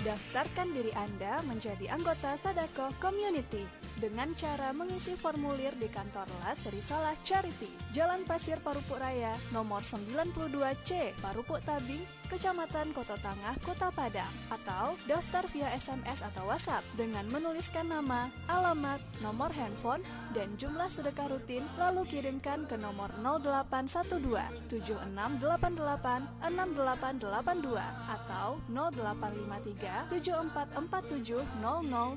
Daftarkan 0.00 0.72
diri 0.72 0.88
Anda 0.96 1.44
menjadi 1.44 1.92
anggota 1.92 2.32
Sadako 2.40 2.88
Community 2.96 3.79
dengan 4.00 4.32
cara 4.32 4.72
mengisi 4.72 5.12
formulir 5.12 5.76
di 5.76 5.84
kantor 5.92 6.24
Las 6.40 6.64
Risalah 6.72 7.12
Charity, 7.20 7.68
Jalan 7.92 8.24
Pasir 8.24 8.56
Parupuk 8.64 8.96
Raya, 8.96 9.36
nomor 9.52 9.84
92C, 9.84 11.12
Parupuk 11.20 11.60
Tabing, 11.68 12.00
Kecamatan 12.32 12.96
Kota 12.96 13.20
Tangah, 13.20 13.52
Kota 13.60 13.92
Padang, 13.92 14.32
atau 14.48 14.96
daftar 15.04 15.44
via 15.52 15.68
SMS 15.76 16.24
atau 16.32 16.48
WhatsApp 16.48 16.80
dengan 16.96 17.28
menuliskan 17.28 17.92
nama, 17.92 18.32
alamat, 18.48 19.04
nomor 19.20 19.52
handphone, 19.52 20.00
dan 20.32 20.48
jumlah 20.56 20.88
sedekah 20.88 21.28
rutin, 21.28 21.68
lalu 21.76 22.08
kirimkan 22.08 22.64
ke 22.64 22.80
nomor 22.80 23.12
0812 23.20 24.72
7688 24.72 26.48
6882 26.48 27.76
atau 28.08 28.62
0853 28.72 30.08
7447 30.08 31.44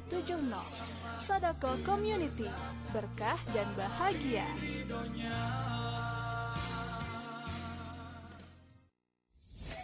0070. 0.08 1.03
Sadako 1.24 1.80
Community, 1.88 2.52
berkah 2.92 3.40
dan 3.56 3.72
bahagia. 3.80 4.44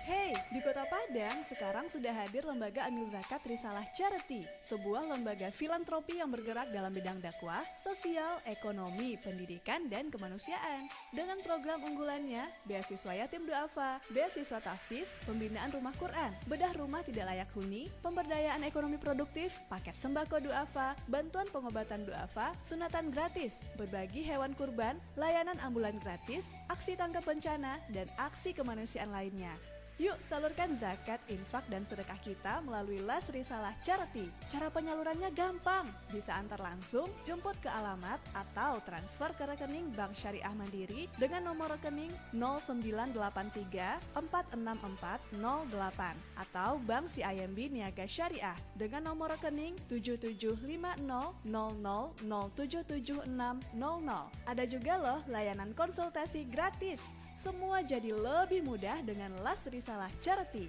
Hey, 0.09 0.33
di 0.49 0.57
kota 0.65 0.89
Terkadang 1.29 1.45
sekarang 1.45 1.85
sudah 1.87 2.11
hadir 2.11 2.43
lembaga 2.43 2.83
Amil 2.89 3.07
Zakat 3.13 3.39
Risalah 3.47 3.85
Charity, 3.95 4.43
sebuah 4.59 5.07
lembaga 5.07 5.53
filantropi 5.53 6.17
yang 6.17 6.33
bergerak 6.33 6.73
dalam 6.73 6.89
bidang 6.89 7.21
dakwah, 7.23 7.61
sosial, 7.77 8.41
ekonomi, 8.49 9.15
pendidikan, 9.21 9.85
dan 9.87 10.09
kemanusiaan. 10.09 10.89
Dengan 11.13 11.37
program 11.45 11.85
unggulannya, 11.85 12.49
beasiswa 12.65 13.13
yatim 13.13 13.45
duafa, 13.45 14.01
beasiswa 14.09 14.57
tafis, 14.57 15.05
pembinaan 15.23 15.69
rumah 15.69 15.93
Quran, 16.01 16.33
bedah 16.49 16.73
rumah 16.75 17.05
tidak 17.05 17.29
layak 17.29 17.49
huni, 17.53 17.87
pemberdayaan 18.01 18.65
ekonomi 18.65 18.97
produktif, 18.97 19.53
paket 19.69 19.93
sembako 20.01 20.41
duafa, 20.49 20.97
bantuan 21.07 21.45
pengobatan 21.53 22.09
duafa, 22.09 22.57
sunatan 22.65 23.13
gratis, 23.13 23.53
berbagi 23.77 24.25
hewan 24.25 24.57
kurban, 24.57 24.97
layanan 25.13 25.61
ambulan 25.61 25.95
gratis, 26.01 26.49
aksi 26.73 26.97
tangkap 26.97 27.21
bencana, 27.21 27.77
dan 27.93 28.09
aksi 28.17 28.51
kemanusiaan 28.51 29.13
lainnya. 29.13 29.53
Yuk 29.99 30.15
salurkan 30.23 30.71
zakat, 30.79 31.19
infak, 31.27 31.67
dan 31.67 31.83
sedekah 31.83 32.15
kita 32.23 32.63
melalui 32.63 33.03
Les 33.03 33.25
Risalah 33.35 33.75
Charity. 33.83 34.31
Cara 34.47 34.71
penyalurannya 34.71 35.27
gampang, 35.35 35.83
bisa 36.07 36.39
antar 36.39 36.63
langsung, 36.63 37.11
jemput 37.27 37.59
ke 37.59 37.67
alamat, 37.67 38.15
atau 38.31 38.79
transfer 38.87 39.27
ke 39.35 39.43
rekening 39.43 39.91
Bank 39.99 40.15
Syariah 40.15 40.55
Mandiri 40.55 41.11
dengan 41.19 41.51
nomor 41.51 41.75
rekening 41.75 42.15
0983 42.31 44.15
464 44.15 45.35
08 45.35 46.47
atau 46.47 46.79
Bank 46.87 47.11
CIMB 47.11 47.59
Niaga 47.67 48.07
Syariah 48.07 48.55
dengan 48.79 49.11
nomor 49.11 49.35
rekening 49.35 49.75
7750 49.91 51.43
Ada 54.47 54.63
juga 54.63 54.93
loh 54.95 55.19
layanan 55.27 55.75
konsultasi 55.75 56.47
gratis 56.47 57.18
semua 57.39 57.79
jadi 57.79 58.11
lebih 58.11 58.67
mudah 58.67 58.99
dengan 58.99 59.31
Las 59.39 59.63
Risalah 59.63 60.11
Charity. 60.19 60.67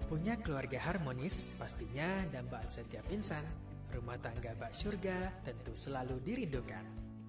Punya 0.08 0.40
keluarga 0.40 0.80
harmonis 0.88 1.60
pastinya 1.60 2.24
dambaan 2.32 2.70
setiap 2.72 3.04
insan. 3.12 3.44
Rumah 3.92 4.16
tangga 4.24 4.56
bak 4.56 4.72
surga 4.72 5.44
tentu 5.44 5.76
selalu 5.76 6.16
dirindukan. 6.24 6.84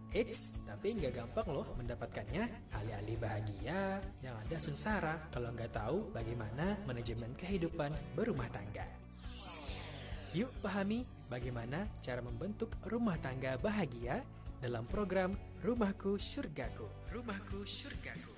Eits, 0.09 0.63
tapi 0.63 0.95
nggak 0.95 1.21
gampang 1.21 1.47
loh 1.53 1.67
mendapatkannya. 1.75 2.71
Alih-alih 2.71 3.17
bahagia, 3.19 3.99
yang 4.23 4.35
ada 4.39 4.57
sengsara 4.57 5.27
kalau 5.29 5.51
nggak 5.51 5.75
tahu 5.75 6.07
bagaimana 6.15 6.79
manajemen 6.87 7.35
kehidupan 7.35 7.91
berumah 8.15 8.47
tangga. 8.47 8.87
Yuk 10.31 10.49
pahami 10.61 11.03
bagaimana 11.25 11.89
cara 11.99 12.21
membentuk 12.21 12.69
rumah 12.85 13.17
tangga 13.17 13.57
bahagia 13.57 14.23
dalam 14.59 14.83
program 14.87 15.35
Rumahku 15.63 16.19
Surgaku. 16.19 16.87
Rumahku 17.11 17.63
Surgaku. 17.63 18.35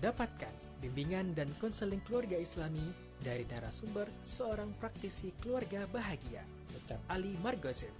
Dapatkan 0.00 0.52
bimbingan 0.82 1.36
dan 1.36 1.48
konseling 1.60 2.00
keluarga 2.02 2.40
Islami 2.40 2.90
dari 3.22 3.46
narasumber 3.46 4.10
seorang 4.26 4.74
praktisi 4.76 5.32
keluarga 5.38 5.86
bahagia, 5.88 6.42
Ustaz 6.74 6.98
Ali 7.06 7.38
Margosim. 7.38 7.94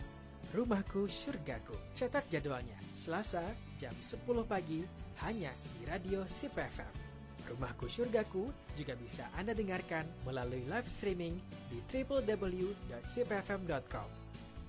Rumahku 0.53 1.09
Surgaku. 1.09 1.72
Catat 1.96 2.28
jadwalnya, 2.28 2.76
Selasa 2.92 3.40
jam 3.80 3.96
10 3.96 4.44
pagi 4.44 4.84
hanya 5.24 5.48
di 5.78 5.86
Radio 5.88 6.28
SIP 6.28 6.59
FM. 6.59 6.92
Rumahku 7.48 7.88
Surgaku 7.88 8.53
juga 8.76 8.92
bisa 8.96 9.28
Anda 9.36 9.55
dengarkan 9.57 10.07
melalui 10.28 10.64
live 10.68 10.88
streaming 10.88 11.40
di 11.72 11.80
www.sipfm.com. 11.88 14.21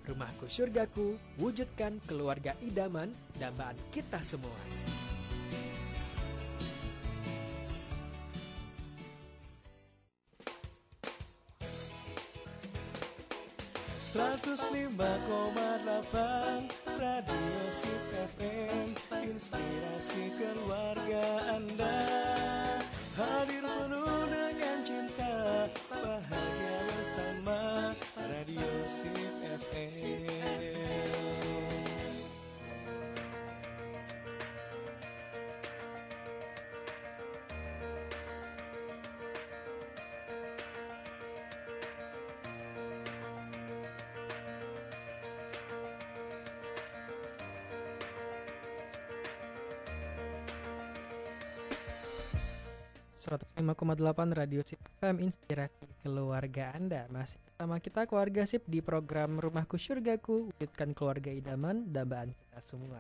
Rumahku 0.04 0.52
Surgaku, 0.52 1.16
wujudkan 1.40 1.96
keluarga 2.04 2.60
idaman, 2.60 3.16
dambaan 3.40 3.80
kita 3.96 4.20
semua. 4.20 4.52
Seratus 14.14 14.62
lima 14.70 15.18
105,8 53.24 54.36
Radio 54.36 54.60
Sip 54.68 54.84
FM 55.00 55.24
Inspirasi 55.24 55.88
Keluarga 56.04 56.76
Anda. 56.76 57.08
Masih 57.08 57.40
bersama 57.40 57.80
kita 57.80 58.04
keluarga 58.04 58.44
Sip 58.44 58.68
di 58.68 58.84
program 58.84 59.40
Rumahku 59.40 59.80
Surgaku 59.80 60.52
Wujudkan 60.52 60.92
keluarga 60.92 61.32
idaman, 61.32 61.88
dambaan 61.88 62.36
kita 62.36 62.60
semua. 62.60 63.00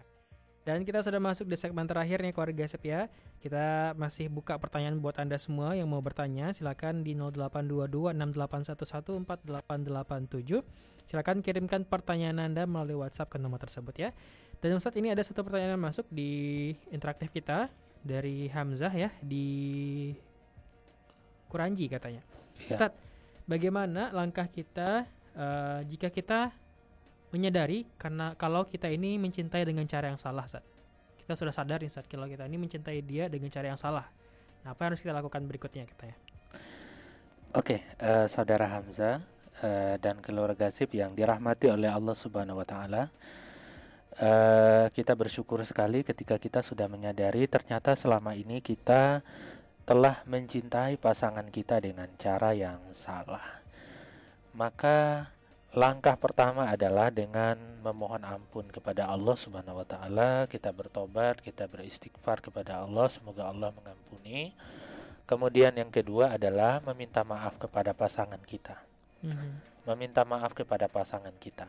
Dan 0.64 0.88
kita 0.88 1.04
sudah 1.04 1.20
masuk 1.20 1.52
di 1.52 1.60
segmen 1.60 1.84
terakhir 1.84 2.24
nih 2.24 2.32
keluarga 2.32 2.64
Sip 2.64 2.80
ya. 2.88 3.12
Kita 3.44 3.92
masih 4.00 4.32
buka 4.32 4.56
pertanyaan 4.56 5.04
buat 5.04 5.20
Anda 5.20 5.36
semua 5.36 5.76
yang 5.76 5.92
mau 5.92 6.00
bertanya 6.00 6.56
Silakan 6.56 7.04
di 7.04 7.20
0822 7.20 8.16
6811 8.16 9.28
4887 9.28 10.64
Silakan 11.04 11.44
kirimkan 11.44 11.84
pertanyaan 11.84 12.40
Anda 12.48 12.64
melalui 12.64 13.04
WhatsApp 13.04 13.36
ke 13.36 13.38
nomor 13.44 13.60
tersebut 13.60 13.92
ya. 14.00 14.16
Dan 14.64 14.80
saat 14.80 14.96
ini 14.96 15.12
ada 15.12 15.20
satu 15.20 15.44
pertanyaan 15.44 15.76
yang 15.76 15.84
masuk 15.84 16.08
di 16.08 16.72
interaktif 16.96 17.28
kita 17.36 17.68
dari 18.04 18.51
Hamzah 18.51 18.91
ya 18.91 19.10
di 19.24 19.47
Kuranji 21.47 21.88
katanya. 21.88 22.22
Ya. 22.68 22.76
Ustaz, 22.76 22.91
bagaimana 23.47 24.12
langkah 24.12 24.45
kita 24.45 25.08
uh, 25.34 25.80
jika 25.88 26.12
kita 26.12 26.51
menyadari 27.34 27.89
karena 27.97 28.38
kalau 28.38 28.70
kita 28.70 28.91
ini 28.91 29.18
mencintai 29.18 29.66
dengan 29.66 29.89
cara 29.89 30.14
yang 30.14 30.22
salah, 30.22 30.45
Ustaz. 30.45 30.62
Kita 31.18 31.39
sudah 31.39 31.56
sadar 31.56 31.80
nih, 31.80 31.89
Ustaz, 31.89 32.06
kalau 32.06 32.28
kita 32.28 32.45
ini 32.45 32.60
mencintai 32.60 32.99
dia 33.01 33.32
dengan 33.32 33.49
cara 33.49 33.72
yang 33.72 33.80
salah. 33.80 34.06
Nah, 34.62 34.76
apa 34.76 34.80
yang 34.86 34.89
harus 34.93 35.01
kita 35.01 35.16
lakukan 35.16 35.41
berikutnya 35.47 35.88
katanya? 35.88 36.18
Oke, 37.54 37.80
okay, 37.80 37.80
uh, 38.01 38.26
eh, 38.26 38.28
saudara 38.28 38.66
Hamzah 38.66 39.22
uh, 39.62 39.95
dan 40.01 40.18
keluarga 40.26 40.74
Sip 40.74 40.89
yang 40.93 41.14
dirahmati 41.14 41.70
oleh 41.70 41.86
Allah 41.86 42.18
Subhanahu 42.18 42.60
wa 42.60 42.68
taala. 42.68 43.14
Uh, 44.14 44.93
kita 44.93 45.18
bersyukur 45.18 45.57
sekali 45.66 46.05
ketika 46.05 46.38
kita 46.38 46.61
sudah 46.61 46.86
menyadari 46.86 47.49
ternyata 47.49 47.97
selama 47.97 48.38
ini 48.38 48.61
kita 48.61 49.26
telah 49.84 50.22
mencintai 50.30 51.01
pasangan 51.01 51.49
kita 51.49 51.82
dengan 51.82 52.07
cara 52.22 52.53
yang 52.53 52.80
salah. 52.93 53.41
Maka 54.53 55.28
langkah 55.74 56.14
pertama 56.16 56.70
adalah 56.70 57.09
dengan 57.09 57.57
memohon 57.82 58.22
ampun 58.22 58.70
kepada 58.70 59.09
Allah 59.09 59.34
Subhanahu 59.34 59.82
wa 59.82 59.88
taala, 59.88 60.45
kita 60.45 60.70
bertobat, 60.70 61.41
kita 61.41 61.66
beristighfar 61.66 62.39
kepada 62.39 62.86
Allah, 62.86 63.09
semoga 63.09 63.49
Allah 63.49 63.74
mengampuni. 63.76 64.53
Kemudian 65.26 65.74
yang 65.74 65.89
kedua 65.89 66.38
adalah 66.38 66.80
meminta 66.86 67.26
maaf 67.26 67.57
kepada 67.57 67.91
pasangan 67.97 68.39
kita. 68.45 68.78
Mm 69.26 69.32
-hmm. 69.34 69.51
Meminta 69.89 70.22
maaf 70.24 70.53
kepada 70.53 70.86
pasangan 70.86 71.34
kita. 71.41 71.68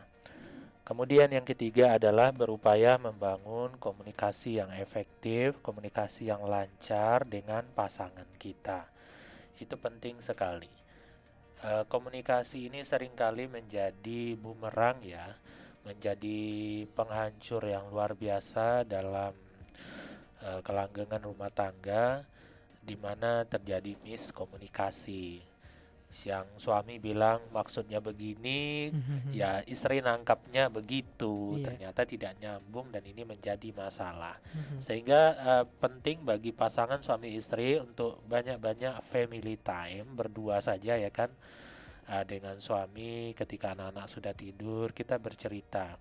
Kemudian 0.85 1.33
yang 1.33 1.49
ketiga 1.49 1.97
adalah 1.97 2.29
berupaya 2.29 3.01
membangun 3.01 3.73
komunikasi 3.81 4.61
yang 4.61 4.69
efektif, 4.77 5.57
komunikasi 5.65 6.29
yang 6.29 6.45
lancar 6.45 7.25
dengan 7.25 7.65
pasangan 7.73 8.29
kita. 8.37 8.85
Itu 9.57 9.81
penting 9.81 10.21
sekali. 10.21 10.69
E, 11.65 11.89
komunikasi 11.89 12.69
ini 12.69 12.85
sering 12.85 13.17
kali 13.17 13.49
menjadi 13.49 14.37
bumerang 14.37 15.01
ya, 15.01 15.41
menjadi 15.89 16.85
penghancur 16.93 17.65
yang 17.65 17.89
luar 17.89 18.13
biasa 18.13 18.85
dalam 18.85 19.33
e, 20.37 20.61
kelanggengan 20.61 21.25
rumah 21.25 21.49
tangga 21.49 22.29
di 22.85 23.01
mana 23.01 23.49
terjadi 23.49 23.97
miskomunikasi. 24.05 25.54
Yang 26.23 26.47
suami 26.63 27.03
bilang 27.03 27.43
maksudnya 27.51 27.99
begini, 27.99 28.95
ya 29.35 29.67
istri 29.67 29.99
nangkapnya 29.99 30.71
begitu, 30.71 31.59
Iya. 31.59 31.75
ternyata 31.75 32.07
tidak 32.07 32.39
nyambung 32.39 32.95
dan 32.95 33.03
ini 33.03 33.27
menjadi 33.27 33.75
masalah. 33.75 34.39
Mhm. 34.55 34.79
Sehingga 34.79 35.21
eh, 35.35 35.65
penting 35.83 36.23
bagi 36.23 36.55
pasangan 36.55 37.03
suami 37.03 37.35
istri 37.35 37.83
untuk 37.83 38.23
banyak-banyak 38.31 39.03
family 39.11 39.59
time 39.59 40.07
berdua 40.15 40.63
saja 40.63 40.95
ya 40.95 41.11
kan 41.11 41.35
Eh, 42.05 42.25
dengan 42.29 42.61
suami 42.61 43.33
ketika 43.33 43.73
anak-anak 43.73 44.13
sudah 44.13 44.37
tidur 44.37 44.93
kita 44.93 45.17
bercerita. 45.17 45.97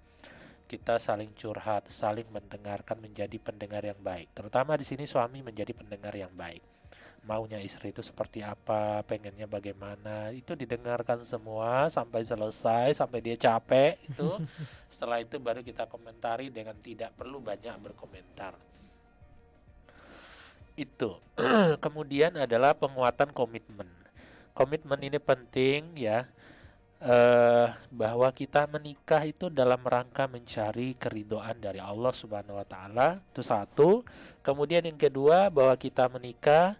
Kita 0.68 1.00
saling 1.00 1.32
curhat, 1.32 1.88
saling 1.88 2.28
mendengarkan 2.28 3.00
menjadi 3.00 3.40
pendengar 3.40 3.88
yang 3.88 4.00
baik. 4.04 4.28
Terutama 4.36 4.76
di 4.76 4.84
sini 4.84 5.08
suami 5.08 5.40
menjadi 5.40 5.72
pendengar 5.72 6.12
yang 6.12 6.34
baik. 6.36 6.60
Maunya 7.24 7.56
istri 7.64 7.96
itu 7.96 8.04
seperti 8.04 8.44
apa, 8.44 9.00
pengennya 9.08 9.48
bagaimana, 9.48 10.36
itu 10.36 10.60
didengarkan 10.60 11.24
semua 11.24 11.88
sampai 11.88 12.28
selesai, 12.28 13.00
sampai 13.00 13.24
dia 13.24 13.40
capek 13.40 13.96
itu. 14.12 14.28
Setelah 14.94 15.24
itu 15.24 15.40
baru 15.40 15.64
kita 15.64 15.88
komentari 15.88 16.52
dengan 16.52 16.76
tidak 16.84 17.16
perlu 17.16 17.40
banyak 17.40 17.80
berkomentar. 17.80 18.60
Itu. 20.76 21.24
Kemudian 21.84 22.36
adalah 22.36 22.76
penguatan 22.76 23.32
komitmen. 23.32 23.88
Komitmen 24.52 25.00
ini 25.00 25.18
penting 25.18 25.96
ya. 25.96 26.28
eh 27.04 27.68
bahwa 27.92 28.32
kita 28.32 28.64
menikah 28.64 29.28
itu 29.28 29.52
dalam 29.52 29.84
rangka 29.84 30.24
mencari 30.24 30.96
keridoan 30.96 31.60
dari 31.60 31.76
Allah 31.80 32.16
Subhanahu 32.16 32.56
wa 32.60 32.68
taala. 32.68 33.20
Itu 33.32 33.44
satu. 33.44 34.08
Kemudian 34.40 34.88
yang 34.88 34.96
kedua 34.96 35.52
bahwa 35.52 35.76
kita 35.76 36.08
menikah 36.08 36.80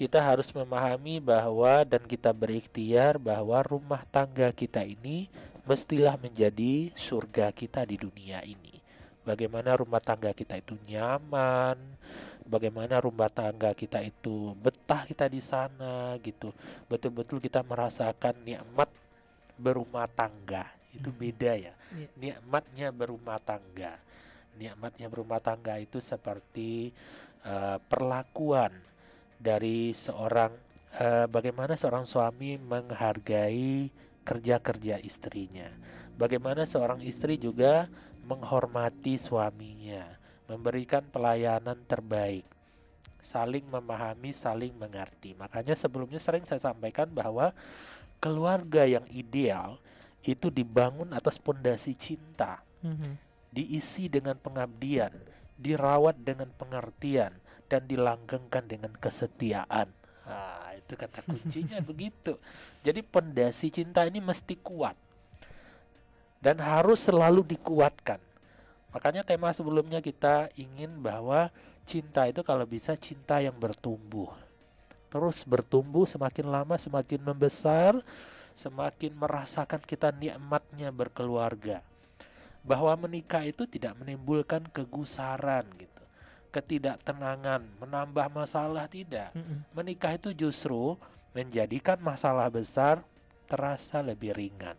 kita 0.00 0.16
harus 0.16 0.48
memahami 0.56 1.20
bahwa 1.20 1.84
dan 1.84 2.00
kita 2.08 2.32
berikhtiar 2.32 3.20
bahwa 3.20 3.60
rumah 3.60 4.00
tangga 4.08 4.48
kita 4.48 4.80
ini 4.80 5.28
mestilah 5.68 6.16
menjadi 6.16 6.88
surga 6.96 7.52
kita 7.52 7.84
di 7.84 8.00
dunia 8.00 8.40
ini. 8.40 8.80
Bagaimana 9.28 9.76
rumah 9.76 10.00
tangga 10.00 10.32
kita 10.32 10.56
itu 10.56 10.72
nyaman, 10.88 11.76
bagaimana 12.48 12.96
rumah 12.96 13.28
tangga 13.28 13.76
kita 13.76 14.00
itu 14.00 14.56
betah 14.56 15.04
kita 15.04 15.28
di 15.28 15.44
sana 15.44 16.16
gitu. 16.24 16.48
Betul-betul 16.88 17.36
kita 17.36 17.60
merasakan 17.60 18.40
nikmat 18.40 18.88
berumah 19.60 20.08
tangga. 20.08 20.64
Itu 20.96 21.12
Mhm. 21.12 21.18
beda 21.20 21.52
ya. 21.60 21.76
Iya. 21.92 22.08
Nikmatnya 22.16 22.88
berumah 22.88 23.36
tangga. 23.36 24.00
Nikmatnya 24.56 25.12
berumah 25.12 25.44
tangga 25.44 25.76
itu 25.76 26.00
seperti 26.00 26.88
eh, 27.40 27.78
perlakuan 27.88 28.89
dari 29.40 29.96
seorang 29.96 30.52
eh, 31.00 31.26
bagaimana 31.26 31.74
seorang 31.74 32.04
suami 32.04 32.60
menghargai 32.60 33.88
kerja-kerja 34.20 35.00
istrinya. 35.00 35.72
Bagaimana 36.20 36.68
seorang 36.68 37.00
istri 37.00 37.40
juga 37.40 37.88
menghormati 38.28 39.16
suaminya, 39.16 40.04
memberikan 40.44 41.00
pelayanan 41.08 41.80
terbaik, 41.88 42.44
saling 43.24 43.64
memahami, 43.64 44.30
saling 44.36 44.76
mengerti. 44.76 45.32
Makanya 45.32 45.72
sebelumnya 45.72 46.20
sering 46.20 46.44
saya 46.44 46.60
sampaikan 46.60 47.08
bahwa 47.08 47.56
keluarga 48.20 48.84
yang 48.84 49.08
ideal 49.08 49.80
itu 50.20 50.52
dibangun 50.52 51.16
atas 51.16 51.40
pondasi 51.40 51.96
cinta, 51.96 52.60
Mhm. 52.84 53.16
diisi 53.48 54.12
dengan 54.12 54.36
pengabdian, 54.36 55.16
dirawat 55.56 56.20
dengan 56.20 56.52
pengertian, 56.52 57.32
dan 57.70 57.86
dilanggengkan 57.86 58.66
dengan 58.66 58.90
kesetiaan. 58.98 59.86
Ah, 60.26 60.74
itu 60.74 60.98
kata 60.98 61.22
kuncinya 61.22 61.78
begitu. 61.90 62.34
Jadi 62.82 63.06
pondasi 63.06 63.70
cinta 63.70 64.02
ini 64.02 64.18
mesti 64.18 64.58
kuat 64.58 64.98
dan 66.42 66.58
harus 66.58 67.06
selalu 67.06 67.46
dikuatkan. 67.46 68.18
Makanya 68.90 69.22
tema 69.22 69.54
sebelumnya 69.54 70.02
kita 70.02 70.50
ingin 70.58 70.98
bahwa 70.98 71.54
cinta 71.86 72.26
itu 72.26 72.42
kalau 72.42 72.66
bisa 72.66 72.98
cinta 72.98 73.38
yang 73.38 73.54
bertumbuh. 73.54 74.34
Terus 75.12 75.46
bertumbuh 75.46 76.08
semakin 76.08 76.50
lama 76.50 76.74
semakin 76.74 77.22
membesar, 77.22 78.02
semakin 78.58 79.14
merasakan 79.14 79.82
kita 79.84 80.10
nikmatnya 80.10 80.90
berkeluarga. 80.90 81.86
Bahwa 82.66 82.92
menikah 83.06 83.46
itu 83.46 83.64
tidak 83.64 83.94
menimbulkan 84.02 84.66
kegusaran 84.74 85.64
gitu. 85.78 85.99
Ketidaktenangan, 86.50 87.62
menambah 87.78 88.26
masalah 88.34 88.90
tidak. 88.90 89.30
Mhm. 89.34 89.70
Menikah 89.70 90.18
itu 90.18 90.34
justru 90.34 90.98
menjadikan 91.30 91.98
masalah 92.02 92.50
besar 92.50 93.06
terasa 93.46 94.02
lebih 94.02 94.34
ringan. 94.34 94.74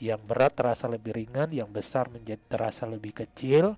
Yang 0.00 0.20
berat 0.24 0.52
terasa 0.56 0.88
lebih 0.88 1.14
ringan, 1.14 1.52
yang 1.52 1.68
besar 1.68 2.08
menjadi 2.08 2.40
terasa 2.48 2.88
lebih 2.88 3.12
kecil. 3.12 3.76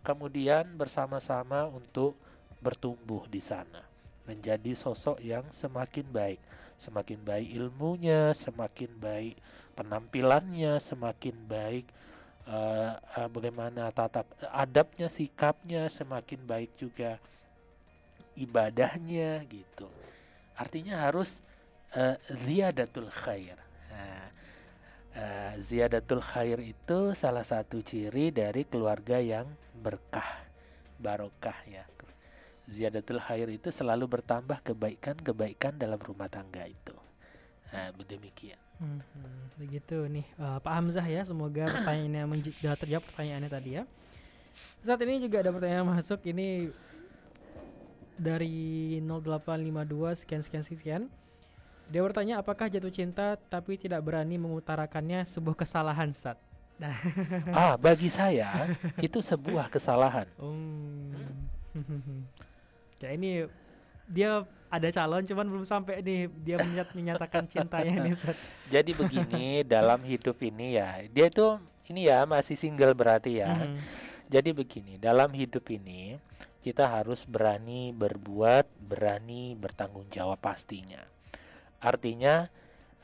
Kemudian 0.00 0.74
bersama-sama 0.74 1.68
untuk 1.68 2.16
bertumbuh 2.58 3.28
di 3.28 3.38
sana, 3.38 3.84
menjadi 4.24 4.72
sosok 4.72 5.20
yang 5.20 5.44
semakin 5.52 6.08
baik, 6.08 6.40
semakin 6.80 7.20
baik 7.20 7.48
ilmunya, 7.52 8.32
semakin 8.32 8.90
baik 8.96 9.36
penampilannya, 9.76 10.80
semakin 10.80 11.36
baik 11.46 11.84
eh, 12.46 12.92
eh, 12.94 13.28
bagaimana 13.28 13.90
tata 13.90 14.22
adabnya, 14.54 15.10
sikapnya, 15.10 15.90
semakin 15.90 16.40
baik 16.46 16.72
juga 16.78 17.18
ibadahnya 18.38 19.42
gitu. 19.50 19.86
Artinya 20.56 21.06
harus 21.06 21.42
eh, 21.94 22.16
ziyadatul 22.30 23.10
khair. 23.10 23.58
Nah, 23.90 24.28
ziyadatul 25.56 26.20
khair 26.20 26.60
itu 26.60 27.16
salah 27.16 27.44
satu 27.46 27.80
ciri 27.80 28.28
dari 28.28 28.68
keluarga 28.68 29.16
yang 29.16 29.48
berkah, 29.80 30.44
barokah 31.00 31.56
ya. 31.64 31.84
Ziyadatul 32.66 33.22
khair 33.22 33.46
itu 33.46 33.70
selalu 33.70 34.10
bertambah 34.10 34.58
kebaikan-kebaikan 34.66 35.78
dalam 35.78 36.02
rumah 36.02 36.26
tangga 36.26 36.66
itu. 36.66 36.92
Nah, 37.70 37.94
demikian. 38.02 38.65
Mhm, 38.76 39.00
Begitu 39.56 39.96
nih 40.04 40.26
eh, 40.36 40.58
Pak 40.60 40.72
Hamzah 40.72 41.06
ya, 41.06 41.22
semoga 41.24 41.64
pertanyaannya 41.72 42.52
sudah 42.60 42.76
terjawab 42.76 43.04
pertanyaannya 43.08 43.50
tadi 43.50 43.70
ya. 43.80 43.82
Saat 44.84 45.00
ini 45.04 45.20
juga 45.20 45.40
ada 45.42 45.50
pertanyaan 45.52 45.86
masuk 45.96 46.20
ini 46.28 46.70
dari 48.16 48.96
0852 49.04 50.20
sekian 50.24 50.42
sekian 50.44 50.64
sekian. 50.64 51.02
Dia 51.86 52.02
bertanya 52.02 52.42
apakah 52.42 52.66
jatuh 52.66 52.90
cinta 52.90 53.38
tapi 53.48 53.78
tidak 53.78 54.02
berani 54.02 54.40
mengutarakannya 54.40 55.22
sebuah 55.28 55.56
kesalahan 55.56 56.10
Sat. 56.10 56.38
Ah, 57.56 57.80
bagi 57.80 58.12
saya 58.12 58.76
itu 59.00 59.24
sebuah 59.24 59.72
kesalahan. 59.72 60.28
Hmm. 60.36 61.48
ya 63.02 63.12
ini 63.16 63.48
dia 64.06 64.46
ada 64.66 64.88
calon 64.90 65.22
cuman 65.22 65.46
belum 65.46 65.64
sampai 65.66 66.02
nih 66.02 66.26
dia 66.42 66.56
menyat- 66.58 66.94
menyatakan 66.94 67.46
cintanya 67.46 68.02
nih 68.02 68.14
Sat. 68.14 68.34
Jadi 68.74 68.90
begini 68.92 69.62
dalam 69.62 70.02
hidup 70.02 70.36
ini 70.42 70.78
ya, 70.78 71.06
dia 71.06 71.30
itu 71.30 71.58
ini 71.86 72.10
ya 72.10 72.26
masih 72.26 72.58
single 72.58 72.94
berarti 72.94 73.42
ya. 73.42 73.50
Mhm. 73.54 73.78
Jadi 74.26 74.50
begini, 74.50 74.98
dalam 74.98 75.30
hidup 75.30 75.62
ini 75.70 76.18
kita 76.66 76.82
harus 76.90 77.22
berani 77.22 77.94
berbuat, 77.94 78.66
berani 78.82 79.54
bertanggung 79.54 80.10
jawab 80.10 80.42
pastinya. 80.42 80.98
Artinya 81.78 82.50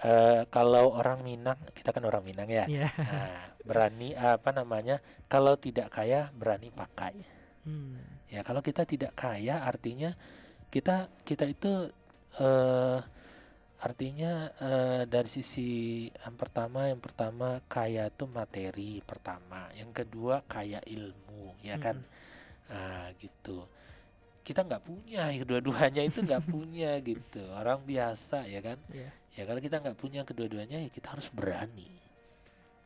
eh, 0.02 0.42
kalau 0.50 0.90
orang 0.98 1.22
Minang, 1.22 1.62
kita 1.78 1.94
kan 1.94 2.02
orang 2.02 2.26
Minang 2.26 2.50
ya. 2.50 2.66
Iya. 2.66 2.90
Nah, 2.90 3.54
berani 3.62 4.18
apa 4.18 4.50
namanya? 4.50 4.98
Kalau 5.30 5.54
tidak 5.54 5.94
kaya 5.94 6.34
berani 6.34 6.74
pakai. 6.74 7.14
Hmm. 7.62 8.02
Ya, 8.26 8.42
kalau 8.42 8.58
kita 8.58 8.82
tidak 8.82 9.14
kaya 9.14 9.62
artinya 9.62 10.18
kita 10.72 11.12
kita 11.28 11.44
itu 11.44 11.92
eh 12.40 12.98
artinya 13.82 14.46
eh, 14.62 15.02
dari 15.10 15.26
sisi 15.26 16.06
yang 16.06 16.38
pertama 16.38 16.86
yang 16.86 17.02
pertama 17.02 17.58
kaya 17.66 18.06
itu 18.08 18.24
materi 18.30 19.02
pertama, 19.02 19.68
yang 19.74 19.90
kedua 19.90 20.46
kaya 20.46 20.78
ilmu, 20.86 21.58
ya 21.66 21.76
kan? 21.82 21.98
Ah, 22.70 23.10
gitu. 23.18 23.66
Kita 24.46 24.62
nggak 24.62 24.86
punya 24.86 25.28
kedua-duanya 25.42 26.02
itu 26.06 26.22
nggak 26.22 26.46
punya 26.46 26.94
gitu. 27.02 27.42
Orang 27.52 27.82
biasa 27.82 28.46
ya 28.46 28.62
kan? 28.62 28.78
Iya. 28.94 29.10
Ya 29.34 29.42
kalau 29.50 29.60
kita 29.60 29.82
nggak 29.82 29.98
punya 29.98 30.22
kedua-duanya 30.22 30.78
ya 30.78 30.88
kita 30.88 31.18
harus 31.18 31.26
berani. 31.34 31.90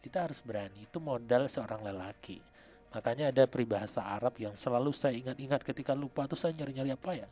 Kita 0.00 0.24
harus 0.24 0.40
berani. 0.40 0.88
Itu 0.88 0.96
modal 0.96 1.46
seorang 1.52 1.84
lelaki. 1.84 2.40
Makanya 2.96 3.28
ada 3.28 3.44
peribahasa 3.44 4.00
Arab 4.00 4.32
yang 4.40 4.56
selalu 4.56 4.96
saya 4.96 5.12
ingat-ingat 5.12 5.60
ketika 5.60 5.92
lupa 5.92 6.24
tuh 6.24 6.40
saya 6.40 6.56
nyari-nyari 6.56 6.96
apa 6.96 7.12
ya? 7.12 7.28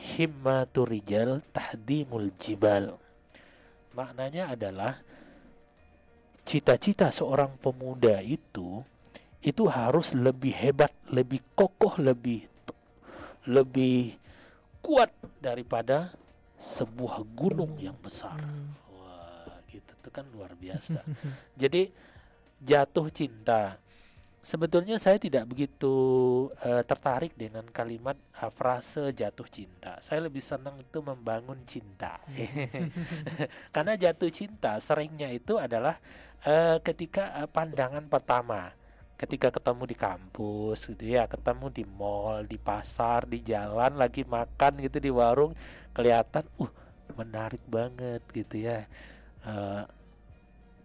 Himmatu 0.00 0.88
rijal 0.88 1.44
tahdimul 1.52 2.32
jibal. 2.40 2.96
Maknanya 3.92 4.56
adalah 4.56 4.96
cita-cita 6.48 7.12
seorang 7.12 7.60
pemuda 7.60 8.24
itu 8.24 8.80
itu 9.44 9.64
harus 9.68 10.16
lebih 10.16 10.52
hebat, 10.56 10.92
lebih 11.12 11.44
kokoh, 11.52 12.00
lebih 12.00 12.48
lebih 13.48 14.16
kuat 14.84 15.12
daripada 15.40 16.12
sebuah 16.60 17.24
gunung 17.32 17.76
yang 17.80 17.96
besar. 17.96 18.36
Hmm. 18.36 18.76
Wah, 19.00 19.56
gitu 19.68 19.92
tuh 20.04 20.12
kan 20.12 20.28
luar 20.28 20.52
biasa. 20.52 21.00
Jadi 21.60 21.88
jatuh 22.60 23.08
cinta. 23.08 23.80
Sebetulnya 24.40 24.96
saya 24.96 25.20
tidak 25.20 25.52
begitu 25.52 25.92
uh, 26.64 26.80
tertarik 26.80 27.36
dengan 27.36 27.68
kalimat 27.68 28.16
uh, 28.40 28.48
frase 28.48 29.12
jatuh 29.12 29.44
cinta. 29.52 30.00
Saya 30.00 30.24
lebih 30.24 30.40
senang 30.40 30.80
itu 30.80 31.04
membangun 31.04 31.60
cinta. 31.68 32.16
Karena 33.74 34.00
jatuh 34.00 34.32
cinta 34.32 34.80
seringnya 34.80 35.28
itu 35.28 35.60
adalah 35.60 36.00
uh, 36.48 36.80
ketika 36.80 37.44
uh, 37.44 37.48
pandangan 37.52 38.08
pertama 38.08 38.72
ketika 39.20 39.52
ketemu 39.52 39.84
di 39.84 39.96
kampus 40.00 40.88
gitu 40.88 41.04
ya 41.04 41.28
ketemu 41.28 41.68
di 41.68 41.84
mall 41.84 42.40
di 42.48 42.56
pasar 42.56 43.28
di 43.28 43.44
jalan 43.44 44.00
lagi 44.00 44.24
makan 44.24 44.80
gitu 44.80 44.96
di 44.96 45.12
warung 45.12 45.52
kelihatan 45.92 46.48
uh 46.56 46.72
menarik 47.20 47.60
banget 47.68 48.24
gitu 48.32 48.64
ya 48.64 48.88
uh, 49.44 49.84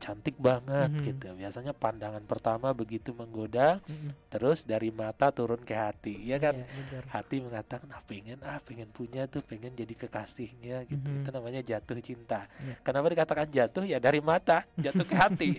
cantik 0.06 0.38
banget 0.38 0.93
mm 0.93 0.97
-hmm. 1.01 1.08
gitu 1.10 1.28
biasanya 1.34 1.74
pandangan 1.74 2.22
pertama 2.30 2.70
begitu 2.78 3.10
menggoda 3.18 3.82
mm 3.82 3.89
-hmm. 3.89 4.12
terus 4.30 4.62
dari 4.62 4.93
mata 4.93 5.34
turun 5.34 5.66
ke 5.66 5.74
hati 5.74 6.14
ya 6.30 6.38
kan 6.38 6.62
yeah, 6.62 7.01
hati 7.10 7.41
mengatakan 7.41 7.89
ah 7.89 8.06
pengen 8.06 8.38
ah 8.45 8.62
pengen 8.62 8.86
punya 8.93 9.26
tuh 9.26 9.41
pengen 9.41 9.74
jadi 9.74 9.97
kekasihnya 9.97 10.86
gitu 10.86 11.01
mm 11.01 11.10
-hmm. 11.10 11.22
itu 11.26 11.30
namanya 11.34 11.62
jatuh 11.66 11.97
cinta 12.06 12.45
yeah. 12.62 12.78
kenapa 12.86 13.10
dikatakan 13.10 13.49
jatuh 13.49 13.82
ya 13.82 13.97
dari 13.97 14.22
mata 14.22 14.62
jatuh 14.78 15.01
ke 15.01 15.16
hati 15.18 15.49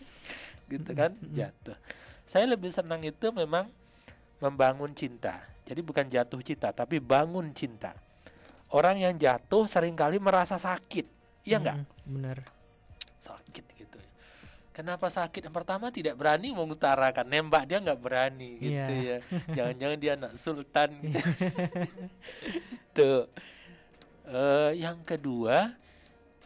gitu 0.78 0.90
kan 0.94 1.10
jatuh 1.34 1.74
saya 2.22 2.46
lebih 2.46 2.70
senang 2.70 3.02
itu 3.02 3.28
memang 3.34 3.68
membangun 4.42 4.90
cinta. 4.96 5.38
Jadi 5.62 5.80
bukan 5.80 6.10
jatuh 6.10 6.42
cinta, 6.42 6.74
tapi 6.74 6.98
bangun 6.98 7.54
cinta. 7.54 7.94
Orang 8.74 8.98
yang 8.98 9.14
jatuh 9.14 9.70
sering 9.70 9.94
kali 9.94 10.18
merasa 10.18 10.58
sakit. 10.58 11.06
Iya 11.46 11.62
enggak? 11.62 11.76
Hmm, 11.78 11.86
benar. 12.08 12.38
Kenapa 14.72 15.12
sakit? 15.12 15.48
Yang 15.48 15.56
pertama 15.60 15.92
tidak 15.92 16.16
berani 16.16 16.48
mengutarakan, 16.56 17.28
nembak 17.28 17.68
dia 17.68 17.78
nggak 17.80 18.00
berani 18.00 18.56
gitu 18.56 18.72
yeah. 19.04 19.20
ya. 19.20 19.36
Jangan-jangan 19.56 19.98
dia 20.00 20.12
anak 20.16 20.32
sultan 20.40 20.90
gitu. 21.04 21.20
Tuh. 22.96 23.22
Uh, 24.22 24.72
yang 24.72 25.04
kedua, 25.04 25.76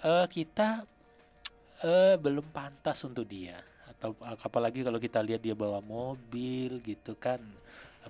uh, 0.03 0.27
kita 0.27 0.83
uh, 1.87 2.15
belum 2.19 2.51
pantas 2.51 2.99
untuk 3.07 3.31
dia 3.31 3.63
atau 3.97 4.13
apalagi 4.21 4.85
kalau 4.85 5.01
kita 5.01 5.25
lihat 5.25 5.41
dia 5.41 5.57
bawa 5.57 5.81
mobil 5.81 6.85
gitu 6.85 7.17
kan 7.17 7.41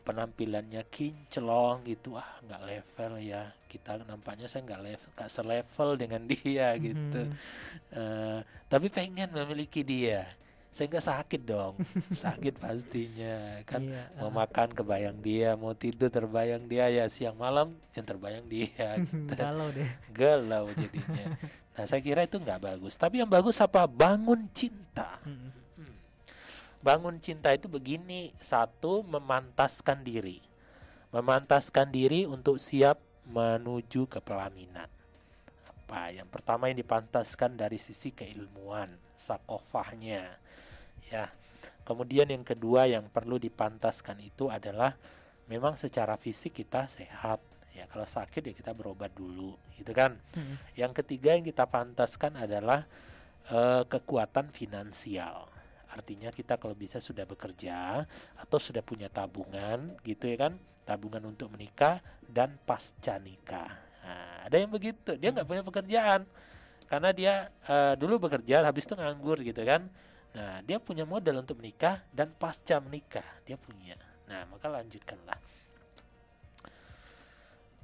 penampilannya 0.01 0.83
kinclong 0.89 1.85
gitu. 1.87 2.17
Ah 2.17 2.39
nggak 2.45 2.63
level 2.63 3.13
ya. 3.21 3.53
Kita 3.67 4.01
nampaknya 4.05 4.47
saya 4.49 4.65
nggak 4.65 4.83
level 4.83 5.09
nggak 5.17 5.31
selevel 5.33 5.91
dengan 5.99 6.23
dia 6.33 6.69
gitu. 6.79 7.21
Mm 7.27 7.33
-hmm. 7.33 7.97
uh, 7.97 8.39
tapi 8.67 8.87
pengen 8.89 9.31
memiliki 9.33 9.85
dia. 9.87 10.29
Saya 10.77 10.93
nggak 10.93 11.07
sakit 11.09 11.43
dong. 11.49 11.75
Sakit 12.25 12.61
pastinya. 12.61 13.65
Kan 13.65 13.89
iya, 13.89 14.13
mau 14.21 14.29
uh. 14.29 14.35
makan 14.45 14.77
kebayang 14.77 15.19
dia. 15.25 15.57
Mau 15.57 15.73
tidur 15.73 16.13
terbayang 16.13 16.69
dia. 16.69 16.93
Ya 16.93 17.09
siang 17.09 17.41
malam 17.41 17.73
yang 17.97 18.05
terbayang 18.05 18.45
dia. 18.45 19.01
Gitu. 19.01 19.25
galau 19.41 19.73
deh. 19.73 19.89
Galau 20.13 20.69
jadinya. 20.77 21.33
Nah 21.73 21.85
saya 21.89 22.05
kira 22.05 22.29
itu 22.29 22.37
nggak 22.37 22.61
bagus. 22.61 22.93
Tapi 23.01 23.25
yang 23.25 23.31
bagus 23.33 23.57
apa? 23.65 23.89
Bangun 23.89 24.53
cinta. 24.53 25.17
Mm 25.25 25.33
-hmm 25.33 25.66
bangun 26.87 27.19
cinta 27.19 27.51
itu 27.51 27.67
begini. 27.67 28.31
Satu 28.39 29.03
memantaskan 29.03 30.07
diri. 30.07 30.39
Memantaskan 31.11 31.91
diri 31.91 32.23
untuk 32.31 32.63
siap 32.63 33.03
menuju 33.27 34.07
ke 34.07 34.23
pelaminan. 34.23 34.87
Apa? 35.67 36.15
Yang 36.15 36.31
pertama 36.31 36.71
yang 36.71 36.79
dipantaskan 36.79 37.59
dari 37.59 37.83
sisi 37.83 38.15
keilmuan 38.15 38.95
sakofahnya. 39.19 40.39
Ya. 41.11 41.35
Kemudian 41.83 42.31
yang 42.31 42.47
kedua 42.47 42.87
yang 42.87 43.11
perlu 43.11 43.43
dipantaskan 43.43 44.23
itu 44.23 44.47
adalah 44.47 44.95
memang 45.51 45.75
secara 45.75 46.15
fisik 46.15 46.63
kita 46.63 46.87
sehat. 46.87 47.43
Ya 47.75 47.91
kalau 47.91 48.07
sakit 48.07 48.41
ya 48.41 48.55
kita 48.55 48.73
berobat 48.73 49.11
dulu 49.13 49.59
gitu 49.77 49.93
kan? 49.93 50.17
Hmm. 50.33 50.57
yang 50.73 50.97
ketiga 50.97 51.37
yang 51.37 51.45
kita 51.45 51.69
pantaskan 51.69 52.33
adalah 52.41 52.89
uh, 53.53 53.85
kekuatan 53.85 54.49
finansial 54.49 55.53
Artinya 55.97 56.29
kita 56.29 56.61
kalau 56.61 56.77
bisa 56.77 57.01
sudah 57.01 57.25
bekerja 57.25 58.05
atau 58.37 58.59
sudah 58.61 58.85
punya 58.85 59.09
tabungan 59.09 59.97
gitu 60.05 60.29
ya 60.29 60.37
kan, 60.45 60.61
tabungan 60.85 61.25
untuk 61.25 61.49
menikah 61.49 62.05
dan 62.29 62.61
pasca 62.69 63.17
nikah. 63.17 63.73
Nah, 64.05 64.45
ada 64.45 64.57
yang 64.61 64.69
begitu, 64.69 65.17
dia 65.17 65.33
nggak 65.33 65.49
punya 65.49 65.65
pekerjaan 65.65 66.29
karena 66.87 67.11
dia 67.17 67.35
uh, 67.65 67.97
dulu 67.97 68.29
bekerja 68.29 68.61
habis 68.61 68.85
itu 68.85 68.93
nganggur 68.93 69.41
gitu 69.41 69.65
kan. 69.65 69.89
Nah, 70.37 70.61
dia 70.69 70.77
punya 70.77 71.09
modal 71.09 71.41
untuk 71.41 71.57
menikah 71.65 72.05
dan 72.13 72.29
pasca 72.37 72.77
menikah 72.77 73.25
dia 73.49 73.57
punya. 73.57 73.97
Nah, 74.29 74.45
maka 74.53 74.69
lanjutkanlah. 74.69 75.41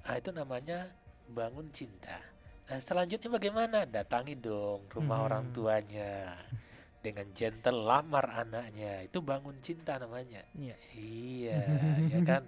Nah, 0.04 0.14
itu 0.20 0.30
namanya 0.36 0.92
bangun 1.32 1.72
cinta. 1.72 2.20
Nah, 2.68 2.76
selanjutnya 2.76 3.32
bagaimana? 3.32 3.88
Datangi 3.88 4.36
dong 4.36 4.84
rumah 4.92 5.16
hmm. 5.16 5.26
orang 5.32 5.44
tuanya 5.56 6.36
dengan 7.02 7.26
gentle 7.34 7.82
lamar 7.82 8.30
anaknya. 8.46 9.02
Itu 9.04 9.20
bangun 9.20 9.58
cinta 9.60 9.98
namanya. 9.98 10.46
Yeah. 10.54 10.78
iya 10.94 11.60
ya 12.14 12.20
kan? 12.22 12.46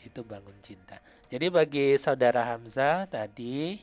Itu 0.00 0.24
bangun 0.24 0.56
cinta. 0.64 0.98
Jadi 1.28 1.46
bagi 1.52 1.94
saudara 2.00 2.48
Hamzah 2.48 3.06
tadi 3.06 3.78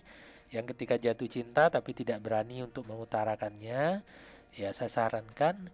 yang 0.50 0.66
ketika 0.66 0.98
jatuh 0.98 1.30
cinta 1.30 1.70
tapi 1.70 1.94
tidak 1.94 2.20
berani 2.26 2.66
untuk 2.66 2.90
mengutarakannya 2.90 4.02
ya 4.56 4.70
saya 4.74 4.90
sarankan 4.90 5.70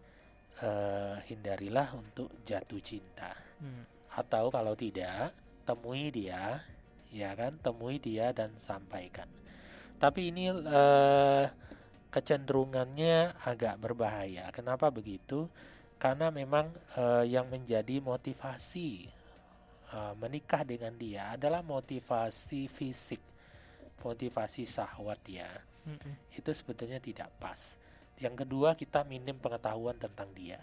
uh, 0.59 1.17
hindarilah 1.25 1.95
untuk 1.95 2.29
jatuh 2.43 2.83
cinta. 2.83 3.33
Hmm. 3.63 3.87
atau 4.19 4.51
kalau 4.51 4.75
tidak 4.75 5.31
temui 5.63 6.11
dia 6.11 6.61
ya 7.09 7.31
kan? 7.33 7.55
Temui 7.63 7.97
dia 7.97 8.35
dan 8.35 8.51
sampaikan. 8.59 9.25
Tapi 9.97 10.35
ini 10.35 10.51
uh, 10.51 11.47
kecenderungannya 12.13 13.33
agak 13.41 13.81
berbahaya. 13.81 14.53
Kenapa 14.53 14.93
begitu? 14.93 15.49
Karena 15.97 16.29
memang 16.29 16.69
uh, 16.93 17.25
yang 17.25 17.49
menjadi 17.49 17.97
motivasi 17.97 19.09
uh, 19.89 20.13
menikah 20.21 20.61
dengan 20.61 20.93
dia 20.93 21.33
adalah 21.33 21.65
motivasi 21.65 22.69
fisik, 22.69 23.19
motivasi 24.05 24.69
sahwat 24.69 25.17
ya. 25.25 25.49
Mm-hmm. 25.89 26.37
Itu 26.37 26.53
sebetulnya 26.53 27.01
tidak 27.01 27.33
pas. 27.41 27.57
Yang 28.21 28.45
kedua 28.45 28.77
kita 28.77 29.01
minim 29.09 29.41
pengetahuan 29.41 29.97
tentang 29.97 30.29
dia. 30.37 30.61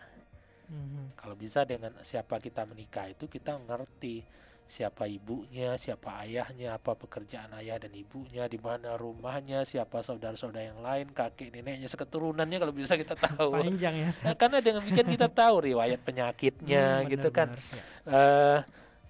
Mm-hmm. 0.70 1.18
Kalau 1.18 1.34
bisa 1.34 1.66
dengan 1.66 1.98
siapa 2.06 2.38
kita 2.38 2.62
menikah 2.62 3.10
itu 3.10 3.26
kita 3.26 3.58
ngerti 3.58 4.22
siapa 4.70 5.10
ibunya, 5.10 5.74
siapa 5.74 6.22
ayahnya, 6.22 6.78
apa 6.78 6.94
pekerjaan 6.94 7.50
ayah 7.58 7.74
dan 7.82 7.90
ibunya, 7.90 8.46
di 8.46 8.54
mana 8.62 8.94
rumahnya, 8.94 9.66
siapa 9.66 9.98
saudara-saudara 9.98 10.70
yang 10.70 10.78
lain, 10.78 11.10
kakek 11.10 11.50
neneknya, 11.50 11.90
seketurunannya 11.90 12.62
kalau 12.62 12.70
bisa 12.70 12.94
kita 12.94 13.18
tahu. 13.18 13.58
Panjang 13.58 13.98
ya. 13.98 14.08
Nah, 14.22 14.38
karena 14.38 14.62
dengan 14.62 14.86
bikin 14.86 15.10
kita 15.10 15.26
tahu 15.26 15.74
riwayat 15.74 15.98
penyakitnya, 16.06 17.02
hmm, 17.02 17.06
gitu 17.10 17.28
kan. 17.34 17.50
Ya. 17.50 17.82
Uh, 18.06 18.58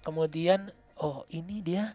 kemudian, 0.01 0.73
oh 0.97 1.29
ini 1.29 1.61
dia 1.61 1.93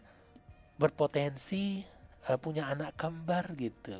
berpotensi 0.79 1.83
uh, 2.31 2.39
punya 2.39 2.71
anak 2.71 2.95
kembar 2.95 3.51
gitu. 3.59 3.99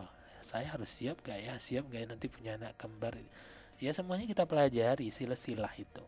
Oh, 0.00 0.10
saya 0.40 0.64
harus 0.72 0.88
siap 0.88 1.20
gak 1.20 1.36
ya? 1.36 1.60
Siap 1.60 1.92
gak 1.92 2.00
ya 2.02 2.06
nanti 2.08 2.32
punya 2.32 2.56
anak 2.56 2.72
kembar? 2.80 3.20
Ya 3.78 3.92
semuanya 3.92 4.24
kita 4.24 4.48
pelajari 4.48 5.12
sila-sila 5.12 5.68
itu 5.76 6.02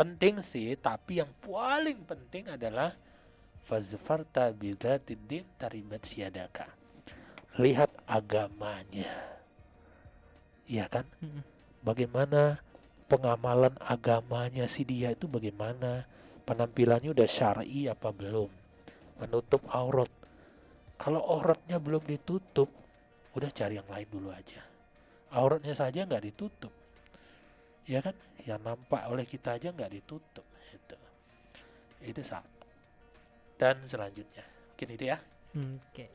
penting 0.00 0.40
sih 0.40 0.72
tapi 0.80 1.20
yang 1.20 1.28
paling 1.44 2.00
penting 2.08 2.48
adalah 2.48 2.96
fazfarta 3.68 4.48
bidzatid 4.48 5.20
taribat 5.60 6.00
siadaka 6.08 6.80
lihat 7.60 7.92
agamanya. 8.08 9.12
Iya 10.64 10.88
kan? 10.88 11.04
Bagaimana 11.84 12.64
pengamalan 13.10 13.76
agamanya 13.84 14.64
si 14.64 14.88
dia 14.88 15.12
itu 15.12 15.28
bagaimana? 15.28 16.08
Penampilannya 16.48 17.12
udah 17.12 17.28
syar'i 17.28 17.86
apa 17.86 18.10
belum? 18.10 18.48
Menutup 19.20 19.62
aurat. 19.68 20.08
Kalau 20.96 21.20
auratnya 21.20 21.76
belum 21.76 22.02
ditutup 22.08 22.72
udah 23.36 23.50
cari 23.52 23.76
yang 23.76 23.86
lain 23.86 24.08
dulu 24.08 24.32
aja. 24.32 24.64
Auratnya 25.30 25.76
saja 25.76 26.08
nggak 26.08 26.32
ditutup 26.32 26.79
ya 27.90 27.98
kan 27.98 28.14
yang 28.46 28.62
nampak 28.62 29.02
oleh 29.10 29.26
kita 29.26 29.58
aja 29.58 29.74
nggak 29.74 29.90
ditutup 29.90 30.46
itu 30.70 30.96
itu 32.06 32.22
satu 32.22 32.62
dan 33.58 33.82
selanjutnya 33.82 34.46
mungkin 34.46 34.88
itu 34.94 35.04
ya 35.10 35.18
hmm, 35.58 35.74
oke 35.82 35.90
okay. 35.90 36.08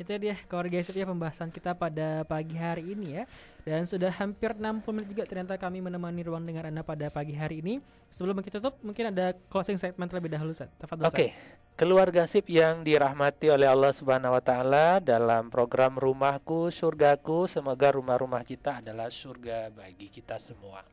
Itu 0.00 0.18
dia 0.18 0.34
keluarga 0.48 0.80
ya 0.80 1.06
pembahasan 1.06 1.52
kita 1.52 1.76
pada 1.76 2.24
pagi 2.24 2.56
hari 2.56 2.96
ini 2.96 3.22
ya. 3.22 3.24
Dan 3.62 3.86
sudah 3.86 4.10
hampir 4.10 4.56
60 4.56 4.82
menit 4.90 5.08
juga 5.14 5.22
ternyata 5.28 5.54
kami 5.54 5.78
menemani 5.78 6.26
ruang 6.26 6.42
dengar 6.42 6.66
Anda 6.66 6.82
pada 6.82 7.12
pagi 7.12 7.36
hari 7.36 7.62
ini. 7.62 7.78
Sebelum 8.10 8.40
kita 8.42 8.58
tutup, 8.58 8.80
mungkin 8.82 9.14
ada 9.14 9.36
closing 9.52 9.78
statement 9.78 10.10
terlebih 10.10 10.32
dahulu, 10.34 10.50
Ustaz. 10.50 10.72
Oke. 10.82 10.98
Okay. 11.06 11.30
Keluarga 11.78 12.28
sip 12.28 12.50
yang 12.52 12.84
dirahmati 12.84 13.48
oleh 13.48 13.64
Allah 13.64 13.94
Subhanahu 13.94 14.36
wa 14.36 14.42
taala 14.44 15.00
dalam 15.00 15.48
program 15.48 15.96
Rumahku 15.96 16.68
Surgaku, 16.68 17.48
semoga 17.48 17.96
rumah-rumah 17.96 18.44
kita 18.44 18.84
adalah 18.84 19.08
surga 19.08 19.72
bagi 19.72 20.12
kita 20.12 20.36
semua. 20.36 20.84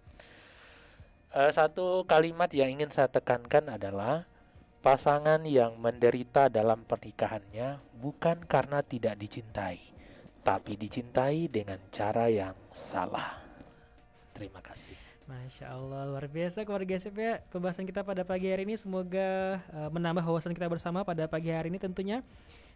Uh, 1.30 1.54
satu 1.54 2.10
kalimat 2.10 2.50
yang 2.50 2.74
ingin 2.74 2.90
saya 2.90 3.06
tekankan 3.06 3.70
adalah 3.70 4.26
pasangan 4.82 5.46
yang 5.46 5.78
menderita 5.78 6.50
dalam 6.50 6.82
pernikahannya 6.90 7.78
bukan 8.02 8.42
karena 8.50 8.82
tidak 8.82 9.14
dicintai, 9.22 9.78
tapi 10.42 10.74
dicintai 10.74 11.46
dengan 11.46 11.78
cara 11.94 12.34
yang 12.34 12.58
salah. 12.74 13.46
Terima 14.34 14.58
kasih. 14.58 14.98
Masya 15.30 15.70
Allah 15.70 16.10
luar 16.10 16.26
biasa 16.26 16.66
keluarga 16.66 16.98
SIP 16.98 17.22
ya 17.22 17.38
pembahasan 17.54 17.86
kita 17.86 18.02
pada 18.02 18.26
pagi 18.26 18.50
hari 18.50 18.66
ini 18.66 18.74
semoga 18.74 19.62
uh, 19.70 19.94
menambah 19.94 20.26
wawasan 20.26 20.58
kita 20.58 20.66
bersama 20.66 21.06
pada 21.06 21.30
pagi 21.30 21.54
hari 21.54 21.70
ini 21.70 21.78
tentunya 21.78 22.26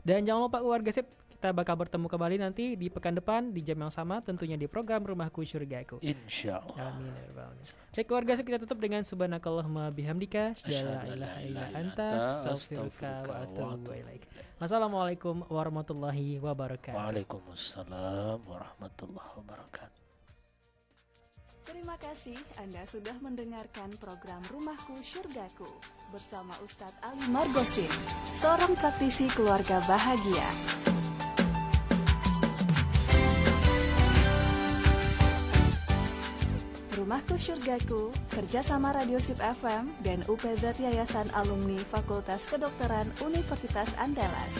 dan 0.05 0.21
jangan 0.21 0.45
lupa 0.45 0.61
keluarga 0.61 0.93
SIP 0.93 1.09
kita 1.43 1.51
bakal 1.51 1.75
bertemu 1.75 2.07
kembali 2.07 2.35
nanti 2.39 2.79
di 2.79 2.87
pekan 2.87 3.19
depan 3.19 3.51
di 3.51 3.59
jam 3.67 3.75
yang 3.75 3.91
sama 3.91 4.23
tentunya 4.23 4.55
di 4.55 4.63
program 4.63 5.03
Rumahku 5.03 5.43
Surgaku 5.43 5.99
Insya 5.99 6.63
Allah 6.63 6.95
Amin 6.95 7.11
ya 7.11 7.51
Baik 7.91 8.07
keluarga 8.07 8.39
kita 8.39 8.63
tutup 8.63 8.79
dengan 8.79 9.03
subhanakallahumma 9.03 9.91
bihamdika 9.91 10.55
la 10.71 11.03
ilaha 11.03 11.37
illa 11.43 11.67
anta 11.75 12.07
astaghfiruka 12.31 13.27
wa 13.27 13.43
atubu 13.43 13.91
ilaik. 13.91 14.23
Wassalamualaikum 14.55 15.43
warahmatullahi 15.51 16.39
wabarakatuh. 16.39 16.95
Waalaikumsalam 16.95 18.39
warahmatullahi 18.47 19.31
wabarakatuh. 19.43 19.99
Terima 21.67 21.99
kasih 21.99 22.39
Anda 22.55 22.87
sudah 22.87 23.19
mendengarkan 23.19 23.91
program 23.99 24.39
Rumahku 24.47 24.95
Surgaku 25.03 25.67
bersama 26.09 26.55
Ustadz 26.63 27.03
Ali 27.03 27.27
Margosin, 27.27 27.91
seorang 28.39 28.79
praktisi 28.79 29.27
keluarga 29.35 29.83
bahagia. 29.85 30.47
Rumahku 37.03 37.35
Surgaku, 37.35 38.15
kerjasama 38.31 38.95
Radio 38.95 39.19
Sip 39.19 39.35
FM 39.35 39.91
dan 40.07 40.23
UPZ 40.23 40.79
Yayasan 40.79 41.27
Alumni 41.35 41.75
Fakultas 41.75 42.47
Kedokteran 42.47 43.11
Universitas 43.19 43.91
Andalas. 43.99 44.55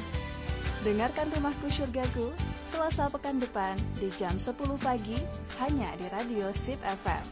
Dengarkan 0.83 1.31
Rumahku 1.31 1.71
Surgaku 1.71 2.35
Selasa 2.67 3.07
pekan 3.07 3.39
depan 3.39 3.79
di 3.95 4.11
jam 4.19 4.35
10 4.35 4.59
pagi 4.59 5.15
hanya 5.63 5.87
di 5.95 6.03
Radio 6.11 6.51
Sip 6.51 6.83
FM. 6.83 7.23